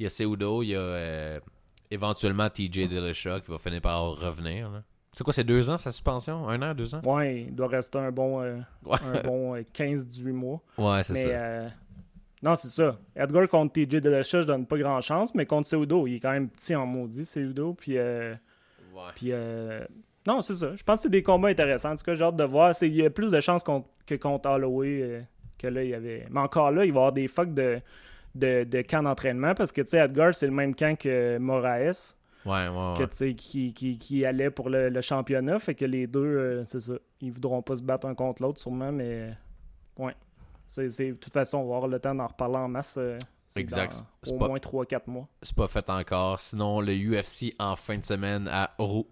il 0.02 0.04
y 0.04 0.08
a 0.08 0.10
Seudo, 0.10 0.64
il 0.64 0.70
y 0.70 0.76
a 0.76 0.80
euh, 0.80 1.40
éventuellement 1.90 2.50
TJ 2.50 2.88
Dillashaw 2.90 3.40
qui 3.42 3.52
va 3.52 3.58
finir 3.60 3.82
par 3.82 4.02
revenir. 4.20 4.70
là. 4.72 4.84
C'est 5.14 5.24
quoi, 5.24 5.34
c'est 5.34 5.44
deux 5.44 5.70
ans 5.70 5.78
sa 5.78 5.92
suspension? 5.92 6.48
Un 6.50 6.62
an, 6.62 6.74
deux 6.74 6.96
ans? 6.96 7.02
Ouais, 7.06 7.44
il 7.48 7.54
doit 7.56 7.68
rester 7.68 8.00
un 8.00 8.12
bon, 8.12 8.42
euh, 8.42 8.58
Ouais, 8.86 8.98
un 9.14 9.22
bon 9.22 9.56
euh, 9.56 9.62
15-18 9.74 10.32
mois. 10.32 10.62
ouais 10.78 11.04
c'est 11.04 11.14
Mais 11.14 11.24
ça. 11.26 11.30
euh, 11.32 11.70
non, 12.42 12.56
c'est 12.56 12.70
ça. 12.70 12.98
Edgar 13.16 13.48
contre 13.48 13.74
TJ 13.74 14.02
Dillashaw, 14.02 14.42
je 14.42 14.48
donne 14.48 14.66
pas 14.66 14.78
grand 14.78 15.02
chance, 15.02 15.36
mais 15.36 15.46
contre 15.46 15.68
Seudo, 15.68 16.08
il 16.08 16.16
est 16.16 16.20
quand 16.20 16.32
même 16.32 16.50
petit 16.50 16.74
en 16.76 16.86
maudit, 16.86 17.26
Seudo. 17.26 17.74
Puis, 17.74 17.98
euh, 17.98 18.34
Ouais. 18.96 19.02
puis 19.16 19.28
euh, 19.32 19.86
non, 20.26 20.42
c'est 20.42 20.54
ça. 20.56 20.76
Je 20.76 20.84
pense 20.84 20.96
que 21.00 21.04
c'est 21.04 21.10
des 21.10 21.24
combats 21.24 21.50
intéressants. 21.50 21.92
En 21.92 21.96
tout 21.96 22.04
cas, 22.04 22.16
j'ai 22.16 22.24
hâte 22.24 22.36
de 22.38 22.44
voir. 22.44 22.74
C'est- 22.74 22.88
Il 22.88 22.96
y 22.96 23.06
a 23.06 23.10
plus 23.10 23.32
de 23.32 23.40
chances 23.40 23.64
contre- 23.64 23.90
que 24.08 24.16
contre 24.16 24.50
Holloway 24.50 25.02
euh, 25.02 25.22
que 25.58 25.68
là, 25.68 25.84
il 25.84 25.90
y 25.90 25.94
avait. 25.94 26.26
Mais 26.32 26.40
encore 26.40 26.72
là, 26.72 26.86
il 26.86 26.92
va 26.92 26.96
y 26.96 27.00
avoir 27.00 27.12
des 27.12 27.28
fucks 27.28 27.54
de, 27.54 27.80
de, 28.36 28.64
de 28.64 28.82
camp 28.82 29.04
d'entraînement 29.04 29.54
parce 29.56 29.72
que, 29.72 29.82
tu 29.82 29.90
sais, 29.90 29.98
Edgar, 30.00 30.34
c'est 30.34 30.48
le 30.48 30.54
même 30.54 30.74
camp 30.76 30.98
que 30.98 31.38
Moraes, 31.38 32.16
Ouais, 32.46 32.68
ouais, 32.68 32.94
que, 32.98 33.02
ouais. 33.04 33.08
tu 33.10 33.16
sais, 33.16 33.34
qui, 33.36 33.74
qui, 33.74 33.98
qui 34.00 34.26
allait 34.26 34.50
pour 34.50 34.70
le, 34.70 34.90
le 34.90 35.02
championnat. 35.02 35.60
Fait 35.60 35.76
que 35.76 35.86
les 35.86 36.08
deux, 36.08 36.20
euh, 36.26 36.66
c'est 36.66 36.80
ça. 36.80 36.94
Ils 37.20 37.32
voudront 37.32 37.62
pas 37.62 37.76
se 37.76 37.84
battre 37.84 38.08
un 38.08 38.16
contre 38.16 38.42
l'autre, 38.42 38.60
sûrement, 38.60 38.92
mais 38.92 39.30
ouais. 40.00 40.16
C'est, 40.68 40.90
c'est- 40.90 41.10
de 41.12 41.18
toute 41.18 41.34
façon, 41.34 41.60
on 41.60 41.68
va 41.70 41.76
avoir 41.76 41.88
le 41.90 42.00
temps 42.00 42.16
d'en 42.16 42.28
reparler 42.28 42.56
en 42.58 42.68
masse. 42.68 42.96
euh, 42.98 43.18
c'est 43.48 43.60
Exact. 43.60 44.02
dans 44.26 44.34
au 44.34 44.38
pas- 44.40 44.48
moins 44.48 44.58
3-4 44.60 45.08
mois. 45.08 45.28
C'est 45.44 45.56
pas 45.56 45.68
fait 45.68 45.88
encore. 45.90 46.40
Sinon, 46.40 46.80
le 46.82 46.94
UFC 46.94 47.54
en 47.60 47.76
fin 47.76 47.98
de 47.98 48.06
semaine 48.06 48.48
à 48.48 48.72
Uru- 48.80 49.06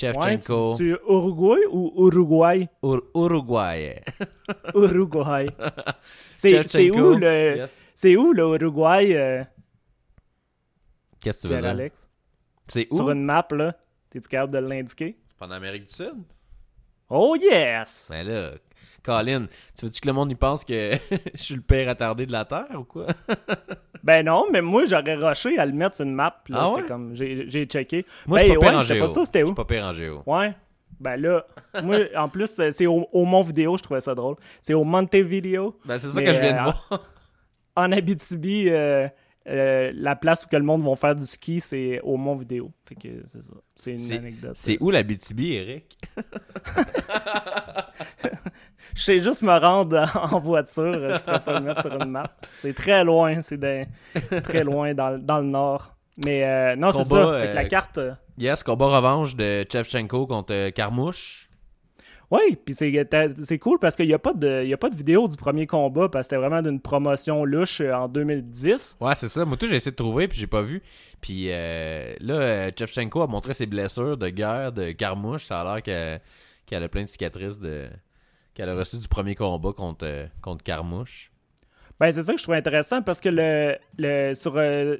Uruguay. 0.00 0.18
Ouais, 0.30 0.38
tu 0.38 0.46
Chevchenko. 0.46 0.72
dis-tu 0.72 0.90
Uruguay 1.08 1.60
ou 1.70 2.06
Uruguay? 2.08 2.68
Ur- 2.82 3.02
Uruguay. 3.14 4.02
Uruguay. 4.74 5.46
c'est, 6.30 6.90
où 6.90 7.14
le, 7.14 7.56
Yes. 7.56 7.84
c'est 7.94 8.16
où 8.16 8.32
le 8.32 8.42
Uruguay, 8.42 9.14
euh, 9.16 9.44
Qu'est-ce 11.20 11.48
que 11.48 11.54
tu 11.54 11.60
veux 11.60 11.74
dire? 11.74 11.90
C'est 12.68 12.86
où? 12.92 12.96
Sur 12.96 13.10
une 13.10 13.24
map, 13.24 13.46
là. 13.50 13.74
T'es-tu 14.10 14.28
capable 14.28 14.52
de 14.52 14.58
l'indiquer? 14.58 15.18
C'est 15.28 15.36
pas 15.38 15.46
en 15.46 15.50
Amérique 15.50 15.86
du 15.86 15.92
Sud? 15.92 16.14
Oh 17.10 17.36
yes! 17.40 18.08
Mais 18.10 18.22
là, 18.24 18.50
Colin, 19.02 19.46
tu 19.78 19.86
veux-tu 19.86 20.00
que 20.00 20.06
le 20.06 20.12
monde 20.12 20.30
y 20.30 20.34
pense 20.34 20.64
que 20.64 20.92
je 21.34 21.42
suis 21.42 21.54
le 21.54 21.60
père 21.62 21.88
attardé 21.88 22.26
de 22.26 22.32
la 22.32 22.44
Terre 22.44 22.66
ou 22.78 22.84
quoi? 22.84 23.06
Ben 24.04 24.24
non, 24.24 24.46
mais 24.52 24.62
moi, 24.62 24.84
j'aurais 24.86 25.16
rushé 25.16 25.58
à 25.58 25.66
le 25.66 25.72
mettre 25.72 25.96
sur 25.96 26.04
une 26.04 26.14
map. 26.14 26.40
Là, 26.48 26.58
Ah 26.60 26.72
ouais? 26.72 26.82
comme, 26.86 27.14
j'ai, 27.16 27.64
checké. 27.66 28.06
Moi, 28.26 28.38
Ben, 28.38 28.44
je 28.46 28.50
suis 28.52 28.58
pas 28.58 28.60
pire 28.60 28.70
ouais, 28.70 28.76
en 28.76 28.82
géo. 28.82 29.00
pas 29.00 29.08
sûr 29.12 29.26
c'était 29.26 29.38
Je 29.40 29.44
où. 29.44 29.48
suis 29.48 29.54
pas 29.56 29.64
pire 29.64 29.84
en 29.84 29.92
géo. 29.92 30.22
Ouais. 30.24 30.54
Ben 31.00 31.16
là, 31.20 31.44
moi, 31.82 31.98
en 32.16 32.28
plus, 32.28 32.58
euh, 32.60 32.70
c'est 32.70 32.86
au, 32.86 33.08
au 33.12 33.24
Mont 33.24 33.42
Vidéo, 33.42 33.76
je 33.76 33.82
trouvais 33.82 34.00
ça 34.00 34.14
drôle. 34.14 34.36
C'est 34.62 34.72
au 34.74 34.84
Montevideo. 34.84 35.78
Ben, 35.84 35.98
c'est 35.98 36.10
ça 36.10 36.20
Mais, 36.20 36.26
que 36.26 36.32
je 36.32 36.40
viens 36.40 36.52
de 36.52 36.58
euh, 36.58 36.62
voir. 36.62 37.02
En 37.76 37.90
Abitibi, 37.92 38.68
euh, 38.70 39.08
euh, 39.48 39.90
la 39.94 40.14
place 40.16 40.44
où 40.44 40.48
que 40.48 40.56
le 40.56 40.62
monde 40.62 40.84
va 40.84 40.94
faire 40.96 41.14
du 41.16 41.26
ski, 41.26 41.60
c'est 41.60 42.00
au 42.02 42.16
Mont 42.16 42.36
Vidéo. 42.36 42.70
Fait 42.86 42.94
que 42.94 43.08
c'est 43.26 43.42
ça. 43.42 43.54
C'est 43.74 43.92
une 43.94 44.12
anecdote. 44.12 44.52
C'est 44.54 44.76
où 44.80 44.90
la 44.90 45.02
BTB, 45.02 45.40
Eric? 45.40 45.98
Je 48.94 49.02
sais 49.02 49.18
juste 49.20 49.42
me 49.42 49.56
rendre 49.56 50.10
en 50.32 50.38
voiture. 50.40 50.92
Je 50.92 51.18
pourrais 51.18 51.40
pas 51.40 51.60
le 51.60 51.66
mettre 51.66 51.82
sur 51.82 51.92
une 52.02 52.10
map. 52.10 52.30
C'est 52.54 52.74
très 52.74 53.04
loin. 53.04 53.42
C'est 53.42 53.58
très 54.42 54.64
loin 54.64 54.94
dans, 54.94 55.18
dans 55.22 55.38
le 55.38 55.46
nord. 55.46 55.94
Mais 56.24 56.42
euh, 56.44 56.74
non, 56.76 56.90
c'est 56.90 57.04
ça. 57.04 57.38
Fait 57.40 57.50
que 57.50 57.54
la 57.54 57.60
euh, 57.62 57.68
carte. 57.68 57.98
euh, 57.98 58.12
Yes, 58.38 58.62
combat 58.62 58.86
revanche 58.86 59.36
de 59.36 59.64
Chevchenko 59.70 60.26
contre 60.26 60.70
Carmouche. 60.70 61.47
Oui, 62.30 62.58
puis 62.62 62.74
c'est 62.74 63.06
t'as- 63.08 63.34
c'est 63.42 63.58
cool 63.58 63.78
parce 63.78 63.96
qu'il 63.96 64.06
n'y 64.06 64.12
a, 64.12 64.18
pas 64.18 64.34
de- 64.34 64.62
y 64.64 64.74
a 64.74 64.76
pas 64.76 64.90
de 64.90 64.96
vidéo 64.96 65.28
du 65.28 65.36
premier 65.36 65.66
combat 65.66 66.10
parce 66.10 66.28
que 66.28 66.34
c'était 66.34 66.46
vraiment 66.46 66.60
d'une 66.60 66.78
promotion 66.80 67.44
louche 67.46 67.80
euh, 67.80 67.92
en 67.94 68.06
2010. 68.08 68.98
Ouais, 69.00 69.14
c'est 69.14 69.30
ça. 69.30 69.46
Moi, 69.46 69.56
tout, 69.56 69.66
j'ai 69.66 69.76
essayé 69.76 69.92
de 69.92 69.96
trouver, 69.96 70.28
puis 70.28 70.38
j'ai 70.38 70.46
pas 70.46 70.60
vu. 70.60 70.82
Puis 71.22 71.46
euh, 71.50 72.14
là, 72.20 72.34
euh, 72.34 72.70
Chevchenko 72.78 73.22
a 73.22 73.26
montré 73.26 73.54
ses 73.54 73.64
blessures 73.66 74.18
de 74.18 74.28
guerre 74.28 74.72
de 74.72 74.92
Carmouche. 74.92 75.44
Ça 75.46 75.62
a 75.62 75.80
l'air 75.80 76.20
qu'elle 76.66 76.82
a 76.82 76.88
plein 76.88 77.02
de 77.02 77.08
cicatrices 77.08 77.58
de 77.58 77.86
qu'elle 78.54 78.68
a 78.68 78.74
reçu 78.74 78.98
du 78.98 79.08
premier 79.08 79.34
combat 79.34 79.72
contre, 79.72 80.04
euh, 80.04 80.26
contre 80.42 80.62
Carmouche. 80.64 81.30
Ben, 82.00 82.10
c'est 82.12 82.22
ça 82.24 82.32
que 82.32 82.38
je 82.38 82.42
trouve 82.42 82.56
intéressant 82.56 83.00
parce 83.02 83.20
que 83.20 83.28
le, 83.30 83.76
le 83.96 84.34
sur 84.34 84.54
euh, 84.56 84.96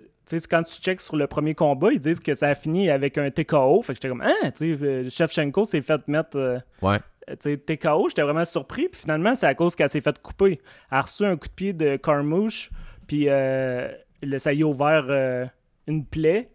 quand 0.51 0.63
tu 0.63 0.81
checks 0.81 1.01
sur 1.01 1.17
le 1.17 1.27
premier 1.27 1.55
combat, 1.55 1.91
ils 1.93 2.01
disent 2.01 2.21
que 2.21 2.33
ça 2.35 2.49
a 2.49 2.55
fini 2.55 2.89
avec 2.91 3.19
un 3.19 3.31
TKO. 3.31 3.83
Fait 3.83 3.93
que 3.93 3.97
j'étais 3.97 4.09
comme, 4.09 4.23
ah, 4.25 4.51
tu 4.53 4.77
sais, 4.79 4.85
euh, 4.85 5.11
Shevchenko 5.11 5.65
s'est 5.67 5.83
fait 5.83 6.07
mettre 6.09 6.37
euh, 6.39 6.59
Ouais. 6.83 6.99
Tu 7.37 7.51
sais, 7.51 7.57
TKO. 7.59 8.09
J'étais 8.09 8.23
vraiment 8.23 8.45
surpris. 8.45 8.89
Puis 8.89 9.01
finalement, 9.03 9.35
c'est 9.35 9.47
à 9.47 9.55
cause 9.55 9.75
qu'elle 9.77 9.89
s'est 9.89 10.01
fait 10.01 10.19
couper. 10.21 10.61
Elle 10.91 10.99
a 10.99 11.03
reçu 11.03 11.25
un 11.25 11.37
coup 11.37 11.49
de 11.49 11.53
pied 11.53 11.73
de 11.73 11.97
Carmouche. 11.97 12.71
Puis 13.07 13.27
euh, 13.29 13.89
le, 14.23 14.39
ça 14.39 14.53
y 14.53 14.63
a 14.63 14.67
ouvert 14.67 15.07
euh, 15.09 15.47
une 15.87 16.05
plaie. 16.05 16.51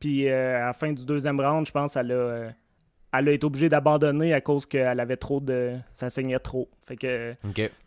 Puis 0.00 0.28
euh, 0.28 0.62
à 0.62 0.66
la 0.66 0.72
fin 0.72 0.92
du 0.92 1.04
deuxième 1.04 1.40
round, 1.40 1.66
je 1.66 1.72
pense, 1.72 1.96
elle 1.96 2.12
a, 2.12 2.14
euh, 2.14 2.50
elle 3.12 3.28
a 3.28 3.32
été 3.32 3.44
obligée 3.44 3.68
d'abandonner 3.68 4.32
à 4.34 4.40
cause 4.40 4.64
qu'elle 4.66 5.00
avait 5.00 5.16
trop 5.16 5.40
de. 5.40 5.76
Ça 5.92 6.08
saignait 6.10 6.38
trop. 6.38 6.68
Fait 6.86 6.96
que. 6.96 7.34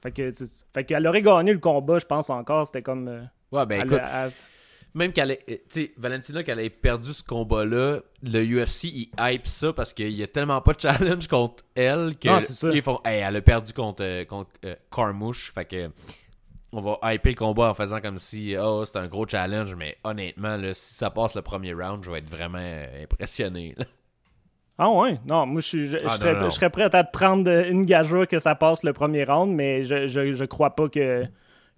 Fait 0.01 0.11
que 0.11 0.29
fait 0.73 0.83
qu'elle 0.83 1.07
aurait 1.07 1.21
gagné 1.21 1.53
le 1.53 1.59
combat, 1.59 1.99
je 1.99 2.05
pense 2.05 2.29
encore. 2.29 2.65
C'était 2.67 2.81
comme. 2.81 3.07
euh, 3.07 3.21
Ouais, 3.51 3.65
ben 3.65 3.81
Elle 3.81 3.87
écoute, 3.87 4.01
elle- 4.13 4.31
même 4.93 5.13
qu'elle 5.13 5.31
ait, 5.31 5.63
Valentina, 5.97 6.43
qu'elle 6.43 6.59
ait 6.59 6.69
perdu 6.69 7.13
ce 7.13 7.23
combat-là, 7.23 7.99
le 8.23 8.43
UFC, 8.43 8.83
il 8.85 9.09
hype 9.19 9.47
ça 9.47 9.71
parce 9.73 9.93
qu'il 9.93 10.11
y 10.11 10.23
a 10.23 10.27
tellement 10.27 10.61
pas 10.61 10.73
de 10.73 10.79
challenge 10.81 11.27
contre 11.27 11.63
elle 11.75 12.17
que 12.17 12.27
Non, 12.27 12.39
ça. 12.41 12.69
ils 12.73 12.81
font, 12.81 12.99
hey, 13.05 13.21
elle 13.21 13.35
a 13.37 13.41
perdu 13.41 13.71
contre, 13.73 14.03
euh, 14.03 14.25
contre 14.25 14.51
euh, 14.65 14.75
Carmouche, 14.93 15.51
fait 15.53 15.65
que 15.65 15.89
on 16.73 16.81
va 16.81 17.13
hyper 17.13 17.31
le 17.31 17.35
combat 17.37 17.69
en 17.69 17.73
faisant 17.73 17.99
comme 17.99 18.17
si, 18.17 18.55
oh, 18.57 18.83
c'est 18.85 18.95
un 18.97 19.07
gros 19.07 19.27
challenge, 19.27 19.75
mais 19.75 19.97
honnêtement, 20.05 20.55
là, 20.55 20.73
si 20.73 20.93
ça 20.93 21.09
passe 21.09 21.35
le 21.35 21.41
premier 21.41 21.73
round, 21.73 22.03
je 22.03 22.09
vais 22.11 22.19
être 22.19 22.29
vraiment 22.29 22.59
euh, 22.61 23.03
impressionné. 23.03 23.75
là. 23.77 23.85
Ah 24.77 24.89
ouais? 24.89 25.19
Non, 25.27 25.45
moi, 25.45 25.61
je, 25.61 25.67
suis- 25.67 25.87
je, 25.89 25.97
je 25.97 26.05
Ah, 26.07 26.17
serais, 26.17 26.43
je 26.45 26.49
serais 26.49 26.69
prêt 26.69 26.83
à 26.95 27.03
te 27.03 27.11
prendre 27.11 27.49
une 27.67 27.85
gageure 27.85 28.25
que 28.27 28.39
ça 28.39 28.55
passe 28.55 28.83
le 28.83 28.93
premier 28.93 29.25
round, 29.25 29.53
mais 29.53 29.83
je, 29.83 30.07
je, 30.07 30.33
je 30.33 30.43
crois 30.45 30.71
pas 30.75 30.87
que, 30.89 31.25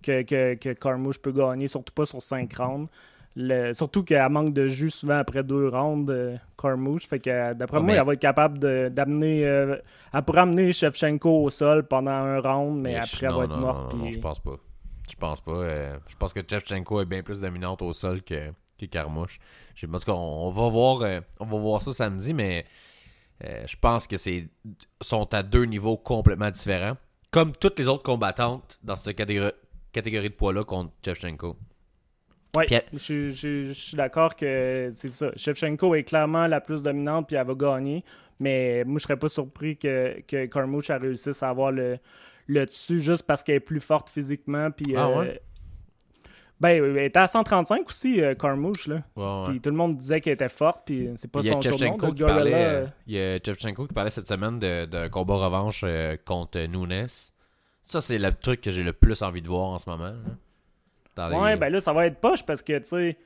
que, 0.04 0.22
que, 0.24 0.54
que 0.56 0.74
Carmouche 0.74 1.18
peut 1.20 1.32
gagner, 1.32 1.68
surtout 1.68 1.94
pas 1.94 2.06
sur 2.06 2.22
5 2.22 2.54
rounds. 2.56 2.89
Le- 3.36 3.74
surtout 3.74 4.04
qu'elle 4.04 4.30
manque 4.30 4.54
de 4.54 4.68
jus 4.68 4.92
souvent 4.92 5.18
après 5.18 5.44
deux 5.44 5.68
rounds, 5.68 6.12
euh, 6.12 6.38
Carmouche. 6.56 7.08
Fait 7.08 7.20
que 7.20 7.54
d'après 7.54 7.78
Ah, 7.78 7.80
moi, 7.80 7.94
mais- 7.94 8.00
elle 8.00 8.06
va 8.06 8.13
être 8.13 8.20
capable 8.20 8.60
d'amener. 8.94 9.44
euh, 9.48 9.76
elle 10.13 10.22
pourrait 10.22 10.42
amener 10.42 10.72
Shevchenko 10.72 11.44
au 11.46 11.50
sol 11.50 11.88
pendant 11.88 12.12
un 12.12 12.39
round, 12.39 12.80
mais 12.82 12.89
Mais 12.94 12.96
après, 12.98 13.26
elle 13.26 13.34
va 13.34 13.44
être 13.46 13.58
morte. 13.58 13.96
non, 13.96 14.12
je 14.12 14.20
pense 14.20 14.39
pas. 14.39 14.56
Je 15.10 15.16
pense 15.16 15.42
pas. 15.42 15.52
euh, 15.52 15.98
je 16.08 16.16
pense 16.16 16.32
que 16.32 16.42
Chevchenko 16.48 17.02
est 17.02 17.06
bien 17.06 17.24
plus 17.24 17.39
dominante 17.39 17.82
au 17.82 17.92
sol 17.92 18.22
que, 18.22 18.52
que 18.80 18.86
Carmouche. 18.86 19.39
Je 19.74 19.88
pense 19.88 20.06
qu'on 20.06 20.13
on 20.13 20.52
va 20.52 20.70
voir 20.70 21.02
euh, 21.02 21.20
on 21.39 21.46
va 21.46 21.58
voir 21.58 21.82
ça 21.82 21.92
samedi, 21.94 22.34
mais 22.36 22.66
je 23.42 23.76
pense 23.82 24.08
que 24.08 24.16
c'est 24.18 24.48
sont 25.02 25.34
à 25.34 25.42
deux 25.44 25.66
niveaux 25.66 25.98
complètement 25.98 26.52
différents. 26.52 26.96
Comme 27.32 27.52
toutes 27.52 27.80
les 27.80 27.88
autres 27.88 28.04
combattantes 28.04 28.78
dans 28.84 28.96
cette 28.96 29.16
catégorie, 29.18 29.52
catégorie 29.93 30.29
de 30.29 30.34
poids-là 30.36 30.63
contre 30.65 30.91
Chevchenko. 31.06 31.56
Elle- 32.69 32.84
je, 32.93 32.97
suis- 32.99 33.34
je- 33.34 33.63
je 33.69 33.73
suis 33.73 33.97
d'accord 33.97 34.36
que 34.36 34.91
c'est 34.93 35.08
ça. 35.08 35.32
Shevchenko 35.36 35.95
est 35.95 36.03
clairement 36.03 36.45
la 36.47 36.62
plus 36.62 36.84
dominante 36.84 37.27
puis 37.27 37.36
elle 37.36 37.47
va 37.47 37.56
gagner. 37.56 38.03
Mais 38.39 38.84
moi, 38.86 38.99
je 38.99 39.03
serais 39.03 39.17
pas 39.17 39.29
surpris 39.29 39.77
que, 39.77 40.19
que 40.27 40.45
Carmouche 40.47 40.89
a 40.89 40.97
réussi 40.97 41.29
à 41.41 41.49
avoir 41.49 41.71
le, 41.71 41.97
le 42.47 42.65
dessus 42.65 42.99
juste 42.99 43.25
parce 43.25 43.41
qu'elle 43.43 43.56
est 43.56 43.60
plus 43.60 43.79
forte 43.79 44.10
physiquement. 44.10 44.69
Puis, 44.71 44.95
Ah 44.95 45.08
euh, 45.08 45.19
ouais? 45.19 45.41
Ben, 46.60 46.84
elle 46.84 46.97
était 47.06 47.19
à 47.19 47.27
135 47.27 47.88
aussi, 47.89 48.21
euh, 48.21 48.36
Carmouche. 48.36 48.88
Là. 48.88 49.03
Ouais, 49.15 49.23
ouais. 49.23 49.43
Puis 49.47 49.62
tout 49.62 49.69
le 49.69 49.75
monde 49.75 49.95
disait 49.95 50.21
qu'elle 50.21 50.34
était 50.34 50.49
forte. 50.49 50.84
Puis 50.86 51.10
c'est 51.15 51.32
pas 51.32 51.39
Il 51.41 51.47
y 51.47 51.49
a 51.49 51.53
son 51.53 51.62
surnom. 51.62 51.77
Shevchenko 51.77 52.06
le 52.08 52.12
qui 52.13 52.19
Gorilla, 52.19 52.36
parlait, 52.38 52.53
euh, 52.53 52.84
euh, 52.84 52.88
il 53.08 53.13
y 53.15 53.19
a 53.19 53.39
Shevchenko 53.43 53.88
qui 53.88 53.93
parlait 53.93 54.12
cette 54.12 54.27
semaine 54.27 54.60
de- 54.60 54.86
d'un 54.86 55.10
combat 55.10 55.36
revanche 55.36 55.82
euh, 55.84 56.15
contre 56.23 56.60
Nunes. 56.67 57.08
Ça, 57.84 58.02
c'est 58.02 58.17
le 58.17 58.32
truc 58.34 58.62
que 58.62 58.72
j'ai 58.72 58.84
le 58.84 58.93
plus 58.93 59.22
envie 59.22 59.41
de 59.41 59.48
voir 59.48 59.65
en 59.69 59.78
ce 59.78 59.89
moment. 59.89 60.06
là. 60.06 60.13
Dans 61.15 61.28
les- 61.30 61.36
Ouais, 61.36 61.58
ben 61.58 61.69
là, 61.72 61.80
ça 61.80 61.93
va 61.93 62.06
être 62.08 62.19
poche 62.19 62.43
parce 62.43 62.62
que, 62.63 62.78
tu 62.80 62.86
sais, 62.86 63.17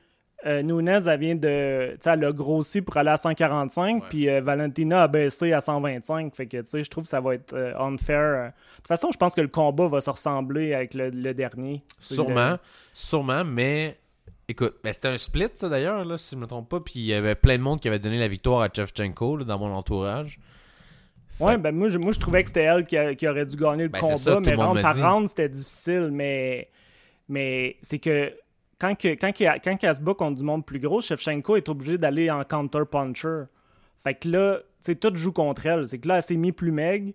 euh, 0.46 0.62
Nunez, 0.62 0.98
elle 1.06 1.18
vient 1.20 1.34
de. 1.34 1.92
Tu 1.92 1.96
sais, 2.00 2.10
elle 2.10 2.24
a 2.24 2.32
grossi 2.32 2.82
pour 2.82 2.96
aller 2.96 3.10
à 3.10 3.16
145, 3.16 4.02
Ouais. 4.02 4.08
puis 4.10 4.28
euh, 4.28 4.40
Valentina 4.40 5.04
a 5.04 5.08
baissé 5.08 5.52
à 5.52 5.60
125. 5.60 6.34
Fait 6.34 6.46
que, 6.46 6.58
tu 6.58 6.68
sais, 6.68 6.84
je 6.84 6.90
trouve 6.90 7.04
que 7.04 7.08
ça 7.10 7.20
va 7.20 7.34
être 7.34 7.54
euh, 7.54 7.72
unfair. 7.78 8.18
euh. 8.20 8.46
De 8.48 8.52
toute 8.76 8.88
façon, 8.88 9.10
je 9.12 9.16
pense 9.16 9.34
que 9.34 9.40
le 9.40 9.48
combat 9.48 9.88
va 9.88 10.00
se 10.00 10.10
ressembler 10.10 10.74
avec 10.74 10.92
le, 10.94 11.10
le 11.10 11.32
dernier. 11.34 11.82
Sûrement, 11.98 12.50
le- 12.52 12.58
sûrement, 12.92 13.44
mais 13.44 13.98
écoute, 14.48 14.76
ben, 14.84 14.92
c'était 14.92 15.08
un 15.08 15.16
split, 15.18 15.48
ça 15.54 15.68
d'ailleurs, 15.68 16.04
là, 16.04 16.18
si 16.18 16.34
je 16.34 16.40
me 16.40 16.46
trompe 16.46 16.68
pas. 16.68 16.80
Puis 16.80 16.94
il 16.96 17.06
y 17.06 17.14
avait 17.14 17.34
plein 17.34 17.56
de 17.56 17.62
monde 17.62 17.80
qui 17.80 17.88
avait 17.88 17.98
donné 17.98 18.18
la 18.18 18.28
victoire 18.28 18.60
à 18.60 18.68
Chevchenko 18.72 19.38
là, 19.38 19.44
dans 19.44 19.58
mon 19.58 19.72
entourage. 19.72 20.38
Fait- 21.38 21.44
Ouais, 21.44 21.56
ben 21.58 21.74
moi, 21.74 21.88
je, 21.88 21.98
moi, 21.98 22.12
je 22.12 22.18
trouvais 22.18 22.42
que 22.42 22.48
c'était 22.48 22.64
elle 22.64 22.84
qui, 22.84 22.96
a- 22.96 23.14
qui 23.14 23.26
aurait 23.28 23.46
dû 23.46 23.56
gagner 23.56 23.84
le 23.84 23.88
Ben, 23.88 24.00
combat, 24.00 24.16
ça, 24.16 24.30
mais 24.40 24.54
round 24.64 24.76
par 24.82 24.94
round, 25.14 25.28
c'était 25.28 25.48
difficile, 25.48 26.10
mais, 26.12 26.68
mais 27.28 27.76
c'est 27.82 27.98
que 27.98 28.32
quand, 28.78 28.94
que, 28.96 29.08
quand, 29.14 29.30
a- 29.46 29.58
quand 29.58 29.76
qu'elle 29.76 29.94
se 29.94 30.00
bat 30.00 30.14
contre 30.14 30.36
du 30.38 30.44
monde 30.44 30.64
plus 30.66 30.78
gros, 30.80 31.00
Shevchenko 31.00 31.56
est 31.56 31.68
obligé 31.68 31.96
d'aller 31.98 32.30
en 32.30 32.42
counter-puncher. 32.44 33.44
Fait 34.04 34.14
que 34.14 34.28
là, 34.28 34.58
tu 34.58 34.64
sais, 34.80 34.94
tout 34.94 35.14
joue 35.16 35.32
contre 35.32 35.66
elle. 35.66 35.88
C'est 35.88 35.98
que 35.98 36.08
là, 36.08 36.16
elle 36.16 36.22
s'est 36.22 36.36
mis 36.36 36.52
plus 36.52 36.70
maigre, 36.72 37.12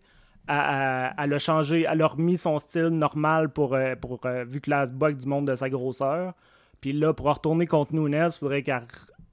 elle, 0.48 0.56
elle- 0.56 1.14
elle 1.18 1.34
a 1.34 1.40
changé, 1.40 1.86
elle 1.90 2.02
a 2.02 2.08
remis 2.08 2.38
son 2.38 2.60
style 2.60 2.88
normal 2.90 3.50
pour, 3.50 3.74
euh, 3.76 3.96
pour 3.96 4.20
euh, 4.26 4.44
vu 4.46 4.60
que 4.62 4.70
là, 4.70 4.82
elle 4.82 4.88
se 4.88 4.94
bat 4.94 5.08
avec 5.08 5.18
du 5.18 5.28
monde 5.28 5.48
de 5.48 5.56
sa 5.56 5.70
grosseur. 5.70 6.34
Puis 6.82 6.92
là, 6.92 7.14
pour 7.14 7.28
retourner 7.34 7.66
contre 7.66 7.94
Nunes, 7.96 8.28
il 8.28 8.32
faudrait 8.38 8.62
qu'elle 8.64 8.84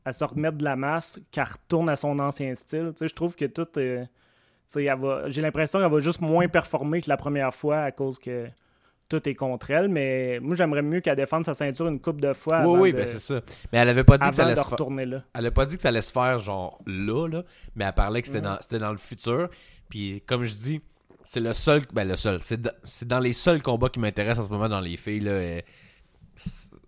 elle 0.04 0.14
se 0.14 0.24
remette 0.24 0.56
de 0.56 0.64
la 0.64 0.76
masse, 0.76 1.20
qu'elle 1.30 1.44
retourne 1.44 1.88
à 1.90 1.96
son 1.96 2.18
ancien 2.20 2.54
style. 2.54 2.92
Tu 2.92 2.98
sais, 2.98 3.08
je 3.08 3.14
trouve 3.14 3.34
que 3.36 3.44
tout 3.44 3.66
est... 3.78 4.08
J'ai 4.74 5.42
l'impression 5.42 5.80
qu'elle 5.80 5.90
va 5.90 6.00
juste 6.00 6.20
moins 6.20 6.48
performer 6.48 7.00
que 7.00 7.08
la 7.08 7.16
première 7.16 7.54
fois 7.54 7.82
à 7.82 7.92
cause 7.92 8.18
que 8.18 8.48
tout 9.08 9.28
est 9.28 9.34
contre 9.34 9.70
elle. 9.70 9.88
Mais 9.88 10.38
moi, 10.40 10.56
j'aimerais 10.56 10.82
mieux 10.82 11.00
qu'elle 11.00 11.16
défende 11.16 11.44
sa 11.44 11.54
ceinture 11.54 11.88
une 11.88 12.00
coupe 12.00 12.20
de 12.20 12.32
fois 12.32 12.58
Oui, 12.60 12.64
avant, 12.64 12.80
oui, 12.80 12.92
de, 12.92 12.96
ben 12.98 13.06
c'est 13.06 13.18
ça. 13.18 13.40
Mais 13.72 13.78
elle 13.78 13.88
avait 13.88 14.04
pas 14.04 14.16
dit 14.16 14.28
que 14.30 14.34
ça 14.36 14.44
allait 14.44 14.54
se 14.54 14.60
faire. 14.60 14.70
retourner 14.70 15.04
là. 15.04 15.24
Elle 15.34 15.46
a 15.46 15.50
pas 15.50 15.66
dit 15.66 15.76
que 15.76 15.82
ça 15.82 15.88
allait 15.88 16.02
se 16.02 16.12
faire 16.12 16.38
genre 16.38 16.80
là, 16.86 17.26
là, 17.28 17.42
mais 17.74 17.84
elle 17.84 17.92
parlait 17.92 18.22
que 18.22 18.28
c'était 18.28 18.40
dans, 18.40 18.58
dans 18.78 18.92
le 18.92 18.98
futur. 18.98 19.50
Puis 19.88 20.22
comme 20.26 20.44
je 20.44 20.54
dis, 20.54 20.80
c'est 21.24 21.40
le 21.40 21.52
seul, 21.52 21.82
ben 21.92 22.08
le 22.08 22.16
seul, 22.16 22.40
c'est 22.40 23.06
dans, 23.06 23.20
les 23.20 23.32
seuls 23.32 23.62
combats 23.62 23.88
qui 23.88 24.00
m'intéressent 24.00 24.44
en 24.44 24.48
ce 24.48 24.52
moment 24.52 24.68
dans 24.68 24.80
les 24.80 24.96
filles 24.96 25.20
là. 25.20 25.32
euh, 25.32 25.60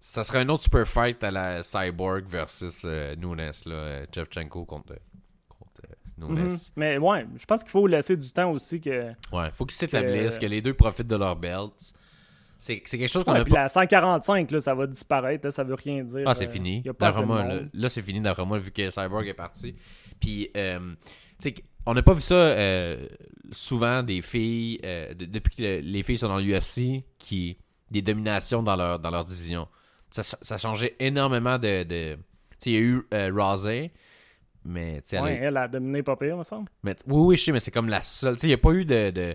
ça 0.00 0.24
serait 0.24 0.40
un 0.40 0.48
autre 0.48 0.62
super 0.64 0.86
fight 0.86 1.22
à 1.22 1.30
la 1.30 1.62
Cyborg 1.62 2.24
versus 2.26 2.82
euh, 2.84 3.14
Nunes 3.16 3.52
là, 3.66 3.74
euh, 3.74 4.06
Shevchenko 4.12 4.64
contre, 4.64 4.94
Mhm. 6.28 6.56
Mais 6.76 6.98
ouais, 6.98 7.26
je 7.36 7.44
pense 7.46 7.62
qu'il 7.62 7.70
faut 7.70 7.86
laisser 7.86 8.16
du 8.16 8.30
temps 8.30 8.50
aussi 8.52 8.80
que. 8.80 9.08
Ouais, 9.32 9.50
faut 9.54 9.64
qu'ils 9.66 9.76
s'établissent, 9.76 10.36
Que- 10.36 10.42
que... 10.42 10.46
les 10.46 10.60
deux 10.62 10.74
profitent 10.74 11.08
de 11.08 11.16
leur 11.16 11.36
belt. 11.36 11.72
C'est 12.58 12.78
quelque 12.80 13.08
chose 13.08 13.24
qu'on 13.24 13.32
Ouais, 13.32 13.40
a 13.40 13.44
pas. 13.44 13.62
la 13.62 13.68
145, 13.68 14.48
là, 14.52 14.60
ça 14.60 14.72
va 14.74 14.86
disparaître, 14.86 15.44
là, 15.46 15.50
ça 15.50 15.64
veut 15.64 15.74
rien 15.74 16.04
dire. 16.04 16.22
Ah, 16.26 16.34
c'est 16.36 16.46
Euh, 16.46 16.50
fini. 16.50 16.80
y 16.84 16.88
a 16.90 16.94
pas 16.94 17.10
moi, 17.22 17.44
là, 17.74 17.88
c'est 17.88 18.02
fini, 18.02 18.20
d'après 18.20 18.46
moi, 18.46 18.58
vu 18.60 18.70
que 18.70 18.88
Cyborg 18.88 19.26
est 19.26 19.34
parti. 19.34 19.74
Puis, 20.20 20.48
euh, 20.56 20.78
tu 21.40 21.48
sais, 21.48 21.54
on 21.86 21.94
n'a 21.94 22.02
pas 22.04 22.14
vu 22.14 22.20
ça 22.20 22.34
euh, 22.36 23.08
souvent 23.50 24.04
des 24.04 24.22
filles, 24.22 24.78
euh, 24.84 25.12
de- 25.14 25.24
depuis 25.24 25.56
que 25.56 25.80
les 25.82 26.02
filles 26.04 26.18
sont 26.18 26.28
dans 26.28 26.38
l'UFC, 26.38 27.02
qui 27.18 27.56
des 27.90 28.00
dominations 28.00 28.62
dans 28.62 28.76
leur, 28.76 29.00
dans 29.00 29.10
leur 29.10 29.24
division. 29.24 29.66
Ça, 30.10 30.22
ça 30.22 30.54
a 30.54 30.58
changé 30.58 30.94
énormément 31.00 31.58
de. 31.58 31.82
de- 31.82 32.14
tu 32.14 32.20
sais, 32.58 32.70
il 32.70 32.72
y 32.74 32.76
a 32.76 32.80
eu 32.80 33.02
Rosé, 33.36 33.90
mais 34.64 35.00
tu 35.02 35.08
sais, 35.10 35.16
elle 35.16 35.22
a- 35.22 35.24
Ouais, 35.24 35.38
elle 35.42 35.56
a 35.56 35.68
dominé 35.68 36.02
pas 36.02 36.16
pire, 36.16 36.36
me 36.36 36.42
semble. 36.42 36.68
mais- 36.82 36.96
oui, 37.06 37.20
oui, 37.28 37.36
je 37.36 37.44
sais, 37.44 37.52
mais 37.52 37.60
c'est 37.60 37.70
comme 37.70 37.88
la 37.88 38.00
seule. 38.02 38.34
Tu 38.34 38.40
sais, 38.42 38.46
il 38.46 38.50
n'y 38.50 38.54
a 38.54 38.58
pas 38.58 38.72
eu 38.72 38.84
de, 38.84 39.10
de, 39.10 39.34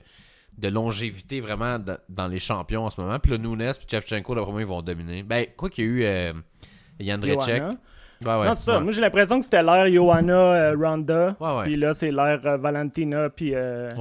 de 0.58 0.68
longévité 0.70 1.42
vraiment 1.42 1.78
dans 2.10 2.28
les 2.28 2.40
champions 2.40 2.86
en 2.86 2.90
ce 2.90 3.00
moment. 3.02 3.20
Puis 3.20 3.32
le 3.32 3.38
Nunes 3.38 3.72
puis 3.78 3.88
Shevchenko, 3.90 4.36
d'après 4.36 4.52
moi, 4.52 4.62
ils 4.62 4.68
vont 4.68 4.82
dominer. 4.82 5.24
Ben, 5.24 5.46
quoi 5.56 5.70
qu'il 5.70 5.86
y 5.86 5.88
a 5.88 5.92
eu 5.92 6.04
euh, 6.04 6.34
ouais. 8.40 8.48
non, 8.48 8.54
c'est 8.56 8.64
ça. 8.64 8.78
ouais. 8.78 8.84
Moi, 8.84 8.92
j'ai 8.92 9.02
l'impression 9.02 9.38
que 9.38 9.46
c'était 9.46 9.62
l'ère 9.62 9.88
Johanna 9.92 10.34
euh, 10.34 10.76
Ronda. 10.76 11.36
Puis 11.64 11.76
là, 11.76 11.94
c'est 11.94 12.12
l'ère 12.12 12.42
euh, 12.46 12.58
Valentina. 12.58 13.30
Puis 13.30 13.54
euh. 13.54 13.92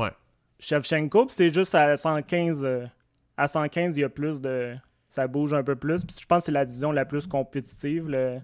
Shevchenko. 0.59 1.27
Puis 1.27 1.35
c'est 1.35 1.53
juste 1.53 1.75
à 1.75 1.97
115. 1.97 2.65
euh, 2.65 2.87
à 3.37 3.47
115, 3.47 3.97
il 3.99 4.01
y 4.01 4.05
a 4.05 4.09
plus 4.09 4.41
de. 4.41 4.75
Ça 5.11 5.27
bouge 5.29 5.53
un 5.53 5.63
peu 5.63 5.77
plus. 5.77 6.05
Puis 6.05 6.17
je 6.21 6.27
pense 6.27 6.39
que 6.41 6.45
c'est 6.47 6.53
la 6.53 6.65
division 6.65 6.91
la 6.93 7.05
plus 7.05 7.27
compétitive. 7.27 8.09
Le, 8.09 8.39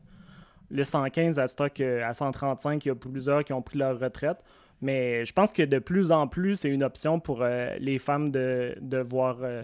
le 0.73 0.83
115 0.85 1.39
à 1.39 1.47
stock 1.47 1.81
euh, 1.81 2.03
à 2.05 2.13
135, 2.15 2.85
il 2.85 2.89
y 2.89 2.91
a 2.91 2.95
plusieurs 2.97 3.45
qui 3.45 3.53
ont 3.53 3.63
pris 3.63 3.79
leur 3.79 4.01
retraite. 4.01 4.39
Mais 4.81 5.25
je 5.25 5.33
pense 5.33 5.53
que 5.53 5.63
de 5.63 5.79
plus 5.79 6.11
en 6.11 6.27
plus, 6.27 6.57
c'est 6.57 6.69
une 6.71 6.83
option 6.83 7.21
pour 7.21 7.43
euh, 7.43 7.75
les 7.79 7.99
femmes 8.01 8.31
de, 8.33 8.75
de 8.81 8.99
voir 8.99 9.37
euh, 9.43 9.63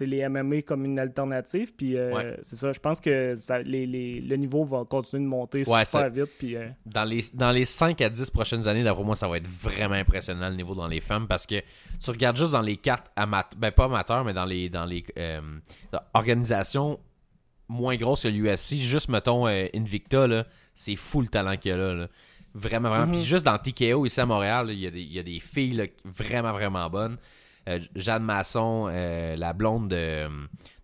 les 0.00 0.28
MMA 0.28 0.60
comme 0.62 0.84
une 0.84 0.98
alternative. 0.98 1.72
Puis 1.74 1.96
euh, 1.96 2.12
Ouais. 2.12 2.36
c'est 2.42 2.56
ça, 2.56 2.72
je 2.72 2.78
pense 2.80 3.00
que 3.00 3.34
ça, 3.36 3.60
les, 3.60 3.86
les- 3.86 4.20
le 4.20 4.36
niveau 4.36 4.64
va 4.64 4.84
continuer 4.84 5.22
de 5.22 5.28
monter 5.28 5.62
Ouais, 5.66 5.84
super 5.86 6.10
vite. 6.10 6.30
Puis, 6.38 6.56
Dans 6.84 7.04
les, 7.04 7.22
dans 7.32 7.50
les 7.50 7.64
5 7.64 7.98
à 8.02 8.10
10 8.10 8.30
prochaines 8.30 8.68
années, 8.68 8.82
d'après 8.84 9.04
moi, 9.04 9.14
ça 9.14 9.26
va 9.28 9.38
être 9.38 9.46
vraiment 9.48 9.94
impressionnant 9.94 10.50
le 10.50 10.56
niveau 10.56 10.74
dans 10.74 10.88
les 10.88 11.00
femmes 11.00 11.26
parce 11.28 11.46
que 11.46 11.60
tu 12.02 12.10
regardes 12.10 12.36
juste 12.36 12.52
dans 12.52 12.60
les 12.60 12.76
4 12.76 13.10
amateurs, 13.16 13.58
ben 13.58 13.70
pas 13.70 13.84
amateurs, 13.84 14.22
mais 14.24 14.32
dans 14.34 14.44
les, 14.44 14.68
dans 14.68 14.84
les 14.84 15.04
organisations 16.14 16.98
moins 17.72 17.96
grosses 17.96 18.22
que 18.22 18.28
l'UFC, 18.28 18.76
juste 18.78 19.08
mettons 19.08 19.46
euh, 19.48 19.66
Invicta, 19.74 20.26
là, 20.26 20.44
c'est 20.74 20.96
fou 20.96 21.20
le 21.20 21.28
talent 21.28 21.56
qu'il 21.56 21.70
y 21.70 21.74
a 21.74 21.76
là. 21.76 21.94
là. 21.94 22.06
Vraiment, 22.54 22.90
vraiment. 22.90 23.06
Mhm. 23.06 23.12
Puis 23.12 23.22
juste 23.22 23.44
dans 23.46 23.56
TKO 23.58 24.04
ici 24.06 24.20
à 24.20 24.26
Montréal, 24.26 24.66
il 24.70 24.78
y, 24.78 24.86
a 24.86 24.90
des- 24.90 25.00
il 25.00 25.12
y 25.12 25.18
a 25.18 25.22
des 25.22 25.40
filles 25.40 25.72
là, 25.74 25.84
vraiment, 26.04 26.52
vraiment 26.52 26.88
bonnes. 26.90 27.16
Euh, 27.68 27.78
Jeanne 27.94 28.24
Masson, 28.24 28.88
euh, 28.90 29.36
la 29.36 29.52
blonde 29.52 29.88
de, 29.88 30.26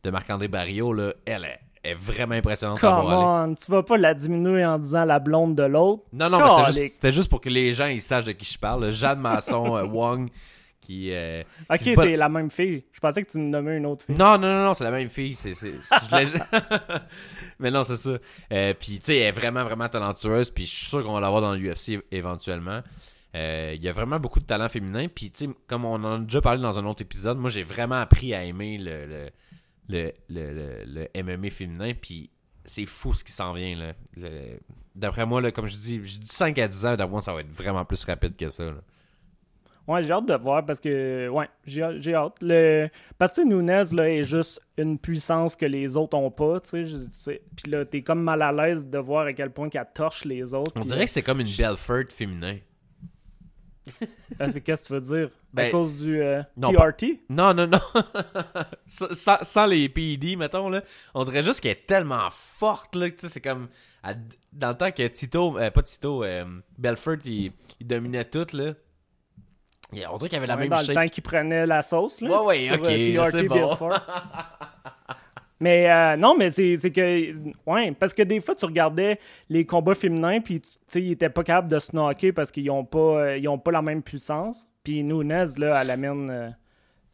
de 0.04 0.10
Marc-André 0.10 0.48
Barrio, 0.48 0.92
là, 0.92 1.12
elle 1.26 1.44
est, 1.44 1.90
est 1.90 1.94
vraiment 1.94 2.36
impressionnante 2.36 2.78
come 2.80 3.06
on, 3.12 3.54
tu 3.54 3.70
vas 3.70 3.82
pas 3.82 3.96
la 3.98 4.14
diminuer 4.14 4.64
en 4.64 4.78
disant 4.78 5.04
la 5.04 5.18
blonde 5.18 5.54
de 5.56 5.64
l'autre. 5.64 6.04
Non, 6.12 6.30
non, 6.30 6.38
mais 6.38 6.72
c'était 6.72 7.08
juste, 7.08 7.16
juste 7.16 7.28
pour 7.28 7.40
que 7.40 7.48
les 7.50 7.72
gens 7.72 7.86
ils 7.86 8.00
sachent 8.00 8.24
de 8.24 8.32
qui 8.32 8.50
je 8.50 8.58
parle. 8.58 8.90
Jeanne 8.92 9.18
Masson, 9.20 9.64
Wong, 9.92 10.28
euh, 11.12 11.42
Ok, 11.70 11.80
c'est 11.82 12.16
la 12.16 12.28
même 12.28 12.50
fille. 12.50 12.84
Je 12.92 13.00
pensais 13.00 13.22
que 13.22 13.30
tu 13.30 13.38
me 13.38 13.48
nommais 13.48 13.76
une 13.76 13.86
autre 13.86 14.04
fille. 14.04 14.16
Non, 14.16 14.38
non, 14.38 14.48
non, 14.48 14.64
non, 14.66 14.74
c'est 14.74 14.84
la 14.84 14.90
même 14.90 15.08
fille. 15.08 15.36
C'est, 15.36 15.52
mais 17.58 17.70
non, 17.70 17.84
c'est 17.84 17.96
ça. 17.96 18.16
Euh, 18.52 18.74
puis, 18.78 18.98
tu 18.98 19.06
sais, 19.06 19.16
elle 19.18 19.28
est 19.28 19.32
vraiment, 19.32 19.64
vraiment 19.64 19.88
talentueuse. 19.88 20.50
Puis, 20.50 20.66
je 20.66 20.74
suis 20.74 20.86
sûr 20.86 21.04
qu'on 21.04 21.12
va 21.14 21.20
l'avoir 21.20 21.42
dans 21.42 21.54
l'UFC 21.54 22.00
éventuellement. 22.10 22.82
Euh, 23.34 23.72
Il 23.74 23.82
y 23.82 23.88
a 23.88 23.92
vraiment 23.92 24.18
beaucoup 24.18 24.40
de 24.40 24.46
talent 24.46 24.68
féminin. 24.68 25.08
Puis, 25.08 25.30
tu 25.30 25.46
sais, 25.46 25.50
comme 25.66 25.84
on 25.84 25.94
en 25.94 26.14
a 26.14 26.18
déjà 26.18 26.40
parlé 26.40 26.62
dans 26.62 26.78
un 26.78 26.86
autre 26.86 27.02
épisode, 27.02 27.38
moi, 27.38 27.50
j'ai 27.50 27.62
vraiment 27.62 28.00
appris 28.00 28.34
à 28.34 28.44
aimer 28.44 28.78
le, 28.78 29.06
le, 29.06 29.30
le, 29.88 30.12
le, 30.28 31.08
le, 31.14 31.22
MMA 31.22 31.50
féminin. 31.50 31.92
Puis 32.00 32.30
c'est 32.64 32.86
fou 32.86 33.14
ce 33.14 33.24
qui 33.24 33.32
s'en 33.32 33.52
vient. 33.52 33.76
là. 33.76 33.92
D'après 34.94 35.26
moi, 35.26 35.40
là, 35.40 35.52
comme 35.52 35.66
je 35.66 35.76
dis, 35.76 35.96
je 36.04 36.18
dis 36.18 36.26
5 36.26 36.58
à 36.58 36.68
10 36.68 36.86
ans, 36.86 36.96
d'après 36.96 37.10
moi, 37.12 37.22
ça 37.22 37.32
va 37.32 37.40
être 37.40 37.52
vraiment 37.52 37.84
plus 37.84 38.02
rapide 38.04 38.36
que 38.36 38.48
ça. 38.48 38.64
là. 38.64 38.74
Ouais, 39.88 40.02
j'ai 40.02 40.12
hâte 40.12 40.26
de 40.26 40.34
voir 40.34 40.66
parce 40.66 40.80
que, 40.80 41.28
ouais, 41.28 41.48
j'ai 41.64 41.96
j'ai 41.98 42.14
hâte. 42.14 42.34
Le... 42.42 42.88
Parce 43.16 43.32
que 43.32 43.40
Nunez, 43.42 43.84
là, 43.92 44.10
est 44.10 44.22
juste 44.22 44.60
une 44.76 44.98
puissance 44.98 45.56
que 45.56 45.64
les 45.64 45.96
autres 45.96 46.14
ont 46.16 46.30
pas, 46.30 46.60
tu 46.60 46.86
sais. 47.10 47.40
Puis 47.56 47.70
là, 47.72 47.86
t'es 47.86 48.02
comme 48.02 48.22
mal 48.22 48.42
à 48.42 48.52
l'aise 48.52 48.86
de 48.86 48.98
voir 48.98 49.24
à 49.26 49.32
quel 49.32 49.50
point 49.50 49.70
qu'elle 49.70 49.88
torche 49.94 50.26
les 50.26 50.52
autres. 50.52 50.72
On 50.76 50.84
dirait 50.84 51.06
que 51.06 51.10
c'est 51.10 51.22
comme 51.22 51.40
une 51.40 51.48
Belfort 51.56 52.04
féminin. 52.10 52.58
euh, 54.40 54.46
c'est 54.48 54.60
qu'est-ce 54.60 54.82
que 54.82 54.86
tu 54.88 54.92
veux 54.92 55.00
dire? 55.00 55.28
à 55.28 55.30
Ben, 55.54 55.72
cause 55.72 55.94
du 55.94 56.20
euh, 56.20 56.42
non, 56.58 56.70
TRT? 56.70 57.22
Non, 57.30 57.54
non, 57.54 57.66
non. 57.66 57.80
sans, 58.86 59.66
les 59.66 59.88
PED, 59.88 60.36
mettons, 60.36 60.68
là, 60.68 60.82
on 61.14 61.24
dirait 61.24 61.42
juste 61.42 61.60
qu'elle 61.60 61.72
est 61.72 61.86
tellement 61.86 62.28
forte, 62.30 62.94
là, 62.94 63.08
que, 63.08 63.16
tu 63.16 63.26
sais, 63.26 63.32
c'est 63.32 63.40
comme... 63.40 63.68
dans 64.52 64.68
le 64.68 64.74
temps 64.76 64.90
que 64.92 65.06
Tito, 65.08 65.58
euh, 65.58 65.70
pas 65.70 65.82
Tito, 65.82 66.22
euh, 66.24 66.44
Belfort, 66.76 67.16
il, 67.24 67.52
il 67.80 67.86
dominait 67.86 68.26
tout, 68.26 68.46
là. 68.52 68.74
On 69.92 70.16
dirait 70.16 70.28
qu'il 70.28 70.38
avait 70.38 70.46
la 70.46 70.54
Ouais, 70.54 70.60
même 70.62 70.68
dans 70.70 70.76
shape. 70.78 70.88
le 70.88 70.94
temps 70.94 71.06
qu'il 71.08 71.22
prenait 71.22 71.66
la 71.66 71.82
sauce, 71.82 72.20
là. 72.20 72.28
Ouais, 72.42 72.46
ouais, 72.46 72.60
sur, 72.60 72.74
ok, 72.74 72.86
euh, 72.86 73.24
c'est 73.30 73.42
bon. 73.44 73.76
Mais 75.60 75.90
euh, 75.90 76.16
non, 76.16 76.36
mais 76.38 76.50
c'est 76.50 76.76
que. 76.92 77.32
Ouais, 77.66 77.90
parce 77.92 78.14
que 78.14 78.22
des 78.22 78.40
fois, 78.40 78.54
tu 78.54 78.64
regardais 78.64 79.18
les 79.48 79.64
combats 79.64 79.94
féminins, 79.96 80.40
puis 80.40 80.60
tu 80.60 80.70
sais, 80.86 81.02
ils 81.02 81.12
étaient 81.12 81.30
pas 81.30 81.42
capables 81.42 81.68
de 81.70 81.78
se 81.80 81.90
knocker 81.96 82.32
parce 82.32 82.52
qu'ils 82.52 82.70
ont 82.70 82.84
pas, 82.84 82.98
euh, 82.98 83.38
ils 83.38 83.48
ont 83.48 83.58
pas 83.58 83.72
la 83.72 83.82
même 83.82 84.02
puissance. 84.02 84.68
Puis 84.84 85.02
Nunez, 85.02 85.44
là, 85.58 85.80
elle 85.82 85.90
amène. 85.90 86.30
euh, 86.30 86.48
tu 86.50 86.54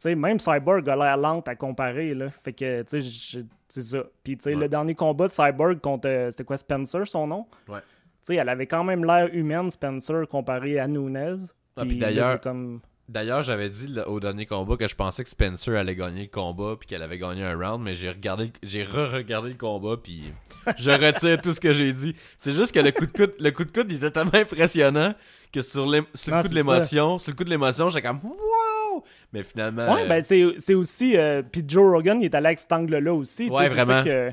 sais, 0.09 0.15
même 0.15 0.37
Cyborg 0.39 0.87
a 0.89 0.95
l'air 0.95 1.17
lente 1.17 1.47
à 1.47 1.55
comparer, 1.55 2.13
là. 2.13 2.27
Fait 2.43 2.53
que, 2.53 2.83
tu 2.83 3.01
sais, 3.01 3.43
c'est 3.67 3.81
ça. 3.81 4.03
Puis, 4.23 4.37
tu 4.37 4.43
sais, 4.43 4.53
Ouais. 4.53 4.61
le 4.61 4.67
dernier 4.69 4.93
combat 4.93 5.27
de 5.27 5.31
Cyborg 5.33 5.79
contre. 5.79 6.07
euh, 6.07 6.29
C'était 6.29 6.43
quoi, 6.43 6.57
Spencer, 6.57 7.07
son 7.07 7.25
nom? 7.25 7.47
Ouais. 7.67 7.79
Tu 7.79 7.85
sais, 8.33 8.35
elle 8.35 8.49
avait 8.49 8.67
quand 8.67 8.83
même 8.83 9.05
l'air 9.05 9.27
humaine, 9.33 9.71
Spencer, 9.71 10.27
comparé 10.29 10.77
à 10.79 10.87
Nunez. 10.87 11.37
Ah, 11.77 11.85
puis 11.85 11.97
d'ailleurs- 11.97 12.39
comme. 12.41 12.79
D'ailleurs, 13.07 13.43
j'avais 13.43 13.69
dit 13.69 13.87
au 14.07 14.19
dernier 14.19 14.47
combat 14.47 14.77
que 14.77 14.87
je 14.87 14.95
pensais 14.95 15.23
que 15.23 15.29
Spencer 15.29 15.75
allait 15.77 15.95
gagner 15.95 16.23
le 16.23 16.27
combat 16.27 16.75
puis 16.79 16.87
qu'elle 16.87 17.03
avait 17.03 17.19
gagné 17.19 17.43
un 17.43 17.55
round, 17.55 17.83
mais 17.83 17.93
j'ai 17.93 18.09
regardé, 18.09 18.51
j'ai 18.63 18.83
re-regardé 18.83 19.49
le 19.49 19.55
combat 19.57 19.95
puis 20.01 20.23
je 20.79 20.89
retire 20.89 21.39
tout 21.39 21.53
ce 21.53 21.59
que 21.61 21.71
j'ai 21.71 21.93
dit. 21.93 22.15
C'est 22.35 22.51
juste 22.51 22.71
que 22.73 22.79
le 22.79 22.91
coup 22.91 23.05
de 23.05 23.11
coude, 23.11 23.35
le 23.37 23.51
coup 23.51 23.63
de 23.63 23.69
coude, 23.71 23.91
il 23.91 23.97
était 23.97 24.09
tellement 24.09 24.33
impressionnant 24.33 25.13
que 25.53 25.61
sur, 25.61 25.85
le 25.85 25.99
Non, 25.99 26.41
coup 26.41 26.47
de 26.49 26.55
l'émotion, 26.55 27.19
sur 27.19 27.31
le 27.31 27.35
coup 27.35 27.43
de 27.43 27.49
l'émotion, 27.51 27.89
j'étais 27.89 28.07
comme 28.07 28.21
wow, 28.23 29.03
mais 29.33 29.43
finalement, 29.43 29.93
Ouais, 29.93 30.05
euh, 30.05 30.07
ben 30.07 30.21
c'est 30.57 30.73
aussi. 30.73 31.15
euh, 31.15 31.43
Puis 31.43 31.63
Joe 31.67 31.91
Rogan, 31.91 32.19
il 32.19 32.25
est 32.25 32.33
allé 32.33 32.47
avec 32.47 32.59
cet 32.59 32.71
angle-là 32.71 33.13
aussi. 33.13 33.49
Ouais, 33.51 33.67
ça 33.69 33.83
vraiment. 33.83 34.03
que, 34.03 34.31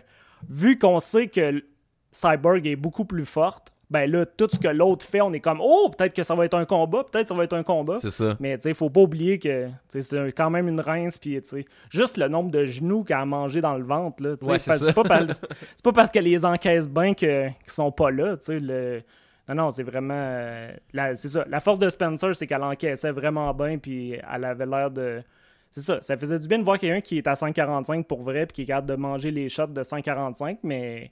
vu 0.48 0.78
qu'on 0.78 0.98
sait 0.98 1.28
que 1.28 1.62
Cyborg 2.10 2.66
est 2.66 2.76
beaucoup 2.76 3.04
plus 3.04 3.26
forte, 3.26 3.68
ben 3.92 4.10
là, 4.10 4.24
tout 4.26 4.48
ce 4.50 4.58
que 4.58 4.68
l'autre 4.68 5.04
fait, 5.06 5.20
on 5.20 5.32
est 5.32 5.40
comme 5.40 5.60
Oh, 5.62 5.90
peut-être 5.96 6.14
que 6.14 6.24
ça 6.24 6.34
va 6.34 6.44
être 6.46 6.54
un 6.54 6.64
combat, 6.64 7.04
peut-être 7.04 7.24
que 7.24 7.28
ça 7.28 7.34
va 7.34 7.44
être 7.44 7.52
un 7.52 7.62
combat. 7.62 7.98
c'est 8.00 8.10
ça. 8.10 8.36
Mais 8.40 8.56
tu 8.56 8.62
sais, 8.62 8.74
faut 8.74 8.88
pas 8.90 9.02
oublier 9.02 9.38
que 9.38 9.68
c'est 9.88 10.32
quand 10.32 10.50
même 10.50 10.66
une 10.66 10.80
rince, 10.80 11.18
puis 11.18 11.40
tu 11.42 11.48
sais, 11.48 11.64
juste 11.90 12.16
le 12.16 12.28
nombre 12.28 12.50
de 12.50 12.64
genoux 12.64 13.04
qu'elle 13.04 13.18
a 13.18 13.26
mangé 13.26 13.60
dans 13.60 13.76
le 13.76 13.84
ventre, 13.84 14.22
là, 14.22 14.30
Ouais, 14.42 14.58
c'est 14.58 14.94
pas, 14.94 15.04
par- 15.04 15.22
c'est 15.28 15.84
pas 15.84 15.92
parce 15.92 16.10
qu'elle 16.10 16.24
les 16.24 16.44
encaisse 16.44 16.88
bien 16.88 17.14
qu'ils 17.14 17.52
sont 17.66 17.92
pas 17.92 18.10
là, 18.10 18.36
tu 18.38 18.44
sais, 18.46 18.58
le... 18.58 19.02
Non, 19.48 19.54
non, 19.56 19.70
c'est 19.70 19.82
vraiment... 19.82 20.14
euh, 20.16 20.72
c'est 21.14 21.28
ça, 21.28 21.44
la 21.48 21.60
force 21.60 21.78
de 21.78 21.90
Spencer, 21.90 22.34
c'est 22.34 22.46
qu'elle 22.46 22.62
encaissait 22.62 23.10
vraiment 23.12 23.52
bien, 23.52 23.76
puis 23.78 24.12
elle 24.32 24.44
avait 24.44 24.66
l'air 24.66 24.90
de... 24.90 25.22
C'est 25.70 25.80
ça, 25.80 26.00
ça 26.00 26.16
faisait 26.16 26.38
du 26.38 26.48
bien 26.48 26.58
de 26.58 26.64
voir 26.64 26.78
quelqu'un 26.78 27.00
qui 27.00 27.18
est 27.18 27.26
à 27.26 27.34
145 27.34 28.06
pour 28.06 28.22
vrai, 28.22 28.46
puis 28.46 28.54
qui 28.54 28.62
est 28.62 28.66
capable 28.66 28.88
de 28.88 28.94
manger 28.94 29.30
les 29.30 29.48
shots 29.48 29.66
de 29.66 29.82
145, 29.82 30.58
mais... 30.62 31.10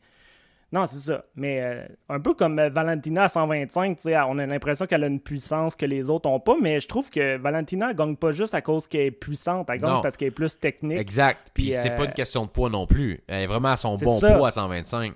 Non, 0.73 0.87
c'est 0.87 0.99
ça. 0.99 1.25
Mais 1.35 1.61
euh, 1.63 1.85
un 2.09 2.21
peu 2.21 2.33
comme 2.33 2.59
euh, 2.61 2.71
Valentina 2.71 3.25
à 3.25 3.29
125, 3.29 3.97
tu 3.97 4.03
sais, 4.05 4.17
on 4.21 4.39
a 4.39 4.47
l'impression 4.47 4.87
qu'elle 4.87 5.03
a 5.03 5.09
une 5.09 5.19
puissance 5.19 5.75
que 5.75 5.85
les 5.85 6.09
autres 6.11 6.29
ont 6.29 6.39
pas, 6.39 6.55
mais 6.63 6.79
je 6.79 6.87
trouve 6.87 7.11
que 7.11 7.37
Valentina 7.39 7.93
gagne 7.93 8.15
pas 8.15 8.31
juste 8.31 8.55
à 8.55 8.63
cause 8.63 8.87
qu'elle 8.87 9.01
est 9.07 9.11
puissante, 9.11 9.69
elle 9.69 9.81
gagne 9.81 9.91
Non. 9.91 10.01
parce 10.01 10.17
qu'elle 10.17 10.29
est 10.29 10.31
plus 10.31 10.57
technique. 10.61 10.99
Exact. 10.99 11.51
Puis 11.53 11.65
Puis, 11.65 11.73
c'est 11.73 11.91
euh, 11.91 11.97
pas 11.97 12.05
une 12.05 12.13
question 12.13 12.45
de 12.45 12.51
poids 12.51 12.71
non 12.71 12.87
plus. 12.87 13.21
Elle 13.27 13.43
est 13.43 13.47
vraiment 13.49 13.71
à 13.73 13.77
son 13.77 13.95
bon 13.97 14.17
ça. 14.19 14.37
poids 14.37 14.49
à 14.49 14.53
125. 14.53 15.13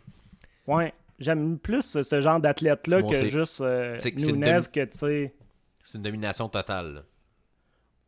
Ouais. 0.67 0.93
J'aime 1.21 1.59
plus 1.61 2.03
ce, 2.03 2.21
genre 2.21 2.41
d'athlète-là 2.41 3.03
que 3.03 3.29
juste 3.29 3.61
euh, 3.61 3.97
Nunez, 4.17 4.59
que 4.73 4.85
tu 4.85 4.99
sais. 4.99 5.35
C'est 5.85 5.99
une 5.99 6.03
domination 6.03 6.49
totale. 6.49 6.95
là. 6.95 7.01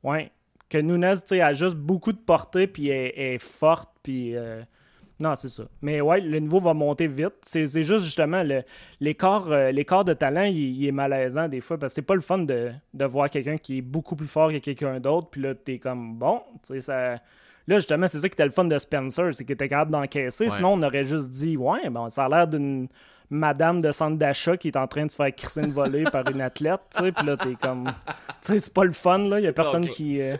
Ouais. 0.02 0.32
Que 0.68 0.78
Nunez, 0.78 1.14
tu 1.20 1.22
sais, 1.28 1.40
a 1.40 1.52
juste 1.52 1.76
beaucoup 1.76 2.10
de 2.12 2.18
portée, 2.18 2.66
puis 2.66 2.88
est, 2.88 3.34
est 3.34 3.38
forte, 3.38 3.90
puis. 4.02 4.34
euh, 4.34 4.62
Non, 5.18 5.34
c'est 5.34 5.48
ça. 5.48 5.64
Mais 5.80 6.00
ouais, 6.02 6.20
le 6.20 6.38
niveau 6.40 6.60
va 6.60 6.74
monter 6.74 7.06
vite. 7.06 7.34
C'est 7.42 7.66
juste 7.66 8.04
justement 8.04 8.42
le- 8.42 8.62
l'écart 9.00 9.50
euh, 9.50 9.70
l'écart 9.70 10.04
de 10.04 10.12
talent, 10.12 10.42
il, 10.44 10.56
il 10.58 10.86
est 10.86 10.92
malaisant 10.92 11.48
des 11.48 11.62
fois, 11.62 11.78
parce 11.78 11.92
que 11.92 11.94
c'est 11.96 12.02
pas 12.02 12.14
le 12.14 12.20
fun 12.20 12.38
de, 12.38 12.70
de 12.92 13.04
voir 13.06 13.30
quelqu'un 13.30 13.56
qui 13.56 13.78
est 13.78 13.82
beaucoup 13.82 14.14
plus 14.14 14.26
fort 14.26 14.50
que 14.50 14.58
quelqu'un 14.58 15.00
d'autre, 15.00 15.28
puis 15.30 15.40
là, 15.40 15.54
t'es 15.54 15.78
comme 15.78 16.16
bon, 16.16 16.42
tu 16.62 16.74
sais, 16.74 16.80
ça. 16.82 17.14
Là, 17.68 17.76
justement, 17.78 18.06
c'est 18.06 18.20
ça 18.20 18.28
qui 18.28 18.34
était 18.34 18.44
le 18.44 18.52
fun 18.52 18.64
de 18.64 18.78
Spencer, 18.78 19.34
c'est 19.34 19.44
qu'il 19.44 19.54
était 19.54 19.68
capable 19.68 19.90
d'encaisser. 19.90 20.44
Ouais. 20.44 20.50
Sinon, 20.50 20.74
on 20.74 20.82
aurait 20.84 21.04
juste 21.04 21.30
dit, 21.30 21.56
ouais, 21.56 21.90
bon, 21.90 22.08
ça 22.10 22.26
a 22.26 22.28
l'air 22.28 22.46
d'une 22.46 22.86
madame 23.30 23.80
de 23.80 23.90
centre 23.92 24.16
d'achat 24.16 24.56
qui 24.56 24.68
est 24.68 24.76
en 24.76 24.86
train 24.86 25.06
de 25.06 25.10
se 25.10 25.16
faire 25.16 25.34
crisser 25.34 25.60
une 25.62 25.72
volée 25.72 26.04
par 26.04 26.28
une 26.30 26.40
athlète, 26.40 26.80
tu 26.94 27.02
sais, 27.02 27.12
puis 27.12 27.26
là, 27.26 27.36
t'es 27.36 27.54
comme. 27.54 27.84
Tu 28.42 28.52
sais, 28.52 28.58
c'est 28.60 28.72
pas 28.74 28.84
le 28.84 28.92
fun, 28.92 29.18
là. 29.18 29.40
Il 29.40 29.44
y 29.44 29.48
a 29.48 29.52
personne 29.52 29.86
qui. 29.88 30.20
euh, 30.20 30.36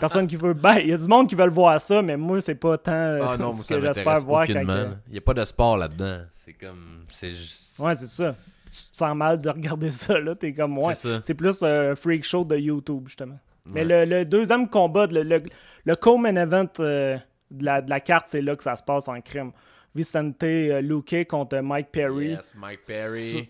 personne 0.00 0.26
qui 0.26 0.36
veut. 0.36 0.54
Ben, 0.54 0.76
il 0.78 0.88
y 0.88 0.92
a 0.92 0.96
du 0.96 1.06
monde 1.08 1.28
qui 1.28 1.34
veut 1.34 1.44
le 1.44 1.50
voir 1.50 1.80
ça, 1.80 2.00
mais 2.02 2.16
moi, 2.16 2.40
c'est 2.40 2.54
pas 2.54 2.78
tant 2.78 2.92
euh, 2.92 3.26
Ah 3.28 3.36
non, 3.36 3.46
moi, 3.52 3.52
ce 3.54 3.66
que 3.66 3.80
j'espère 3.80 4.20
voir 4.20 4.46
quand. 4.46 4.62
Il 5.08 5.14
y 5.14 5.18
a 5.18 5.20
pas 5.20 5.34
de 5.34 5.44
sport 5.44 5.76
là-dedans. 5.76 6.20
C'est 6.32 6.54
comme... 6.54 7.04
C'est 7.14 7.34
juste... 7.34 7.78
Ouais, 7.78 7.94
c'est 7.94 8.06
ça. 8.06 8.34
Tu 8.64 8.90
te 8.90 8.96
sens 8.96 9.14
mal 9.14 9.38
de 9.40 9.50
regarder 9.50 9.90
ça, 9.92 10.18
là. 10.18 10.34
T'es 10.34 10.52
comme, 10.54 10.78
ouais. 10.78 10.94
C'est 10.94 11.34
plus 11.34 11.62
un 11.62 11.94
freak 11.94 12.24
show 12.24 12.44
de 12.44 12.56
YouTube, 12.56 13.06
justement. 13.08 13.38
Mais 13.66 13.84
le, 13.84 14.04
le 14.04 14.24
deuxième 14.24 14.68
combat, 14.68 15.06
le, 15.06 15.22
le, 15.22 15.38
le 15.84 15.96
co-main 15.96 16.34
event 16.34 16.66
euh, 16.80 17.16
de, 17.50 17.64
la, 17.64 17.80
de 17.82 17.90
la 17.90 18.00
carte, 18.00 18.24
c'est 18.28 18.42
là 18.42 18.56
que 18.56 18.62
ça 18.62 18.74
se 18.74 18.82
passe 18.82 19.06
en 19.08 19.20
crime. 19.20 19.52
Vicente 19.94 20.42
euh, 20.42 20.80
Luque 20.80 21.26
contre 21.28 21.58
Mike 21.60 21.88
Perry. 21.92 22.28
Yes, 22.30 22.54
Mike 22.58 22.80
Perry. 22.86 23.48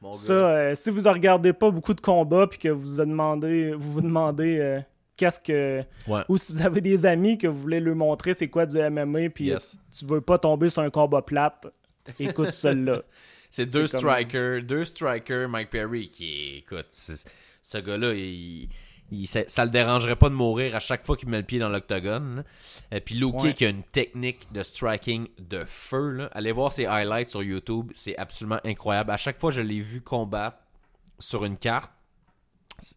Mon 0.00 0.12
Ça, 0.12 0.32
euh, 0.32 0.74
si 0.74 0.90
vous 0.90 1.02
regardez 1.08 1.52
pas 1.52 1.70
beaucoup 1.70 1.94
de 1.94 2.00
combats 2.00 2.46
puis 2.46 2.58
que 2.58 2.68
vous 2.70 2.96
vous 2.96 3.04
demandez, 3.04 3.72
vous 3.74 3.92
vous 3.92 4.00
demandez 4.00 4.58
euh, 4.58 4.80
qu'est-ce 5.16 5.38
que. 5.40 5.82
Ouais. 6.08 6.22
Ou 6.28 6.38
si 6.38 6.52
vous 6.52 6.62
avez 6.62 6.80
des 6.80 7.04
amis 7.06 7.36
que 7.36 7.46
vous 7.46 7.60
voulez 7.60 7.80
leur 7.80 7.94
montrer 7.96 8.32
c'est 8.34 8.48
quoi 8.48 8.64
du 8.66 8.78
MMA 8.78 9.28
puis 9.30 9.46
Yes. 9.48 9.76
tu 9.96 10.06
veux 10.06 10.22
pas 10.22 10.38
tomber 10.38 10.70
sur 10.70 10.82
un 10.82 10.90
combat 10.90 11.20
plate, 11.22 11.66
écoute 12.18 12.50
celui-là. 12.52 13.02
C'est 13.50 13.66
deux 13.66 13.88
comme- 13.88 14.00
strikers, 14.00 14.62
deux 14.62 14.84
strikers, 14.84 15.48
Mike 15.48 15.70
Perry 15.70 16.08
qui, 16.08 16.58
écoute, 16.58 16.86
ce 17.62 17.78
gars-là, 17.78 18.14
il, 18.14 18.68
il- 19.10 19.26
ça, 19.26 19.40
ça 19.46 19.64
le 19.64 19.70
dérangerait 19.70 20.16
pas 20.16 20.28
de 20.28 20.34
mourir 20.34 20.74
à 20.76 20.80
chaque 20.80 21.04
fois 21.04 21.16
qu'il 21.16 21.28
met 21.28 21.38
le 21.38 21.44
pied 21.44 21.58
dans 21.58 21.68
l'octogone. 21.68 22.44
Et 22.92 23.00
puis 23.00 23.14
Luke 23.14 23.34
Ouais. 23.42 23.54
qui 23.54 23.64
a 23.66 23.68
une 23.68 23.82
technique 23.82 24.52
de 24.52 24.62
striking 24.62 25.28
de 25.38 25.64
feu. 25.64 26.10
Là. 26.10 26.26
Allez 26.32 26.52
voir 26.52 26.72
ses 26.72 26.86
highlights 26.86 27.28
sur 27.30 27.42
YouTube, 27.42 27.90
c'est 27.94 28.16
absolument 28.18 28.60
incroyable. 28.64 29.10
À 29.10 29.16
chaque 29.16 29.38
fois 29.40 29.50
que 29.50 29.56
je 29.56 29.62
l'ai 29.62 29.80
vu 29.80 30.00
combattre 30.00 30.58
sur 31.18 31.44
une 31.44 31.56
carte, 31.58 31.90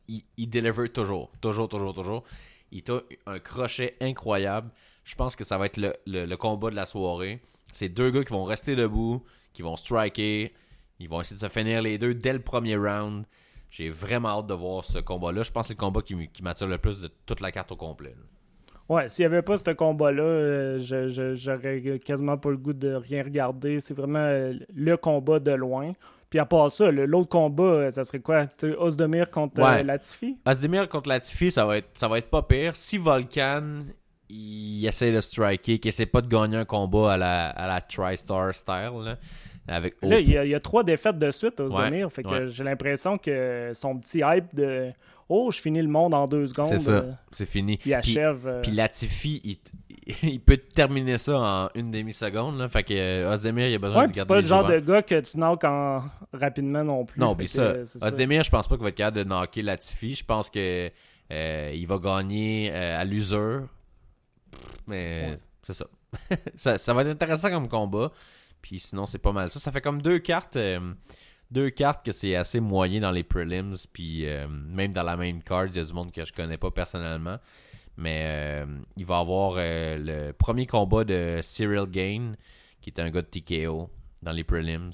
il, 0.07 0.23
il 0.37 0.49
deliver 0.49 0.89
toujours, 0.89 1.31
toujours, 1.41 1.67
toujours, 1.67 1.93
toujours. 1.93 2.23
Il 2.71 2.83
a 2.89 3.01
un 3.27 3.39
crochet 3.39 3.95
incroyable. 4.01 4.69
Je 5.03 5.15
pense 5.15 5.35
que 5.35 5.43
ça 5.43 5.57
va 5.57 5.65
être 5.65 5.77
le, 5.77 5.93
le- 6.07 6.25
le 6.25 6.37
combat 6.37 6.69
de 6.69 6.75
la 6.75 6.85
soirée. 6.85 7.41
C'est 7.71 7.89
deux 7.89 8.09
gars 8.11 8.23
qui 8.23 8.31
vont 8.31 8.45
rester 8.45 8.75
debout, 8.75 9.23
qui 9.53 9.61
vont 9.61 9.75
striker. 9.75 10.53
Ils 10.99 11.09
vont 11.09 11.19
essayer 11.21 11.35
de 11.35 11.41
se 11.41 11.49
finir 11.49 11.81
les 11.81 11.97
deux 11.97 12.13
dès 12.15 12.33
le 12.33 12.39
premier 12.39 12.77
round. 12.77 13.25
J'ai 13.75 13.89
vraiment 13.89 14.29
hâte 14.37 14.45
de 14.45 14.53
voir 14.53 14.85
ce 14.85 14.99
combat-là. 14.99 15.41
Je 15.41 15.51
pense 15.51 15.63
que 15.63 15.67
c'est 15.69 15.73
le 15.73 15.79
combat 15.79 16.01
qui, 16.03 16.15
m'attire 16.43 16.67
le 16.67 16.77
plus 16.77 16.99
de 17.01 17.09
toute 17.25 17.41
la 17.41 17.51
carte 17.51 17.71
au 17.71 17.75
complet. 17.75 18.11
là. 18.15 18.75
Ouais, 18.87 19.09
s'il 19.09 19.23
y 19.23 19.25
avait 19.25 19.41
pas 19.41 19.57
ce 19.57 19.71
combat-là, 19.71 20.21
euh, 20.21 21.33
j'aurais 21.35 21.97
quasiment 22.05 22.37
pas 22.37 22.51
le 22.51 22.57
goût 22.57 22.73
de 22.73 22.93
rien 22.93 23.23
regarder. 23.23 23.79
C'est 23.79 23.95
vraiment 23.95 24.19
euh, 24.19 24.53
le 24.75 24.95
combat 24.95 25.39
de 25.39 25.51
loin. 25.53 25.93
Puis 26.29 26.37
à 26.37 26.45
part 26.45 26.69
ça, 26.69 26.91
le- 26.91 27.07
l'autre 27.07 27.29
combat, 27.29 27.63
euh, 27.63 27.89
ça 27.89 28.03
serait 28.03 28.19
quoi? 28.19 28.45
Ozdemir 28.77 29.31
contre 29.31 29.59
euh, 29.61 29.63
Ouais. 29.63 29.83
Latifi? 29.83 30.37
Asdemir 30.45 30.87
contre 30.87 31.09
Latifi, 31.09 31.49
ça 31.49 31.65
va 31.65 31.77
être, 31.79 31.89
ça 31.97 32.07
va 32.07 32.19
être 32.19 32.29
pas 32.29 32.43
pire. 32.43 32.75
Si 32.75 32.99
Volcan, 32.99 33.85
il 34.29 34.85
essaie 34.85 35.11
de 35.11 35.21
striker, 35.21 35.79
qu'il 35.79 35.89
essaie 35.89 36.05
pas 36.05 36.21
de 36.21 36.27
gagner 36.27 36.57
un 36.57 36.65
combat 36.65 37.13
à 37.13 37.17
la, 37.17 37.49
à 37.49 37.67
la 37.67 37.81
TriStar 37.81 38.53
style, 38.53 38.91
là, 39.03 39.17
avec 39.67 39.95
Là, 40.01 40.19
il 40.19 40.29
y, 40.29 40.37
a, 40.37 40.45
il 40.45 40.51
y 40.51 40.55
a 40.55 40.59
trois 40.59 40.83
défaites 40.83 41.17
de 41.17 41.31
suite. 41.31 41.59
Ouais, 41.59 42.09
fait 42.09 42.23
que 42.23 42.27
ouais. 42.27 42.49
j'ai 42.49 42.63
l'impression 42.63 43.17
que 43.17 43.71
son 43.73 43.97
petit 43.97 44.21
hype 44.23 44.53
de 44.53 44.91
Oh, 45.29 45.51
je 45.51 45.59
finis 45.59 45.81
le 45.81 45.87
monde 45.87 46.13
en 46.13 46.25
deux 46.25 46.47
secondes. 46.47 46.67
C'est 46.67 46.79
ça, 46.79 46.91
euh, 46.91 47.11
c'est 47.31 47.45
fini. 47.45 47.73
il 47.73 47.77
Puis- 47.79 47.93
achève. 47.93 48.45
euh, 48.45 48.61
Puis 48.61 48.71
Latifi, 48.71 49.59
il, 50.23 50.39
peut 50.41 50.57
terminer 50.57 51.17
ça 51.17 51.39
en 51.39 51.69
une 51.75 51.91
demi-seconde. 51.91 52.59
là. 52.59 52.67
Fait 52.67 52.83
que 52.83 52.93
euh, 52.93 53.31
Ozdemir, 53.31 53.67
il 53.67 53.75
a 53.75 53.79
besoin 53.79 54.01
Ouais, 54.01 54.07
de 54.07 54.11
puis 54.11 54.19
c'est 54.19 54.27
pas 54.27 54.41
le 54.41 54.45
genre 54.47 54.65
de 54.65 54.79
gars 54.79 55.01
que 55.01 55.19
tu 55.21 55.37
knock 55.37 55.63
en... 55.63 56.03
rapidement 56.33 56.83
non 56.83 57.05
plus. 57.05 57.19
Non, 57.19 57.35
que, 57.35 57.45
ça. 57.45 57.73
Ozdemir, 58.01 58.43
je 58.43 58.49
pense 58.51 58.67
pas 58.67 58.75
qu'il 58.75 58.83
va 58.83 58.89
être 58.89 58.95
capable 58.95 59.17
de 59.17 59.23
knocker 59.23 59.61
Latifi. 59.61 60.15
Je 60.15 60.25
pense 60.25 60.49
que 60.49 60.91
euh, 61.31 61.71
il 61.73 61.87
va 61.87 61.97
gagner 61.99 62.69
euh, 62.71 62.99
à 62.99 63.05
l'usure. 63.05 63.67
Mais 64.87 65.39
c'est 65.61 65.73
ça. 65.73 65.85
ça. 66.57 66.77
ça. 66.77 66.93
va 66.93 67.01
être 67.03 67.07
intéressant 67.09 67.49
comme 67.49 67.67
combat. 67.69 68.11
Puis 68.63 68.79
sinon, 68.79 69.05
c'est 69.05 69.19
pas 69.19 69.31
mal 69.31 69.51
ça. 69.51 69.59
Ça 69.59 69.71
fait 69.71 69.81
comme 69.81 70.01
deux 70.01 70.17
cartes. 70.17 70.55
euh, 70.55 70.93
deux 71.51 71.69
cartes 71.69 72.03
que 72.03 72.11
c'est 72.11 72.35
assez 72.35 72.59
moyen 72.59 73.01
dans 73.01 73.11
les 73.11 73.23
prelims. 73.23 73.75
Puis 73.93 74.25
euh, 74.27 74.47
même 74.47 74.91
dans 74.91 75.03
la 75.03 75.15
main 75.15 75.37
card, 75.41 75.67
il 75.67 75.75
y 75.75 75.79
a 75.79 75.83
du 75.83 75.93
monde 75.93 76.11
que 76.11 76.25
je 76.25 76.33
connais 76.33 76.57
pas 76.57 76.71
personnellement. 76.71 77.37
Mais 77.97 78.23
euh, 78.25 78.65
il 78.97 79.05
va 79.05 79.17
y 79.17 79.21
avoir 79.21 79.53
le 79.57 80.31
premier 80.31 80.65
combat 80.65 81.03
de 81.03 81.39
Cyril 81.43 81.85
Gain, 81.91 82.33
qui 82.81 82.89
est 82.89 82.99
un 82.99 83.11
gars 83.11 83.21
de 83.21 83.27
TKO 83.27 83.87
dans 84.23 84.31
les 84.31 84.43
prelims. 84.43 84.89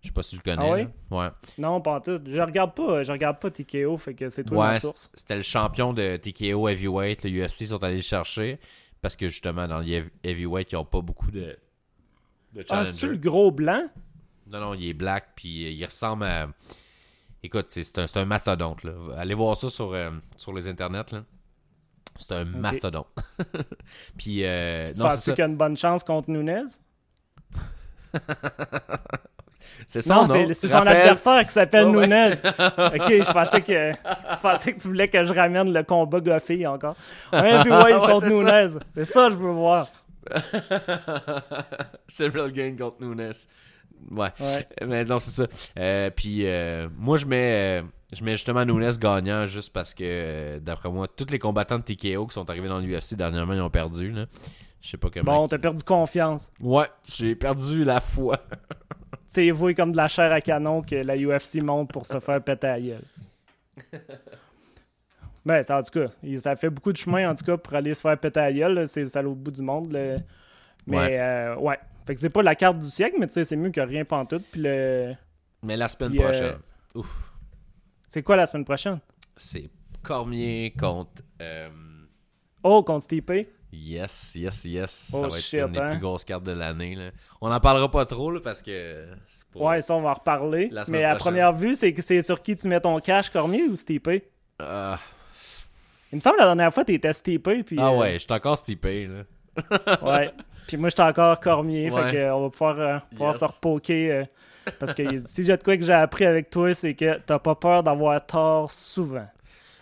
Je 0.00 0.08
sais 0.08 0.12
pas 0.12 0.22
si 0.22 0.30
tu 0.30 0.42
le 0.44 0.56
connais. 0.56 0.86
Ah 1.10 1.16
là. 1.16 1.18
Ouais. 1.24 1.30
Non, 1.58 1.80
pas 1.80 1.96
en 1.96 2.00
tout. 2.00 2.20
Je 2.26 2.40
regarde 2.40 2.74
pas, 2.74 3.02
je 3.04 3.12
regarde 3.12 3.38
pas 3.40 3.50
TKO, 3.50 3.96
fait 3.98 4.14
que 4.14 4.28
c'est 4.30 4.44
toi 4.44 4.66
Ouais, 4.66 4.72
la 4.72 4.80
source. 4.80 5.10
C'était 5.14 5.36
le 5.36 5.42
champion 5.42 5.92
de 5.92 6.16
TKO 6.16 6.68
Heavyweight. 6.68 7.22
Le 7.24 7.44
UFC 7.44 7.66
sont 7.66 7.82
allés 7.84 7.96
le 7.96 8.02
chercher. 8.02 8.58
Parce 9.02 9.14
que 9.14 9.28
justement, 9.28 9.66
dans 9.68 9.78
les 9.80 9.92
heavy- 9.98 10.10
Heavyweight, 10.24 10.72
ils 10.72 10.76
n'ont 10.76 10.84
pas 10.84 11.00
beaucoup 11.00 11.30
de, 11.30 11.56
de 12.56 12.64
Ah, 12.70 12.84
c'est-tu 12.86 13.08
le 13.08 13.18
gros 13.18 13.50
blanc? 13.50 13.86
Non, 14.48 14.60
non, 14.60 14.74
il 14.74 14.88
est 14.88 14.94
black, 14.94 15.30
puis 15.34 15.72
il 15.72 15.84
ressemble 15.84 16.24
à. 16.24 16.48
Écoute, 17.42 17.66
c'est 17.68 18.16
un, 18.16 18.24
mastodonte. 18.24 18.82
Là. 18.84 18.92
Allez 19.18 19.34
voir 19.34 19.56
ça 19.56 19.68
sur, 19.68 19.92
euh, 19.92 20.10
sur 20.36 20.52
les 20.52 20.66
internets. 20.68 21.12
là. 21.12 21.22
C'est 22.18 22.32
un 22.32 22.44
mastodonte. 22.44 23.08
puis, 24.16 24.44
euh, 24.44 24.86
Tu 24.92 24.98
non, 24.98 25.08
penses 25.08 25.24
qu'il 25.24 25.40
a 25.42 25.46
une 25.46 25.56
bonne 25.56 25.76
chance 25.76 26.02
contre 26.02 26.30
Nunez? 26.30 26.64
C'est 29.86 30.00
son 30.00 30.26
c'est 30.26 30.68
son 30.68 30.78
Raphaël? 30.78 31.02
adversaire 31.02 31.44
qui 31.46 31.52
s'appelle 31.52 31.84
Oh, 31.86 31.96
ouais. 31.96 32.06
Nunez. 32.06 32.32
ok, 32.34 33.08
je 33.08 33.32
pensais 33.32 33.60
que 33.60 33.92
je 33.92 34.40
pensais 34.40 34.72
que 34.72 34.80
tu 34.80 34.88
voulais 34.88 35.08
que 35.08 35.24
je 35.24 35.32
ramène 35.32 35.72
le 35.72 35.82
combat 35.82 36.20
goffé 36.20 36.66
encore. 36.66 36.96
Un 37.30 37.44
heavyweight 37.44 37.84
Ouais, 38.00 38.06
contre. 38.06 38.26
Nunez. 38.26 38.78
C'est 38.94 39.04
ça 39.04 39.28
je 39.28 39.34
veux 39.34 39.50
voir. 39.52 39.86
Cyril 42.08 42.52
Gain 42.52 42.76
contre 42.76 43.02
Nunes. 43.02 43.32
Ouais. 44.10 44.28
Ouais. 44.40 44.68
Mais 44.86 45.04
non, 45.04 45.18
c'est 45.18 45.30
ça. 45.30 45.46
Euh, 45.78 46.10
puis 46.10 46.46
euh, 46.46 46.88
moi, 46.96 47.16
je 47.16 47.26
mets, 47.26 47.80
euh, 47.80 47.82
je 48.12 48.22
mets 48.24 48.32
justement 48.32 48.64
Nunes 48.64 48.96
gagnant 48.98 49.46
juste 49.46 49.72
parce 49.72 49.94
que, 49.94 50.58
d'après 50.58 50.90
moi, 50.90 51.08
tous 51.08 51.30
les 51.30 51.38
combattants 51.38 51.78
de 51.78 51.84
TKO 51.84 52.26
qui 52.26 52.34
sont 52.34 52.48
arrivés 52.48 52.68
dans 52.68 52.78
l'UFC 52.78 53.14
dernièrement, 53.14 53.54
ils 53.54 53.60
ont 53.60 53.70
perdu. 53.70 54.10
Là. 54.12 54.26
Je 54.80 54.90
sais 54.90 54.96
pas 54.96 55.08
comment. 55.10 55.40
Bon, 55.40 55.48
t'as 55.48 55.58
perdu 55.58 55.82
confiance. 55.82 56.52
Ouais, 56.60 56.88
j'ai 57.08 57.34
perdu 57.34 57.84
la 57.84 58.00
foi. 58.00 58.38
C'est 59.28 59.50
voué 59.50 59.74
comme 59.74 59.92
de 59.92 59.96
la 59.96 60.08
chair 60.08 60.32
à 60.32 60.40
canon 60.40 60.82
que 60.82 60.94
la 60.94 61.16
UFC 61.16 61.56
monte 61.56 61.90
pour 61.92 62.06
se 62.06 62.20
faire 62.20 62.42
péter 62.42 62.68
à 62.68 62.80
gueule. 62.80 63.04
Ben, 65.46 65.62
ça, 65.62 65.78
en 65.78 65.82
tout 65.82 66.00
cas, 66.00 66.10
ça 66.40 66.56
fait 66.56 66.68
beaucoup 66.70 66.92
de 66.92 66.96
chemin, 66.98 67.30
en 67.30 67.34
tout 67.34 67.44
cas, 67.44 67.56
pour 67.56 67.72
aller 67.74 67.94
se 67.94 68.00
faire 68.02 68.18
péter 68.18 68.40
à 68.40 68.52
gueule. 68.52 68.86
C'est 68.88 69.06
ça 69.06 69.22
l'autre 69.22 69.40
bout 69.40 69.52
du 69.52 69.62
monde. 69.62 69.92
là. 69.92 70.16
Mais, 70.86 70.96
Ouais. 70.98 71.18
euh, 71.20 71.56
ouais. 71.56 71.78
Fait 72.04 72.14
que 72.14 72.20
c'est 72.20 72.30
pas 72.30 72.42
la 72.42 72.54
carte 72.54 72.78
du 72.78 72.88
siècle, 72.88 73.16
mais 73.18 73.26
tu 73.28 73.34
sais, 73.34 73.44
c'est 73.44 73.56
mieux 73.56 73.70
que 73.70 73.80
rien 73.80 74.04
pantoute. 74.04 74.44
Puis 74.52 74.60
le... 74.62 75.14
Mais 75.62 75.76
la 75.76 75.88
semaine 75.88 76.10
Puis, 76.10 76.20
euh, 76.20 76.24
prochaine, 76.24 76.56
ouf, 76.96 77.32
C'est 78.08 78.22
quoi 78.22 78.36
la 78.36 78.46
semaine 78.46 78.64
prochaine? 78.64 78.98
c'est 79.36 79.70
Cormier 80.02 80.72
contre. 80.78 81.22
euh, 81.42 81.68
Oh, 82.62 82.82
contre 82.82 83.04
Stipe? 83.04 83.32
yes, 83.72 84.32
yes, 84.36 84.64
yes. 84.64 85.10
Oh, 85.14 85.22
ça 85.22 85.28
va 85.28 85.38
être 85.38 85.52
une 85.68 85.72
des 85.72 85.78
hein? 85.80 85.90
plus 85.90 86.00
grosses 86.00 86.24
cartes 86.24 86.44
de 86.44 86.52
l'année. 86.52 86.96
On 87.40 87.48
n'en 87.48 87.60
parlera 87.60 87.90
pas 87.90 88.04
trop 88.06 88.30
là, 88.30 88.40
parce 88.40 88.62
que. 88.62 89.06
pas- 89.52 89.60
Ouais, 89.60 89.80
ça, 89.80 89.94
on 89.94 90.00
va 90.02 90.10
en 90.10 90.14
reparler. 90.14 90.70
Mais 90.88 91.04
à 91.04 91.10
prochaine. 91.10 91.18
première 91.18 91.52
vue, 91.52 91.74
c'est 91.74 91.92
que 91.92 92.02
c'est 92.02 92.22
sur 92.22 92.42
qui 92.42 92.54
tu 92.56 92.66
mets 92.68 92.80
ton 92.80 92.98
cash, 93.00 93.30
Cormier 93.30 93.64
ou 93.64 93.74
Stipe? 93.76 94.08
Ah, 94.60 94.98
Il 96.12 96.16
me 96.16 96.20
semble 96.20 96.36
la 96.38 96.44
dernière 96.46 96.72
fois, 96.72 96.84
t'étais 96.84 97.12
Stipe. 97.12 97.48
Puis, 97.66 97.76
ah 97.78 97.88
euh, 97.88 97.98
ouais, 97.98 98.12
je 98.14 98.18
suis 98.20 98.32
encore 98.32 98.56
stipé. 98.56 99.06
Là. 99.08 99.24
Ouais. 100.02 100.30
Puis 100.68 100.76
moi, 100.76 100.88
j'étais 100.88 101.02
encore 101.02 101.38
Cormier. 101.40 101.90
Ouais. 101.90 102.02
Fait 102.04 102.12
que, 102.12 102.16
euh, 102.18 102.34
on 102.34 102.42
va 102.44 102.50
pouvoir, 102.50 102.78
euh, 102.80 102.98
pouvoir 103.10 103.32
Yes. 103.32 103.40
se 103.40 103.44
repoker. 103.44 104.10
euh, 104.10 104.24
parce 104.80 104.94
que 104.94 105.02
si 105.26 105.44
j'ai 105.44 105.56
de 105.56 105.62
quoi 105.62 105.76
que 105.76 105.84
j'ai 105.84 105.92
appris 105.92 106.24
avec 106.26 106.50
toi, 106.50 106.72
c'est 106.74 106.94
que 106.94 107.18
t'as 107.24 107.38
pas 107.38 107.54
peur 107.54 107.82
d'avoir 107.82 108.24
tort 108.26 108.70
souvent. 108.72 109.26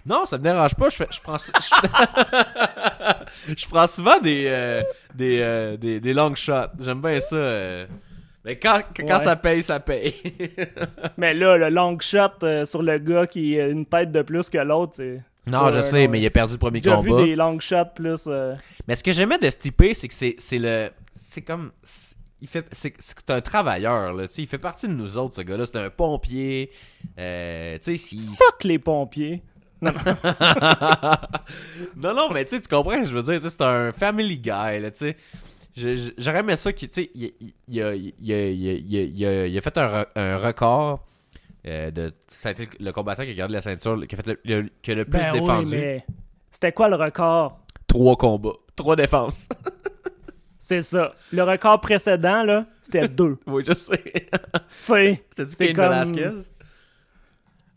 Non, 0.07 0.25
ça 0.27 0.37
me 0.39 0.43
dérange 0.43 0.75
pas. 0.75 0.89
Je, 0.91 0.97
fais, 0.97 1.07
je, 1.11 1.21
prends, 1.23 1.39
je, 1.39 1.51
je 3.57 3.69
prends 3.69 3.87
souvent 3.87 4.19
des, 4.21 4.45
euh, 4.49 4.83
des, 5.15 5.39
euh, 5.41 5.77
des, 5.79 5.99
des 6.01 6.13
long 6.13 6.35
shots. 6.35 6.73
J'aime 6.81 7.01
bien 7.01 7.19
ça. 7.21 7.37
euh. 7.37 7.87
Mais 8.45 8.59
quand, 8.59 8.83
quand 8.95 9.07
Ouais. 9.19 9.25
ça 9.25 9.37
paye, 9.37 9.63
ça 9.63 9.81
paye. 9.81 10.15
Mais 11.17 11.33
là, 11.33 11.57
le 11.57 11.71
long 11.71 11.99
shot 11.99 12.19
euh, 12.43 12.67
sur 12.67 12.83
le 12.83 12.99
gars 12.99 13.27
qui 13.27 13.59
a 13.59 13.69
une 13.69 13.87
tête 13.87 14.13
de 14.13 14.21
plus 14.23 14.51
que 14.51 14.59
l'autre, 14.59 14.93
c'est. 14.97 15.23
Non, 15.47 15.71
je 15.73 15.81
sais, 15.81 16.09
mais 16.09 16.21
il 16.21 16.27
a 16.27 16.31
perdu 16.31 16.53
le 16.55 16.59
premier 16.59 16.81
J'ai 16.83 16.91
combat. 16.91 17.17
vu 17.23 17.27
des 17.29 17.37
long 17.37 17.59
shots 17.61 17.93
plus. 17.95 18.25
euh, 18.27 18.55
Mais 18.89 18.95
ce 18.95 19.03
que 19.05 19.13
j'aimais 19.13 19.39
de 19.39 19.49
Stipe, 19.51 19.83
c'est 19.95 20.09
que 20.09 20.15
c'est 20.15 20.59
le. 20.59 20.91
C'est 21.15 21.43
comme. 21.43 21.73
c'est- 21.83 22.17
Il 22.41 22.49
fait, 22.49 22.67
c'est 22.73 22.93
c'est 22.99 23.31
un 23.31 23.41
travailleur, 23.41 24.13
là. 24.13 24.29
tu 24.29 24.35
sais, 24.35 24.43
Il 24.43 24.49
fait 24.49 24.59
partie 24.59 24.87
de 24.87 24.93
nous 24.93 25.17
autres, 25.17 25.35
ce 25.35 25.41
gars-là. 25.41 25.65
C'est 25.67 25.79
un 25.79 25.89
pompier. 25.89 26.71
Euh, 27.19 27.79
tu 27.83 27.97
sais, 27.97 28.17
Fuck 28.37 28.65
les 28.65 28.79
pompiers. 28.79 29.43
non, 31.97 32.15
non, 32.15 32.31
mais 32.33 32.45
tu 32.45 32.61
comprends, 32.63 33.03
je 33.03 33.17
veux 33.17 33.23
dire, 33.23 33.41
c'est 33.51 33.63
un 33.63 33.93
family 33.93 34.39
guy, 34.39 34.49
là, 34.81 34.91
tu 34.91 35.15
sais. 35.15 35.17
J'aurais 36.19 36.39
aimé 36.41 36.55
ça 36.57 36.73
qu'il, 36.73 36.89
tu 36.89 37.03
sais, 37.03 37.11
il, 37.15 37.33
il- 37.41 37.55
il 37.69 37.83
a, 37.83 37.95
il, 39.47 39.61
fait 39.63 39.77
un, 39.79 40.07
un 40.15 40.39
record 40.39 41.05
euh, 41.67 41.91
de. 41.91 42.13
Ça 42.29 42.51
a 42.51 42.53
été 42.53 42.69
le 42.81 42.93
combattant 42.93 43.25
qui 43.25 43.31
a 43.31 43.35
gardé 43.35 43.55
la 43.55 43.63
ceinture, 43.63 44.07
qui 44.07 44.15
a, 44.15 44.19
fait 44.19 44.27
le, 44.45 44.61
le- 44.63 44.69
qui 44.83 44.91
a 44.91 44.95
le 44.95 45.05
plus 45.05 45.19
Ben 45.21 45.33
oui, 45.35 45.41
défendu. 45.41 45.77
mais. 45.77 46.05
C'était 46.51 46.73
quoi 46.73 46.89
le 46.89 46.97
record? 46.97 47.61
Trois 47.87 48.17
combats, 48.17 48.53
trois 48.77 48.97
défenses. 48.97 49.49
C'est 50.59 50.83
ça. 50.83 51.13
Le 51.33 51.43
record 51.43 51.81
précédent, 51.81 52.43
là, 52.45 52.67
c'était 52.81 53.07
deux. 53.09 53.37
oui, 53.47 53.63
je 53.67 53.73
sais. 53.75 54.03
C'était 54.79 55.45
du 55.45 55.57
Cain 55.57 55.73
comme- 55.75 55.93
Velasquez? 55.93 56.31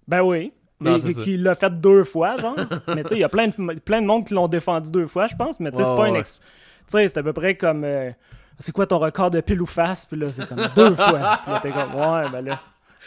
Ben 0.07 0.21
oui. 0.21 0.53
Non, 0.79 0.97
Et- 0.97 1.13
qui 1.15 1.37
l'a 1.37 1.55
fait 1.55 1.71
deux 1.81 2.03
fois, 2.03 2.37
genre. 2.37 2.55
mais 2.87 3.01
tu 3.03 3.09
sais, 3.09 3.15
il 3.15 3.21
y 3.21 3.23
a 3.23 3.29
plein 3.29 3.47
de, 3.47 3.79
plein 3.79 4.01
de 4.01 4.05
monde 4.05 4.25
qui 4.25 4.33
l'ont 4.35 4.47
défendu 4.47 4.91
deux 4.91 5.07
fois, 5.07 5.25
je 5.27 5.35
pense. 5.35 5.59
Mais 5.59 5.71
tu 5.71 5.77
sais, 5.77 5.85
c'est 5.85 5.89
pas 5.95 6.03
ouais, 6.03 6.09
une. 6.09 6.15
ex- 6.17 6.37
Tu 6.39 6.43
sais, 6.89 7.07
c'est 7.07 7.19
à 7.19 7.23
peu 7.23 7.33
près 7.33 7.55
comme. 7.57 7.83
euh, 7.83 8.11
c'est 8.59 8.71
quoi 8.71 8.85
ton 8.85 8.99
record 8.99 9.31
de 9.31 9.41
pile 9.41 9.61
ou 9.61 9.65
face? 9.65 10.05
Puis 10.05 10.17
là, 10.19 10.27
c'est 10.31 10.47
comme 10.47 10.59
deux 10.75 10.95
fois. 10.95 11.39
Puis 11.43 11.51
là, 11.51 11.59
t'es 11.61 11.71
comme, 11.71 11.95
ouais, 11.95 12.29
ben 12.31 12.41
là. 12.45 12.61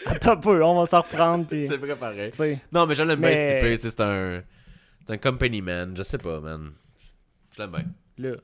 Attends 0.07 0.33
un 0.33 0.37
peu, 0.37 0.63
on 0.65 0.81
va 0.81 0.87
s'en 0.87 1.01
reprendre. 1.03 1.47
Puis. 1.47 1.67
C'est 1.67 1.77
vrai 1.77 1.97
pareil. 1.97 2.31
Non, 2.73 2.87
mais 2.87 2.95
je 2.95 3.03
l'aime 3.03 3.21
bien, 3.21 3.31
Mais- 3.31 3.49
Stipe. 3.49 3.61
tu 3.61 3.77
sais, 3.77 3.91
C'est 3.91 4.01
un. 4.01 4.43
C'est 5.07 5.13
un 5.15 5.19
company 5.19 5.61
man. 5.63 5.95
Je 5.97 6.03
sais 6.03 6.19
pas, 6.19 6.41
man. 6.41 6.71
Je 7.57 7.63
l'aime 7.63 7.71
bien. 7.71 7.85
Là, 8.31 8.37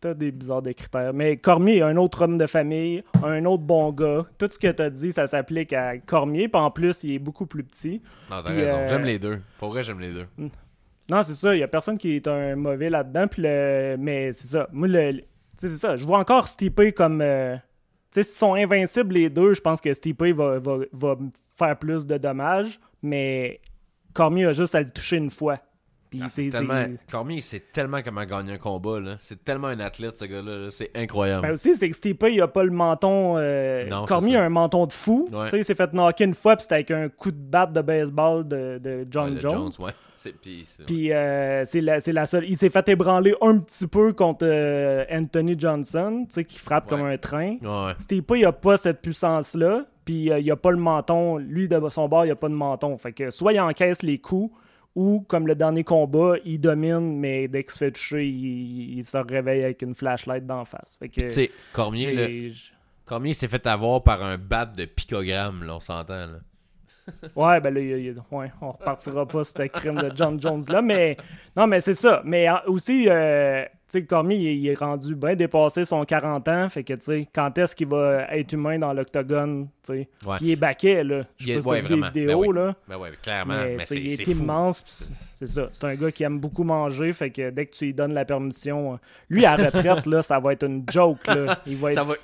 t'as 0.00 0.12
des 0.14 0.30
bizarres 0.32 0.62
de 0.62 0.72
critères. 0.72 1.12
Mais 1.14 1.36
Cormier, 1.36 1.82
un 1.82 1.96
autre 1.96 2.22
homme 2.22 2.36
de 2.36 2.46
famille, 2.46 3.02
un 3.22 3.44
autre 3.44 3.62
bon 3.62 3.90
gars. 3.92 4.26
Tout 4.38 4.48
ce 4.50 4.58
que 4.58 4.70
t'as 4.70 4.90
dit, 4.90 5.12
ça 5.12 5.26
s'applique 5.26 5.72
à 5.72 5.98
Cormier. 5.98 6.48
Puis 6.48 6.60
en 6.60 6.70
plus, 6.70 7.04
il 7.04 7.14
est 7.14 7.18
beaucoup 7.18 7.46
plus 7.46 7.64
petit. 7.64 8.02
Non, 8.30 8.42
t'as 8.42 8.50
raison. 8.52 8.76
euh, 8.76 8.88
J'aime 8.88 9.04
les 9.04 9.18
deux. 9.18 9.40
Pour 9.58 9.70
vrai, 9.70 9.82
j'aime 9.82 10.00
les 10.00 10.12
deux. 10.12 10.26
Non, 11.08 11.22
c'est 11.22 11.34
ça. 11.34 11.54
Il 11.54 11.58
y 11.58 11.62
a 11.62 11.68
personne 11.68 11.96
qui 11.98 12.16
est 12.16 12.28
un 12.28 12.54
mauvais 12.56 12.90
là-dedans. 12.90 13.26
Puis 13.28 13.42
le... 13.42 13.96
Mais 13.98 14.32
c'est 14.32 14.46
ça. 14.46 14.68
Moi, 14.72 14.88
le... 14.88 15.10
le- 15.12 15.20
tu 15.20 15.26
sais, 15.56 15.68
c'est 15.68 15.78
ça. 15.78 15.96
Je 15.96 16.04
vois 16.04 16.18
encore 16.18 16.48
Stipe 16.48 16.80
comme. 16.94 17.20
euh, 17.22 17.56
s'ils 18.10 18.24
sont 18.24 18.54
invincibles 18.54 19.14
les 19.14 19.30
deux, 19.30 19.54
je 19.54 19.60
pense 19.60 19.80
que 19.80 19.92
Stipe 19.94 20.22
va, 20.22 20.58
va, 20.58 20.78
va 20.92 21.16
faire 21.56 21.78
plus 21.78 22.06
de 22.06 22.16
dommages. 22.18 22.80
Mais 23.02 23.60
Cormier 24.12 24.46
a 24.46 24.52
juste 24.52 24.74
à 24.74 24.80
le 24.80 24.90
toucher 24.90 25.16
une 25.16 25.30
fois. 25.30 25.58
Puis 26.10 26.20
Ah, 26.24 26.26
c'est. 26.28 26.50
c'est- 26.50 26.58
tellement... 26.58 26.84
Cormier, 27.08 27.36
il 27.36 27.42
sait 27.42 27.60
tellement 27.72 28.02
comment 28.02 28.24
gagner 28.24 28.54
un 28.54 28.58
combat. 28.58 28.98
là. 28.98 29.16
C'est 29.20 29.44
tellement 29.44 29.68
un 29.68 29.78
athlète, 29.78 30.18
ce 30.18 30.24
gars-là. 30.24 30.58
là. 30.58 30.70
C'est 30.70 30.90
incroyable. 30.96 31.42
Ben 31.42 31.52
aussi, 31.52 31.76
c'est 31.76 31.88
que 31.88 31.94
Stipe, 31.94 32.24
il 32.28 32.40
a 32.42 32.48
pas 32.48 32.64
le 32.64 32.72
menton. 32.72 33.36
euh, 33.38 33.86
Non, 33.88 34.06
Cormier 34.06 34.32
c'est 34.32 34.38
a 34.38 34.44
un 34.44 34.48
menton 34.48 34.86
de 34.86 34.92
fou. 34.92 35.28
Ouais. 35.32 35.44
Tu 35.44 35.50
sais, 35.50 35.58
il 35.60 35.64
s'est 35.64 35.76
fait 35.76 35.92
knocker 35.92 36.24
une 36.24 36.34
fois, 36.34 36.56
puis 36.56 36.64
c'était 36.64 36.74
avec 36.74 36.90
un 36.90 37.08
coup 37.08 37.30
de 37.30 37.36
batte 37.40 37.72
de 37.72 37.80
baseball 37.80 38.46
de, 38.48 38.78
de 38.82 39.06
John 39.08 39.28
Ouais, 39.28 39.34
le 39.36 39.40
Jones. 39.40 39.70
ouais. 39.78 39.92
C'est... 40.22 40.84
Puis, 40.84 41.12
euh, 41.12 41.64
c'est 41.64 41.80
la, 41.80 42.26
seule. 42.26 42.44
Il 42.46 42.58
s'est 42.58 42.68
fait 42.68 42.86
ébranler 42.90 43.34
un 43.40 43.56
petit 43.56 43.86
peu 43.86 44.12
contre 44.12 44.44
euh, 44.44 45.02
Anthony 45.10 45.58
Johnson, 45.58 46.26
tu 46.28 46.34
sais, 46.34 46.44
qui 46.44 46.58
frappe 46.58 46.88
comme 46.90 47.02
un 47.02 47.16
train. 47.16 47.56
Ouais. 47.62 47.94
Stipe, 47.98 48.30
il 48.36 48.44
a 48.44 48.52
pas 48.52 48.76
cette 48.76 49.00
puissance-là. 49.00 49.86
Puis 50.04 50.30
euh, 50.30 50.38
il 50.38 50.50
a 50.50 50.56
pas 50.56 50.72
le 50.72 50.76
menton. 50.76 51.38
Lui, 51.38 51.68
de 51.68 51.88
son 51.88 52.06
bord, 52.06 52.26
il 52.26 52.30
a 52.30 52.36
pas 52.36 52.50
de 52.50 52.54
menton. 52.54 52.98
Fait 52.98 53.12
que 53.12 53.30
soit 53.30 53.54
il 53.54 53.60
encaisse 53.60 54.02
les 54.02 54.18
coups, 54.18 54.54
ou 54.94 55.20
comme 55.26 55.46
le 55.46 55.54
dernier 55.54 55.84
combat, 55.84 56.34
il 56.44 56.60
domine, 56.60 57.18
mais 57.18 57.48
dès 57.48 57.62
qu'il 57.62 57.72
se 57.72 57.78
fait 57.78 57.92
toucher, 57.92 58.28
il, 58.28 58.98
il 58.98 59.04
se 59.04 59.16
réveille 59.16 59.64
avec 59.64 59.80
une 59.80 59.94
flashlight 59.94 60.44
d'en 60.44 60.66
face. 60.66 60.96
Fait 60.98 61.08
que. 61.08 61.22
Tu 61.22 61.30
sais, 61.30 61.50
Cormier, 61.72 62.12
là, 62.12 62.52
Cormier 63.06 63.32
s'est 63.32 63.48
fait 63.48 63.66
avoir 63.66 64.02
par 64.02 64.22
un 64.22 64.36
bat 64.36 64.66
de 64.66 64.84
picogramme, 64.84 65.64
là, 65.64 65.76
on 65.76 65.80
s'entend. 65.80 66.26
Ouais, 67.34 67.60
ben 67.60 67.74
là, 67.74 67.80
il 67.80 67.88
y 67.88 67.92
a- 67.94 67.96
il 67.96 68.04
y 68.06 68.10
a- 68.10 68.36
ouais, 68.36 68.50
on 68.60 68.72
repartira 68.72 69.26
pas 69.26 69.42
sur 69.44 69.58
ce 69.58 69.62
crime 69.68 69.96
de 69.96 70.12
John 70.14 70.40
Jones 70.40 70.62
là, 70.68 70.80
mais 70.82 71.16
non, 71.56 71.66
mais 71.66 71.80
c'est 71.80 71.94
ça. 71.94 72.22
Mais 72.24 72.48
euh, 72.48 72.54
aussi, 72.66 73.06
euh, 73.08 73.64
tu 73.64 73.98
sais, 73.98 74.04
Cormier, 74.04 74.36
il, 74.36 74.46
est- 74.46 74.56
il 74.56 74.68
est 74.68 74.78
rendu 74.78 75.16
bien 75.16 75.34
dépassé 75.34 75.84
son 75.84 76.04
40 76.04 76.46
ans. 76.48 76.68
Fait 76.68 76.84
que, 76.84 76.92
tu 76.94 77.00
sais, 77.00 77.28
quand 77.34 77.56
est-ce 77.58 77.74
qu'il 77.74 77.88
va 77.88 78.26
être 78.30 78.52
humain 78.52 78.78
dans 78.78 78.92
l'octogone, 78.92 79.68
tu 79.84 79.92
sais? 79.92 80.08
Ouais. 80.24 80.36
Il 80.40 80.50
est 80.50 80.56
baquet, 80.56 81.02
là. 81.02 81.24
Je 81.38 81.46
sais 81.46 81.58
pas 81.64 81.70
ouais, 81.70 81.82
des. 81.82 81.96
Ben 81.96 82.06
vidéos, 82.12 82.38
oui. 82.46 82.54
là. 82.54 82.74
Ben 82.88 82.96
ouais, 82.98 83.10
clairement. 83.20 83.54
Mais, 83.54 83.84
c'est 83.84 83.96
il 83.96 84.12
est 84.12 84.26
immense. 84.28 84.82
pis 84.82 85.12
c'est- 85.34 85.46
ça. 85.46 85.68
C'est 85.72 85.84
un 85.84 85.94
gars 85.96 86.12
qui 86.12 86.22
aime 86.22 86.38
beaucoup 86.38 86.62
manger. 86.64 87.12
Fait 87.12 87.30
que 87.30 87.50
dès 87.50 87.66
que 87.66 87.72
tu 87.74 87.86
lui 87.86 87.94
donnes 87.94 88.14
la 88.14 88.24
permission, 88.24 88.92
euh, 88.94 88.96
lui, 89.28 89.44
à 89.46 89.56
la 89.56 89.70
retraite, 89.70 90.06
là, 90.06 90.22
ça 90.22 90.38
va 90.38 90.52
être 90.52 90.64
une 90.64 90.84
joke, 90.88 91.26
là. 91.26 91.58
Il 91.66 91.76
va 91.76 91.88
être 91.88 91.94
Ça 91.94 92.04
va, 92.04 92.14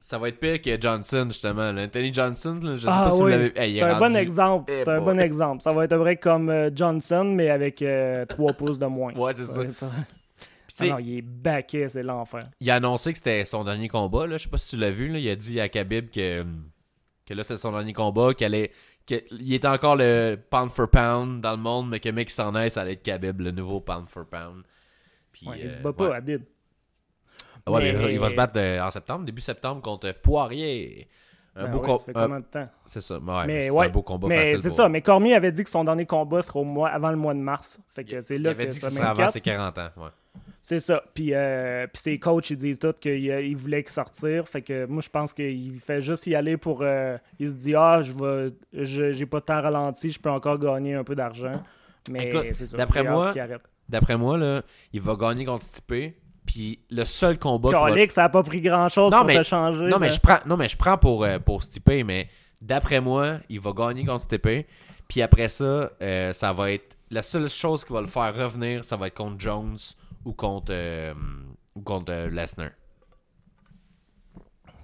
ça 0.00 0.18
va 0.18 0.28
être 0.28 0.38
pire 0.40 0.60
que 0.60 0.80
Johnson, 0.80 1.26
justement. 1.28 1.72
là. 1.72 1.84
Anthony 1.84 2.12
Johnson, 2.12 2.58
là, 2.62 2.76
je 2.76 2.82
sais 2.82 2.88
Ah 2.90 3.04
pas 3.04 3.10
si 3.10 3.18
vous 3.18 3.24
oui, 3.26 3.30
l'avez. 3.32 3.52
Hey, 3.60 3.72
c'est 3.74 3.78
est 3.78 3.82
un 3.82 3.98
bon 3.98 4.16
exemple. 4.16 4.72
Eh 4.74 4.84
C'est 4.84 4.90
un 4.90 5.00
boy. 5.00 5.14
bon 5.14 5.20
exemple. 5.20 5.62
Ça 5.62 5.72
va 5.72 5.84
être 5.84 5.96
vrai 5.96 6.16
comme 6.16 6.48
euh, 6.48 6.70
Johnson, 6.74 7.24
mais 7.24 7.50
avec 7.50 7.84
3 8.28 8.52
pouces 8.54 8.78
de 8.78 8.86
moins. 8.86 9.12
Ouais, 9.14 9.32
c'est 9.34 9.42
ça. 9.42 9.90
Ah 10.80 10.86
non, 10.86 10.98
il 11.00 11.18
est 11.18 11.22
baquet, 11.22 11.88
c'est 11.88 12.04
l'enfer. 12.04 12.48
il 12.60 12.70
a 12.70 12.76
annoncé 12.76 13.10
que 13.10 13.18
c'était 13.18 13.44
son 13.44 13.64
dernier 13.64 13.88
combat. 13.88 14.28
Là. 14.28 14.36
Je 14.36 14.44
sais 14.44 14.48
pas 14.48 14.58
si 14.58 14.76
tu 14.76 14.80
l'as 14.80 14.92
vu. 14.92 15.08
Là. 15.08 15.18
Il 15.18 15.28
a 15.28 15.34
dit 15.34 15.60
à 15.60 15.68
Khabib 15.68 16.08
que, 16.08 16.44
que 17.26 17.34
là, 17.34 17.42
c'était 17.42 17.56
son 17.56 17.72
dernier 17.72 17.92
combat. 17.92 18.32
Qu'il 18.32 18.44
allait, 18.46 18.70
il 19.32 19.54
était 19.54 19.66
encore 19.66 19.96
le 19.96 20.36
pound 20.50 20.70
for 20.70 20.88
pound 20.88 21.40
dans 21.40 21.50
le 21.50 21.56
monde, 21.56 21.88
mais 21.88 21.98
que 21.98 22.08
mec 22.10 22.30
s'en 22.30 22.54
aille, 22.54 22.70
ça 22.70 22.82
allait 22.82 22.92
être 22.92 23.02
Khabib, 23.02 23.40
le 23.40 23.50
nouveau 23.50 23.80
pound 23.80 24.08
for 24.08 24.24
pound. 24.24 24.62
Puis, 25.32 25.48
Ouais, 25.48 25.58
il 25.64 25.68
se 25.68 25.76
euh, 25.78 25.80
bat 25.80 25.92
pas, 25.92 26.10
ouais. 26.10 26.16
Habib. 26.16 26.42
Ouais, 27.70 27.92
mais 27.92 27.92
Mais- 27.98 28.12
il 28.14 28.18
va 28.20 28.28
se 28.30 28.34
battre 28.34 28.54
euh, 28.58 28.80
en 28.80 28.90
septembre, 28.90 29.24
début 29.24 29.40
septembre, 29.40 29.80
contre 29.82 30.12
Poirier. 30.12 31.08
Un 31.56 31.64
Ben 31.64 31.70
beau 31.72 31.78
ouais, 31.80 31.86
com- 31.86 31.98
ça 31.98 32.04
fait 32.04 32.12
combien 32.12 32.38
de 32.40 32.44
temps? 32.44 32.68
C'est 32.86 33.00
ça. 33.00 33.18
Ouais, 33.18 33.46
mais 33.46 33.68
ouais, 33.70 33.86
un 33.86 33.88
beau 33.88 34.02
combat 34.02 34.28
Mais 34.28 34.44
c'est 34.56 34.68
pour- 34.68 34.76
ça, 34.76 34.88
mais 34.88 35.02
Cormier 35.02 35.34
avait 35.34 35.50
dit 35.50 35.64
que 35.64 35.70
son 35.70 35.82
dernier 35.82 36.06
combat 36.06 36.40
sera 36.40 36.60
au 36.60 36.64
mois, 36.64 36.88
avant 36.90 37.10
le 37.10 37.16
mois 37.16 37.34
de 37.34 37.40
mars. 37.40 37.80
Fait 37.94 38.04
que 38.04 38.20
c'est 38.20 38.36
Il 38.36 38.42
là 38.42 38.50
avait 38.50 38.66
que 38.66 38.70
dit 38.70 38.76
que 38.76 38.82
ça 38.84 38.90
serait 38.90 39.04
avant 39.06 39.28
ses 39.28 39.40
40 39.40 39.76
ans. 39.76 39.88
Ouais. 39.96 40.08
C'est 40.62 40.78
ça. 40.80 41.02
Puis, 41.14 41.34
euh, 41.34 41.86
puis 41.92 42.00
ses 42.00 42.18
coachs, 42.18 42.50
ils 42.50 42.56
disent 42.56 42.78
tous 42.78 42.92
qu'il 42.92 43.28
euh, 43.30 43.40
il 43.40 43.56
voulait 43.56 43.82
qu'il 43.82 43.90
sortir. 43.92 44.46
Fait 44.48 44.62
que 44.62 44.86
moi, 44.86 45.00
je 45.02 45.08
pense 45.08 45.32
qu'il 45.32 45.80
fait 45.80 46.00
juste 46.00 46.26
y 46.28 46.34
aller 46.36 46.56
pour. 46.56 46.82
euh, 46.82 47.16
il 47.40 47.48
se 47.48 47.56
dit, 47.56 47.74
ah, 47.74 48.02
je 48.02 48.12
vais, 48.12 48.52
je- 48.72 49.12
j'ai 49.12 49.26
pas 49.26 49.40
de 49.40 49.44
temps 49.46 49.60
ralenti, 49.60 50.10
je 50.10 50.20
peux 50.20 50.30
encore 50.30 50.58
gagner 50.58 50.94
un 50.94 51.04
peu 51.04 51.16
d'argent. 51.16 51.60
Mais 52.10 52.28
Écoute, 52.28 52.46
c'est 52.52 52.66
ça. 52.66 52.76
d'après 52.76 53.02
moi. 53.02 53.32
D'après 53.88 54.16
moi, 54.16 54.36
là, 54.38 54.62
il 54.92 55.00
va 55.00 55.16
gagner 55.16 55.44
contre 55.44 55.64
Stipe. 55.64 56.14
Puis 56.48 56.78
le 56.88 57.04
seul 57.04 57.38
combat. 57.38 57.70
Calique, 57.70 58.10
ça 58.10 58.24
a 58.24 58.28
pas 58.30 58.42
pris 58.42 58.62
grand 58.62 58.88
chose 58.88 59.12
Non, 59.12 59.18
pour 59.18 59.26
mais- 59.26 59.36
te 59.36 59.42
changer. 59.42 59.84
Non, 59.84 59.98
mais 59.98 60.10
je 60.10 60.18
prends, 60.18 60.38
non, 60.46 60.56
mais 60.56 60.66
je 60.66 60.78
prends 60.78 60.96
pour, 60.96 61.22
euh, 61.24 61.38
pour 61.38 61.62
Stipe, 61.62 62.06
mais 62.06 62.30
d'après 62.62 63.02
moi, 63.02 63.34
il 63.50 63.60
va 63.60 63.72
gagner 63.72 64.02
contre 64.06 64.22
Stipe. 64.22 64.66
Puis 65.06 65.20
après 65.20 65.50
ça, 65.50 65.90
euh, 66.00 66.32
ça 66.32 66.52
va 66.54 66.72
être. 66.72 66.96
La 67.10 67.20
seule 67.20 67.50
chose 67.50 67.84
qui 67.84 67.92
va 67.92 68.00
le 68.00 68.06
faire 68.06 68.34
revenir, 68.34 68.82
ça 68.82 68.96
va 68.96 69.08
être 69.08 69.14
contre 69.16 69.38
Jones 69.38 69.76
ou 70.24 70.32
contre, 70.32 70.72
euh, 70.74 71.12
ou 71.74 71.82
contre 71.82 72.12
euh, 72.14 72.30
Lesnar. 72.30 72.70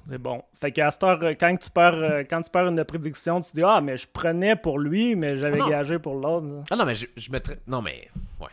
C'est 0.07 0.19
bon. 0.19 0.43
Fait 0.61 0.71
qu'à 0.71 0.91
cette 0.91 1.03
heure, 1.03 1.19
quand 1.41 1.57
tu 1.57 1.71
perds, 1.71 2.25
quand 2.29 2.43
tu 2.43 2.51
perds 2.51 2.67
une 2.69 2.85
prédiction, 2.85 3.41
tu 3.41 3.53
te 3.53 3.57
dis 3.57 3.63
Ah, 3.67 3.81
mais 3.81 3.97
je 3.97 4.07
prenais 4.07 4.55
pour 4.55 4.79
lui, 4.79 5.17
mais 5.17 5.39
j'avais 5.39 5.61
Ah 5.65 5.71
gagé 5.71 5.99
pour 5.99 6.15
l'autre. 6.17 6.47
Ah 6.71 6.77
non, 6.77 6.85
mais 6.85 6.95
je, 6.95 7.07
je 7.17 7.31
mettrais. 7.33 7.59
Non, 7.67 7.81
mais. 7.81 8.09
Ouais. 8.39 8.49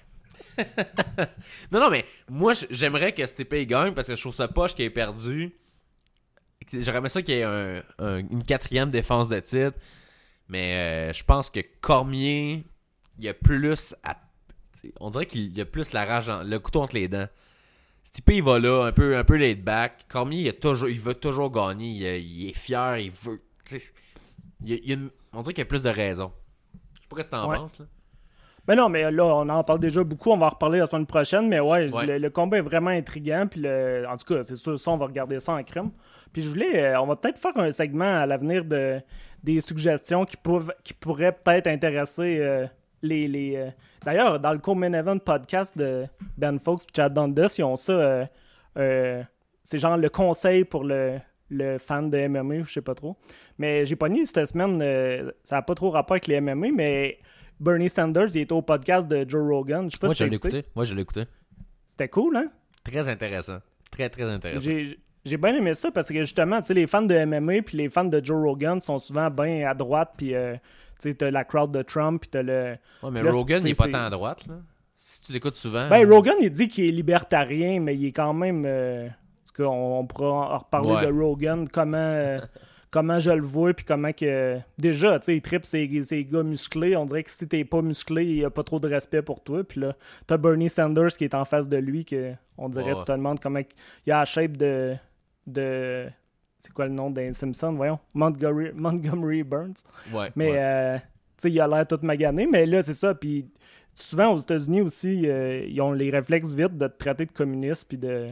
Non, 1.71 1.79
non, 1.79 1.89
mais 1.89 2.05
moi, 2.29 2.53
j'aimerais 2.69 3.13
que 3.13 3.25
Stipe 3.25 3.53
gagne 3.67 3.93
parce 3.93 4.07
que 4.07 4.15
je 4.15 4.21
trouve 4.21 4.33
ça 4.33 4.47
poche 4.47 4.75
qu'il 4.75 4.85
ait 4.85 4.89
perdu. 4.89 5.55
J'aurais 6.71 6.99
aimé 6.99 7.09
ça 7.09 7.21
qu'il 7.21 7.35
y 7.35 7.37
ait 7.39 7.43
un- 7.43 7.83
un- 7.99 8.17
une 8.19 8.43
quatrième 8.43 8.89
défense 8.89 9.27
de 9.29 9.39
titre. 9.39 9.77
Mais 10.47 10.75
euh, 11.09 11.13
je 11.13 11.23
pense 11.23 11.49
que 11.49 11.59
Cormier, 11.79 12.63
il 13.17 13.23
y 13.25 13.29
a 13.29 13.33
plus 13.33 13.95
à. 14.03 14.17
On 14.99 15.09
dirait 15.09 15.25
qu'il 15.25 15.55
y 15.57 15.61
a 15.61 15.65
plus 15.65 15.93
la 15.93 16.05
rage, 16.05 16.29
en- 16.29 16.43
le 16.43 16.59
couteau 16.59 16.81
entre 16.81 16.95
les 16.95 17.07
dents. 17.07 17.27
Stipe, 18.03 18.29
il 18.31 18.43
va 18.43 18.59
là, 18.59 18.85
un 18.85 18.91
peu, 18.91 19.15
un 19.17 19.23
peu 19.23 19.35
laid 19.35 19.55
back. 19.63 20.05
Cormier, 20.07 20.41
il, 20.41 20.49
a 20.49 20.53
toujours, 20.53 20.89
il 20.89 20.99
veut 20.99 21.13
toujours 21.13 21.51
gagner. 21.51 22.17
Il, 22.17 22.25
il 22.25 22.49
est 22.49 22.53
fier, 22.57 22.97
il 22.97 23.11
veut. 23.11 23.41
il 23.71 23.79
il 24.83 24.91
a 24.91 24.93
une- 24.95 25.09
on 25.33 25.41
dirait 25.41 25.53
qu'il 25.53 25.61
y 25.61 25.67
a 25.67 25.69
plus 25.69 25.83
de 25.83 25.89
raisons. 25.89 26.31
Je 26.95 27.01
sais 27.01 27.07
pas 27.09 27.21
ce 27.23 27.27
que 27.27 27.31
t'en 27.31 27.49
Ouais. 27.49 27.55
penses. 27.57 27.79
Là. 27.79 27.85
Mais 28.67 28.75
non, 28.75 28.89
mais 28.89 29.09
là, 29.11 29.25
on 29.25 29.49
en 29.49 29.63
parle 29.63 29.79
déjà 29.79 30.03
beaucoup. 30.03 30.29
On 30.31 30.37
va 30.37 30.45
en 30.45 30.49
reparler 30.49 30.79
la 30.79 30.85
semaine 30.85 31.05
prochaine. 31.07 31.47
Mais 31.47 31.59
ouais, 31.59 31.91
Ouais. 31.91 32.05
Le, 32.05 32.17
le 32.19 32.29
combat 32.29 32.57
est 32.57 32.61
vraiment 32.61 32.91
intriguant. 32.91 33.47
Puis 33.49 33.61
le- 33.61 34.05
en 34.07 34.15
tout 34.17 34.33
cas, 34.33 34.43
c'est 34.43 34.55
sûr, 34.55 34.79
ça, 34.79 34.91
on 34.91 34.97
va 34.97 35.07
regarder 35.07 35.39
ça 35.39 35.53
en 35.53 35.63
crème. 35.63 35.89
Puis 36.31 36.41
je 36.43 36.49
voulais, 36.49 36.83
euh, 36.83 37.01
on 37.01 37.07
va 37.07 37.15
peut-être 37.15 37.39
faire 37.39 37.57
un 37.57 37.71
segment 37.71 38.19
à 38.21 38.25
l'avenir 38.25 38.63
de 38.65 39.01
des 39.43 39.59
suggestions 39.61 40.23
qui, 40.25 40.37
peuvent, 40.37 40.71
qui 40.83 40.93
pourraient 40.93 41.31
peut-être 41.31 41.65
intéresser 41.67 42.37
euh, 42.39 42.67
les. 43.01 43.27
les 43.27 43.55
euh, 43.55 43.69
D'ailleurs, 44.05 44.39
dans 44.39 44.53
le 44.53 44.59
Co-Main 44.59 44.93
Event 44.93 45.17
podcast 45.17 45.75
de 45.77 46.05
Ben 46.37 46.59
Fox 46.59 46.83
et 46.83 46.87
Chad 46.95 47.13
Dundas, 47.13 47.55
ils 47.57 47.63
ont 47.63 47.75
ça. 47.75 48.27
euh, 48.77 49.23
c'est 49.63 49.79
genre 49.79 49.97
le 49.97 50.09
conseil 50.09 50.63
pour 50.63 50.83
le, 50.83 51.19
le 51.49 51.77
fan 51.77 52.09
de 52.09 52.27
MMA, 52.27 52.63
je 52.63 52.71
sais 52.73 52.81
pas 52.81 52.95
trop. 52.95 53.15
Mais 53.57 53.85
j'ai 53.85 53.95
pas 53.95 54.09
ni 54.09 54.25
cette 54.25 54.45
semaine, 54.47 54.79
euh, 54.81 55.31
ça 55.43 55.57
n'a 55.57 55.61
pas 55.61 55.75
trop 55.75 55.89
rapport 55.91 56.13
avec 56.13 56.27
les 56.27 56.39
MMA, 56.41 56.67
mais 56.73 57.19
Bernie 57.61 57.89
Sanders, 57.89 58.29
il 58.35 58.41
était 58.41 58.53
au 58.53 58.61
podcast 58.61 59.07
de 59.07 59.23
Joe 59.29 59.47
Rogan. 59.47 59.85
Je 59.85 59.91
sais 59.93 59.99
pas 59.99 60.07
Moi, 60.07 60.15
si 60.15 60.23
je 60.23 60.29
l'ai 60.29 60.35
écouté. 60.35 60.65
Moi, 60.75 60.83
je 60.85 60.93
l'ai 60.93 61.01
écouté. 61.03 61.23
C'était 61.87 62.09
cool, 62.09 62.35
hein? 62.37 62.47
Très 62.83 63.07
intéressant. 63.07 63.59
Très, 63.91 64.09
très 64.09 64.23
intéressant. 64.23 64.69
J'ai 65.23 65.37
bien 65.37 65.55
aimé 65.55 65.75
ça 65.75 65.91
parce 65.91 66.07
que 66.09 66.19
justement, 66.21 66.59
tu 66.61 66.67
sais, 66.67 66.73
les 66.73 66.87
fans 66.87 67.03
de 67.03 67.25
MMA 67.25 67.61
puis 67.63 67.77
les 67.77 67.89
fans 67.89 68.03
de 68.05 68.19
Joe 68.25 68.41
Rogan 68.43 68.81
sont 68.81 68.97
souvent 68.97 69.29
bien 69.29 69.69
à 69.69 69.75
droite, 69.75 70.13
puis 70.17 70.33
euh, 70.33 70.55
tu 70.99 71.09
sais, 71.09 71.13
t'as 71.13 71.29
la 71.29 71.43
crowd 71.43 71.71
de 71.71 71.83
Trump, 71.83 72.21
puis 72.21 72.29
t'as 72.31 72.41
le. 72.41 72.75
Ouais, 73.03 73.11
mais 73.11 73.21
Là, 73.21 73.29
Rogan, 73.31 73.61
il 73.63 73.69
est 73.69 73.77
pas 73.77 73.87
tant 73.87 74.05
à 74.05 74.09
droite, 74.09 74.47
là. 74.47 74.55
Si 74.97 75.21
tu 75.21 75.31
l'écoutes 75.33 75.55
souvent. 75.57 75.87
Ben, 75.89 76.03
euh, 76.03 76.11
Rogan, 76.11 76.35
il 76.41 76.49
dit 76.49 76.67
qu'il 76.67 76.85
est 76.85 76.91
libertarien, 76.91 77.79
mais 77.79 77.95
il 77.95 78.05
est 78.07 78.11
quand 78.11 78.33
même. 78.33 78.63
euh, 78.65 79.05
En 79.07 79.09
tout 79.47 79.53
cas, 79.63 79.69
on, 79.69 79.99
on 79.99 80.05
pourra 80.07 80.55
en 80.55 80.57
reparler 80.57 80.91
Ouais. 80.93 81.05
de 81.05 81.11
Rogan, 81.11 81.69
comment, 81.69 81.97
comment 82.91 83.17
je 83.19 83.31
le 83.31 83.41
vois, 83.41 83.73
puis 83.73 83.85
comment 83.85 84.11
que. 84.11 84.59
Déjà, 84.77 85.17
tu 85.19 85.25
sais, 85.25 85.35
il 85.37 85.41
tripe 85.41 85.65
ses, 85.65 86.03
ses 86.03 86.23
gars 86.25 86.43
musclés. 86.43 86.95
On 86.95 87.05
dirait 87.05 87.23
que 87.23 87.29
si 87.31 87.47
t'es 87.47 87.63
pas 87.65 87.81
musclé, 87.81 88.25
il 88.25 88.35
y 88.37 88.45
a 88.45 88.49
pas 88.49 88.63
trop 88.63 88.79
de 88.79 88.87
respect 88.87 89.21
pour 89.21 89.41
toi. 89.41 89.63
Puis 89.63 89.79
là, 89.81 89.95
t'as 90.27 90.37
Bernie 90.37 90.69
Sanders 90.69 91.15
qui 91.17 91.23
est 91.23 91.33
en 91.33 91.45
face 91.45 91.67
de 91.67 91.77
lui, 91.77 92.05
que 92.05 92.33
on 92.57 92.69
dirait, 92.69 92.91
Ouais. 92.93 92.99
tu 92.99 93.05
te 93.05 93.11
demandes 93.11 93.39
comment. 93.39 93.61
Il 94.05 94.11
a 94.11 94.19
la 94.19 94.25
shape 94.25 94.57
de. 94.57 94.95
de 95.47 96.07
c'est 96.59 96.71
quoi 96.73 96.85
le 96.85 96.91
nom 96.93 97.09
d'un 97.09 97.33
Simpson, 97.33 97.73
voyons? 97.73 97.97
Montgomery, 98.13 98.71
Montgomery 98.75 99.41
Burns. 99.43 99.73
Ouais. 100.13 100.29
Mais, 100.35 100.51
ouais. 100.51 100.57
euh, 100.59 100.97
tu 100.97 101.03
sais, 101.39 101.51
il 101.51 101.59
a 101.59 101.67
l'air 101.67 101.87
tout 101.87 101.97
magané, 102.03 102.45
mais 102.45 102.67
là, 102.67 102.83
c'est 102.83 102.93
ça. 102.93 103.15
Puis 103.15 103.49
souvent, 103.95 104.33
aux 104.33 104.37
États-Unis 104.37 104.81
aussi, 104.81 105.23
euh, 105.27 105.65
ils 105.67 105.81
ont 105.81 105.91
les 105.91 106.11
réflexes 106.11 106.49
vite 106.51 106.77
de 106.77 106.87
te 106.87 106.97
traiter 106.99 107.25
de 107.25 107.31
communiste, 107.31 107.87
puis 107.87 107.97
de. 107.97 108.29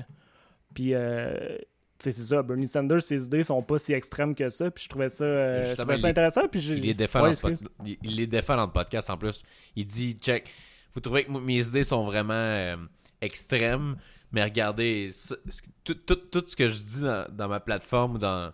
Puis, 0.76 0.94
euh, 0.94 1.58
c'est 2.00 2.12
ça. 2.14 2.42
Bernie 2.42 2.68
Sanders, 2.68 3.04
ses 3.04 3.26
idées 3.26 3.44
sont 3.44 3.62
pas 3.62 3.78
si 3.80 3.94
extrêmes 3.94 4.34
que 4.34 4.50
ça, 4.50 4.72
puis 4.72 4.84
je 4.86 4.90
trouvais 4.90 5.10
ça, 5.10 5.24
euh, 5.26 5.70
je 5.70 5.76
trouvais 5.76 5.98
ça 5.98 6.08
il- 6.08 6.12
intéressant. 6.12 6.48
Puis 6.48 6.60
il 6.62 6.82
les 6.82 6.94
défend 6.94 7.22
Ouais, 7.24 7.32
dans 7.32 7.36
ce 7.36 7.48
excuse. 7.48 7.68
pod- 7.78 7.88
il- 7.88 7.98
il 8.04 8.16
les 8.16 8.28
défend 8.28 8.56
dans 8.56 8.66
le 8.66 8.72
podcast 8.72 9.10
en 9.10 9.18
plus. 9.18 9.44
Il 9.76 9.86
dit 9.86 10.14
check, 10.14 10.50
vous 10.94 11.02
trouvez 11.02 11.26
que 11.26 11.32
mes 11.32 11.66
idées 11.68 11.84
sont 11.84 12.04
vraiment 12.06 12.34
euh, 12.34 12.76
extrêmes, 13.22 13.96
mais 14.32 14.44
regardez 14.44 15.10
ce- 15.12 15.36
ce- 15.50 15.62
tout, 15.84 15.96
tout- 15.96 16.16
tout 16.16 16.44
ce 16.48 16.56
que 16.56 16.68
je 16.70 16.82
dis 16.84 17.02
dans, 17.02 17.28
dans 17.32 17.48
ma 17.48 17.60
plateforme 17.60 18.16
ou 18.16 18.18
dans, 18.18 18.52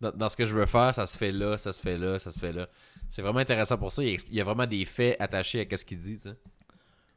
dans, 0.00 0.12
dans 0.12 0.28
ce 0.28 0.36
que 0.36 0.46
je 0.46 0.54
veux 0.54 0.66
faire, 0.66 0.94
ça 0.94 1.06
se 1.06 1.16
fait 1.18 1.32
là, 1.32 1.58
ça 1.58 1.72
se 1.72 1.80
fait 1.82 1.98
là, 1.98 2.18
ça 2.18 2.30
se 2.32 2.38
fait 2.38 2.52
là. 2.52 2.68
C'est 3.08 3.22
vraiment 3.22 3.40
intéressant 3.40 3.76
pour 3.78 3.90
ça. 3.92 4.02
Il, 4.04 4.16
y 4.30 4.40
a 4.40 4.44
vraiment 4.44 4.66
des 4.66 4.84
faits 4.84 5.16
attachés 5.20 5.66
à 5.70 5.76
ce 5.76 5.84
qu'il 5.84 5.98
dit. 6.00 6.16
tu 6.18 6.28
sais. 6.28 6.36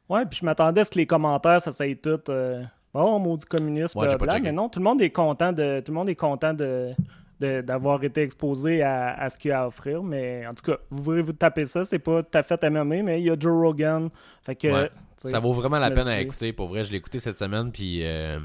Ouais, 0.08 0.26
puis 0.26 0.38
je 0.40 0.44
m'attendais 0.44 0.80
à 0.80 0.84
ce 0.84 0.90
que 0.90 0.98
les 0.98 1.06
commentaires, 1.06 1.60
ça 1.62 1.70
soit 1.72 1.94
tout. 2.02 2.20
Euh, 2.28 2.62
oh, 2.94 3.18
maudit 3.18 3.44
communiste, 3.46 3.94
Ouais, 3.96 4.06
blablabla. 4.08 4.40
Mais 4.40 4.52
non, 4.52 4.68
tout 4.68 4.78
le 4.80 4.84
monde 4.84 5.00
est 5.02 5.10
content 5.10 5.52
de. 5.52 5.80
Tout 5.80 5.92
le 5.92 5.98
monde 5.98 6.08
est 6.08 6.14
content 6.16 6.54
de. 6.54 6.92
d'avoir 7.40 8.02
été 8.04 8.22
exposé 8.22 8.82
à, 8.82 9.14
à 9.14 9.28
ce 9.28 9.36
qu'il 9.38 9.48
y 9.50 9.52
a 9.52 9.62
à 9.62 9.66
offrir. 9.66 10.02
Mais 10.02 10.46
en 10.46 10.52
tout 10.54 10.62
cas, 10.70 10.78
vous 10.90 11.02
voulez 11.02 11.22
vous 11.22 11.32
taper 11.32 11.64
ça, 11.64 11.84
c'est 11.84 11.98
pas 11.98 12.22
tout 12.22 12.38
à 12.38 12.42
fait 12.42 12.62
MMA, 12.70 13.02
mais 13.02 13.20
il 13.20 13.24
y 13.26 13.30
a 13.30 13.36
Joe 13.38 13.52
Rogan. 13.60 14.08
Fait 14.42 14.54
que. 14.54 14.68
Ouais. 14.68 14.90
Ça 15.16 15.38
vaut 15.38 15.52
vraiment 15.52 15.78
la 15.78 15.90
peine 15.90 16.08
à 16.08 16.20
écouter. 16.20 16.52
Pour 16.52 16.68
vrai, 16.68 16.84
je 16.84 16.90
l'ai 16.90 16.96
écouté 16.98 17.20
cette 17.20 17.38
semaine, 17.38 17.70
puis 17.70 18.04
euh, 18.04 18.40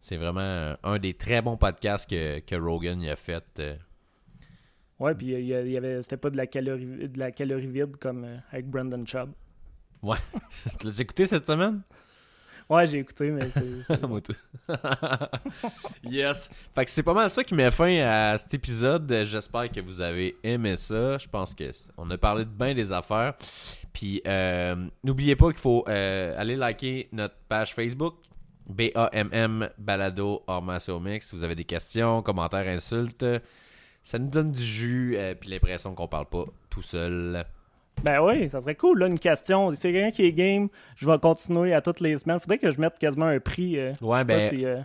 c'est 0.00 0.16
vraiment 0.16 0.74
un 0.82 0.98
des 0.98 1.12
très 1.14 1.42
bons 1.42 1.58
podcasts 1.58 2.08
que, 2.08 2.38
que 2.40 2.54
Rogan 2.56 3.00
y 3.02 3.10
a 3.10 3.16
fait. 3.16 3.44
euh. 3.58 3.76
Ouais, 4.98 5.14
puis 5.14 5.28
il 5.28 5.44
y 5.46 5.76
avait, 5.76 6.02
c'était 6.02 6.16
pas 6.16 6.30
de 6.30 6.36
la 6.36 6.46
calorie, 6.46 7.08
de 7.08 7.18
la 7.18 7.32
calorie 7.32 7.66
vide 7.66 7.96
comme 7.96 8.24
euh, 8.24 8.36
avec 8.52 8.66
Brandon 8.68 9.04
Chubb. 9.06 9.30
tu 10.78 10.86
l'as 10.86 11.00
écouté 11.00 11.26
cette 11.26 11.46
semaine? 11.46 11.82
Ouais, 12.70 12.86
j'ai 12.86 13.00
écouté, 13.00 13.32
mais 13.32 13.50
c'est. 13.50 14.00
Moi 14.08 14.20
tout. 14.20 14.36
yes. 16.04 16.48
Fait 16.72 16.84
que 16.84 16.90
c'est 16.92 17.02
pas 17.02 17.14
mal 17.14 17.28
ça 17.28 17.42
qui 17.42 17.52
met 17.52 17.68
fin 17.72 17.98
à 18.06 18.38
cet 18.38 18.54
épisode. 18.54 19.12
J'espère 19.24 19.68
que 19.72 19.80
vous 19.80 20.00
avez 20.00 20.36
aimé 20.44 20.76
ça. 20.76 21.18
Je 21.18 21.26
pense 21.26 21.52
que 21.52 21.64
on 21.96 22.08
a 22.12 22.16
parlé 22.16 22.44
de 22.44 22.50
bien 22.50 22.72
des 22.72 22.92
affaires. 22.92 23.34
Puis 23.92 24.22
euh, 24.24 24.76
n'oubliez 25.02 25.34
pas 25.34 25.48
qu'il 25.48 25.58
faut 25.58 25.84
euh, 25.88 26.40
aller 26.40 26.54
liker 26.54 27.08
notre 27.10 27.34
page 27.48 27.74
Facebook. 27.74 28.14
BAMM 28.68 29.68
Balado 29.76 30.44
Armation 30.46 31.00
Mix. 31.00 31.26
Si 31.26 31.34
vous 31.34 31.42
avez 31.42 31.56
des 31.56 31.64
questions, 31.64 32.22
commentaires, 32.22 32.68
insultes, 32.68 33.26
ça 34.04 34.16
nous 34.20 34.28
donne 34.28 34.52
du 34.52 34.62
jus. 34.62 35.16
euh, 35.16 35.34
puis 35.34 35.50
l'impression 35.50 35.92
qu'on 35.96 36.06
parle 36.06 36.26
pas 36.26 36.44
tout 36.68 36.82
seul. 36.82 37.44
Ben 38.04 38.20
oui, 38.22 38.48
ça 38.50 38.60
serait 38.60 38.74
cool, 38.76 38.98
là, 39.00 39.06
une 39.06 39.18
question. 39.18 39.70
Si 39.70 39.76
c'est 39.76 39.92
quelqu'un 39.92 40.10
qui 40.10 40.24
est 40.24 40.32
game, 40.32 40.68
je 40.96 41.06
vais 41.08 41.18
continuer 41.18 41.74
à 41.74 41.80
toutes 41.80 42.00
les 42.00 42.16
semaines. 42.18 42.40
Faudrait 42.40 42.58
que 42.58 42.70
je 42.70 42.80
mette 42.80 42.98
quasiment 42.98 43.26
un 43.26 43.40
prix. 43.40 43.78
euh, 43.78 43.92
Ouais, 44.00 44.24
ben, 44.24 44.40
si, 44.40 44.64
euh, 44.64 44.80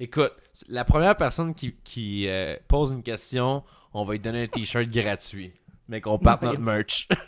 écoute, 0.00 0.32
la 0.68 0.84
première 0.84 1.16
personne 1.16 1.54
qui, 1.54 1.74
qui 1.84 2.26
euh, 2.28 2.56
pose 2.68 2.92
une 2.92 3.02
question, 3.02 3.62
on 3.92 4.04
va 4.04 4.12
lui 4.14 4.20
donner 4.20 4.44
un 4.44 4.46
t-shirt 4.46 4.86
gratuit. 4.88 5.52
Mais 5.86 6.00
qu'on 6.00 6.18
parte 6.18 6.42
notre 6.42 6.60
merch. 6.60 7.06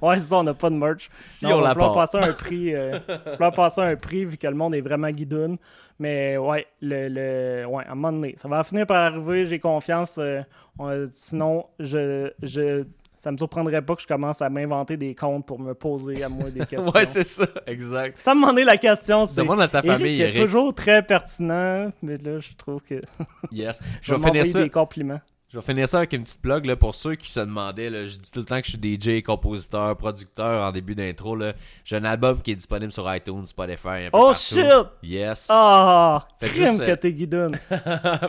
Ouais, 0.00 0.16
c'est 0.18 0.24
ça, 0.26 0.36
on 0.36 0.42
n'a 0.44 0.54
pas 0.54 0.70
de 0.70 0.76
merch. 0.76 1.10
si 1.18 1.44
Non, 1.46 1.56
on 1.56 1.60
la 1.60 1.74
part. 1.74 1.92
passer 1.92 2.18
un 2.18 2.32
prix. 2.32 2.72
euh, 2.74 2.98
va 3.40 3.50
passer 3.50 3.80
un 3.80 3.96
prix 3.96 4.24
vu 4.24 4.36
que 4.38 4.46
le 4.46 4.54
monde 4.54 4.74
est 4.76 4.80
vraiment 4.80 5.10
guidoune. 5.10 5.58
Mais 5.98 6.38
ouais, 6.38 6.66
le, 6.80 7.08
le, 7.08 7.66
ouais, 7.66 7.84
à 7.84 7.90
un 7.92 7.94
moment 7.96 8.12
donné, 8.12 8.34
ça 8.38 8.46
va 8.48 8.62
finir 8.62 8.86
par 8.86 9.12
arriver, 9.12 9.44
j'ai 9.44 9.58
confiance. 9.58 10.18
euh, 10.18 10.42
on- 10.78 11.04
sinon, 11.10 11.66
je, 11.80 12.30
je, 12.42 12.84
ça 13.22 13.30
me 13.30 13.36
surprendrait 13.36 13.82
pas 13.82 13.94
que 13.96 14.00
je 14.00 14.06
commence 14.06 14.40
à 14.40 14.48
m'inventer 14.48 14.96
des 14.96 15.14
comptes 15.14 15.44
pour 15.44 15.58
me 15.60 15.74
poser 15.74 16.22
à 16.24 16.30
moi 16.30 16.48
des 16.50 16.60
questions. 16.66 16.90
Ouais, 16.90 17.04
c'est 17.04 17.22
ça, 17.22 17.44
exact. 17.66 18.16
ça 18.18 18.34
me 18.34 18.40
demandait 18.40 18.64
la 18.64 18.78
question, 18.78 19.26
c'est. 19.26 19.42
Demande 19.42 19.60
à 19.60 19.68
ta 19.68 19.80
Eric 19.80 19.90
famille, 19.90 20.22
est 20.22 20.28
Eric. 20.30 20.40
toujours 20.42 20.74
très 20.74 21.02
pertinent, 21.02 21.90
mais 22.02 22.16
là, 22.16 22.40
je 22.40 22.54
trouve 22.56 22.80
que. 22.80 23.02
Yes. 23.52 23.78
Je 24.00 24.14
Je 24.14 24.14
vais 24.14 24.26
finir 24.26 24.46
ça. 24.46 24.62
des 24.62 24.70
compliments. 24.70 25.20
Je 25.52 25.58
vais 25.58 25.64
finir 25.64 25.86
ça 25.88 25.98
avec 25.98 26.12
une 26.14 26.22
petite 26.22 26.40
plug 26.40 26.64
là, 26.64 26.76
pour 26.76 26.94
ceux 26.94 27.16
qui 27.16 27.28
se 27.30 27.40
demandaient. 27.40 27.90
Là, 27.90 28.06
je 28.06 28.16
dis 28.18 28.30
tout 28.30 28.38
le 28.40 28.46
temps 28.46 28.60
que 28.60 28.66
je 28.68 28.76
suis 28.78 29.18
DJ, 29.20 29.22
compositeur, 29.22 29.96
producteur 29.96 30.64
en 30.64 30.70
début 30.72 30.94
d'intro. 30.94 31.36
J'ai 31.84 31.96
un 31.96 32.04
album 32.04 32.40
qui 32.40 32.52
est 32.52 32.54
disponible 32.54 32.92
sur 32.92 33.12
iTunes, 33.14 33.44
Spotify. 33.46 33.88
Un 33.88 34.10
peu 34.12 34.18
Oh 34.18 34.26
partout. 34.30 34.40
shit! 34.40 34.86
Yes! 35.02 35.48
Ah! 35.50 36.26
Faites 36.38 36.52
crime 36.52 36.66
juste, 36.68 36.84
que 36.86 36.90
euh, 36.92 36.96
t'es 36.96 37.12
guidoune. 37.12 37.58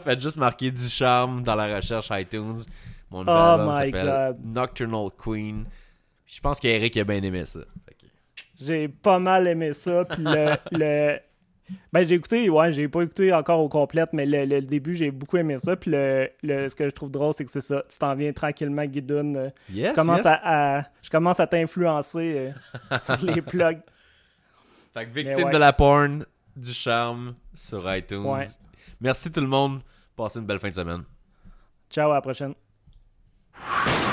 Faites 0.03 0.19
juste 0.19 0.37
marquer 0.37 0.71
du 0.71 0.89
charme 0.89 1.43
dans 1.43 1.53
la 1.55 1.75
recherche 1.77 2.09
iTunes. 2.11 2.57
Mon 3.11 3.25
Oh 3.27 3.29
album 3.29 3.69
my 3.69 3.91
s'appelle 3.91 4.35
God. 4.37 4.45
Nocturnal 4.45 5.09
Queen. 5.17 5.65
Je 6.25 6.39
pense 6.39 6.59
qu'Eric 6.59 6.95
a 6.97 7.03
bien 7.03 7.21
aimé 7.21 7.45
ça. 7.45 7.59
J'ai 8.59 8.87
pas 8.87 9.19
mal 9.19 9.47
aimé 9.47 9.73
ça. 9.73 10.05
Puis 10.05 10.23
le, 10.23 10.55
le- 10.71 11.19
Ben, 11.91 12.07
j'ai 12.07 12.15
écouté, 12.15 12.49
ouais, 12.49 12.71
j'ai 12.71 12.87
pas 12.87 13.01
écouté 13.01 13.33
encore 13.33 13.59
au 13.59 13.67
complète, 13.69 14.13
mais 14.13 14.25
le, 14.25 14.45
le 14.45 14.61
début, 14.61 14.93
j'ai 14.93 15.09
beaucoup 15.11 15.37
aimé 15.37 15.57
ça. 15.57 15.75
Puis 15.75 15.91
le, 15.91 16.29
le- 16.43 16.69
ce 16.69 16.75
que 16.75 16.85
je 16.85 16.91
trouve 16.91 17.11
drôle, 17.11 17.33
c'est 17.33 17.43
que 17.43 17.51
c'est 17.51 17.59
ça. 17.61 17.83
Tu 17.89 17.97
t'en 17.97 18.13
viens 18.15 18.31
tranquillement, 18.33 18.85
Guidoune. 18.85 19.35
euh, 19.35 19.49
Yes, 19.69 19.89
tu 19.89 19.95
commences 19.95 20.19
yes. 20.19 20.25
à, 20.27 20.77
à- 20.79 20.83
je 21.01 21.09
commence 21.09 21.39
à 21.39 21.47
t'influencer 21.47 22.53
euh, 22.91 22.97
sur 22.99 23.17
les 23.25 23.41
plugs. 23.41 23.81
Fait 24.93 25.05
que 25.05 25.11
victime 25.13 25.45
ouais. 25.45 25.51
de 25.53 25.57
la 25.57 25.73
porn, 25.73 26.25
du 26.55 26.73
charme 26.73 27.35
sur 27.55 27.93
iTunes. 27.95 28.25
Ouais. 28.25 28.45
Merci 29.01 29.31
tout 29.31 29.41
le 29.41 29.47
monde. 29.47 29.81
Passez 30.15 30.39
une 30.39 30.45
belle 30.45 30.59
fin 30.59 30.69
de 30.69 30.75
semaine. 30.75 31.03
Ciao, 31.89 32.11
à 32.11 32.15
la 32.15 32.21
prochaine. 32.21 32.53
you 33.57 34.10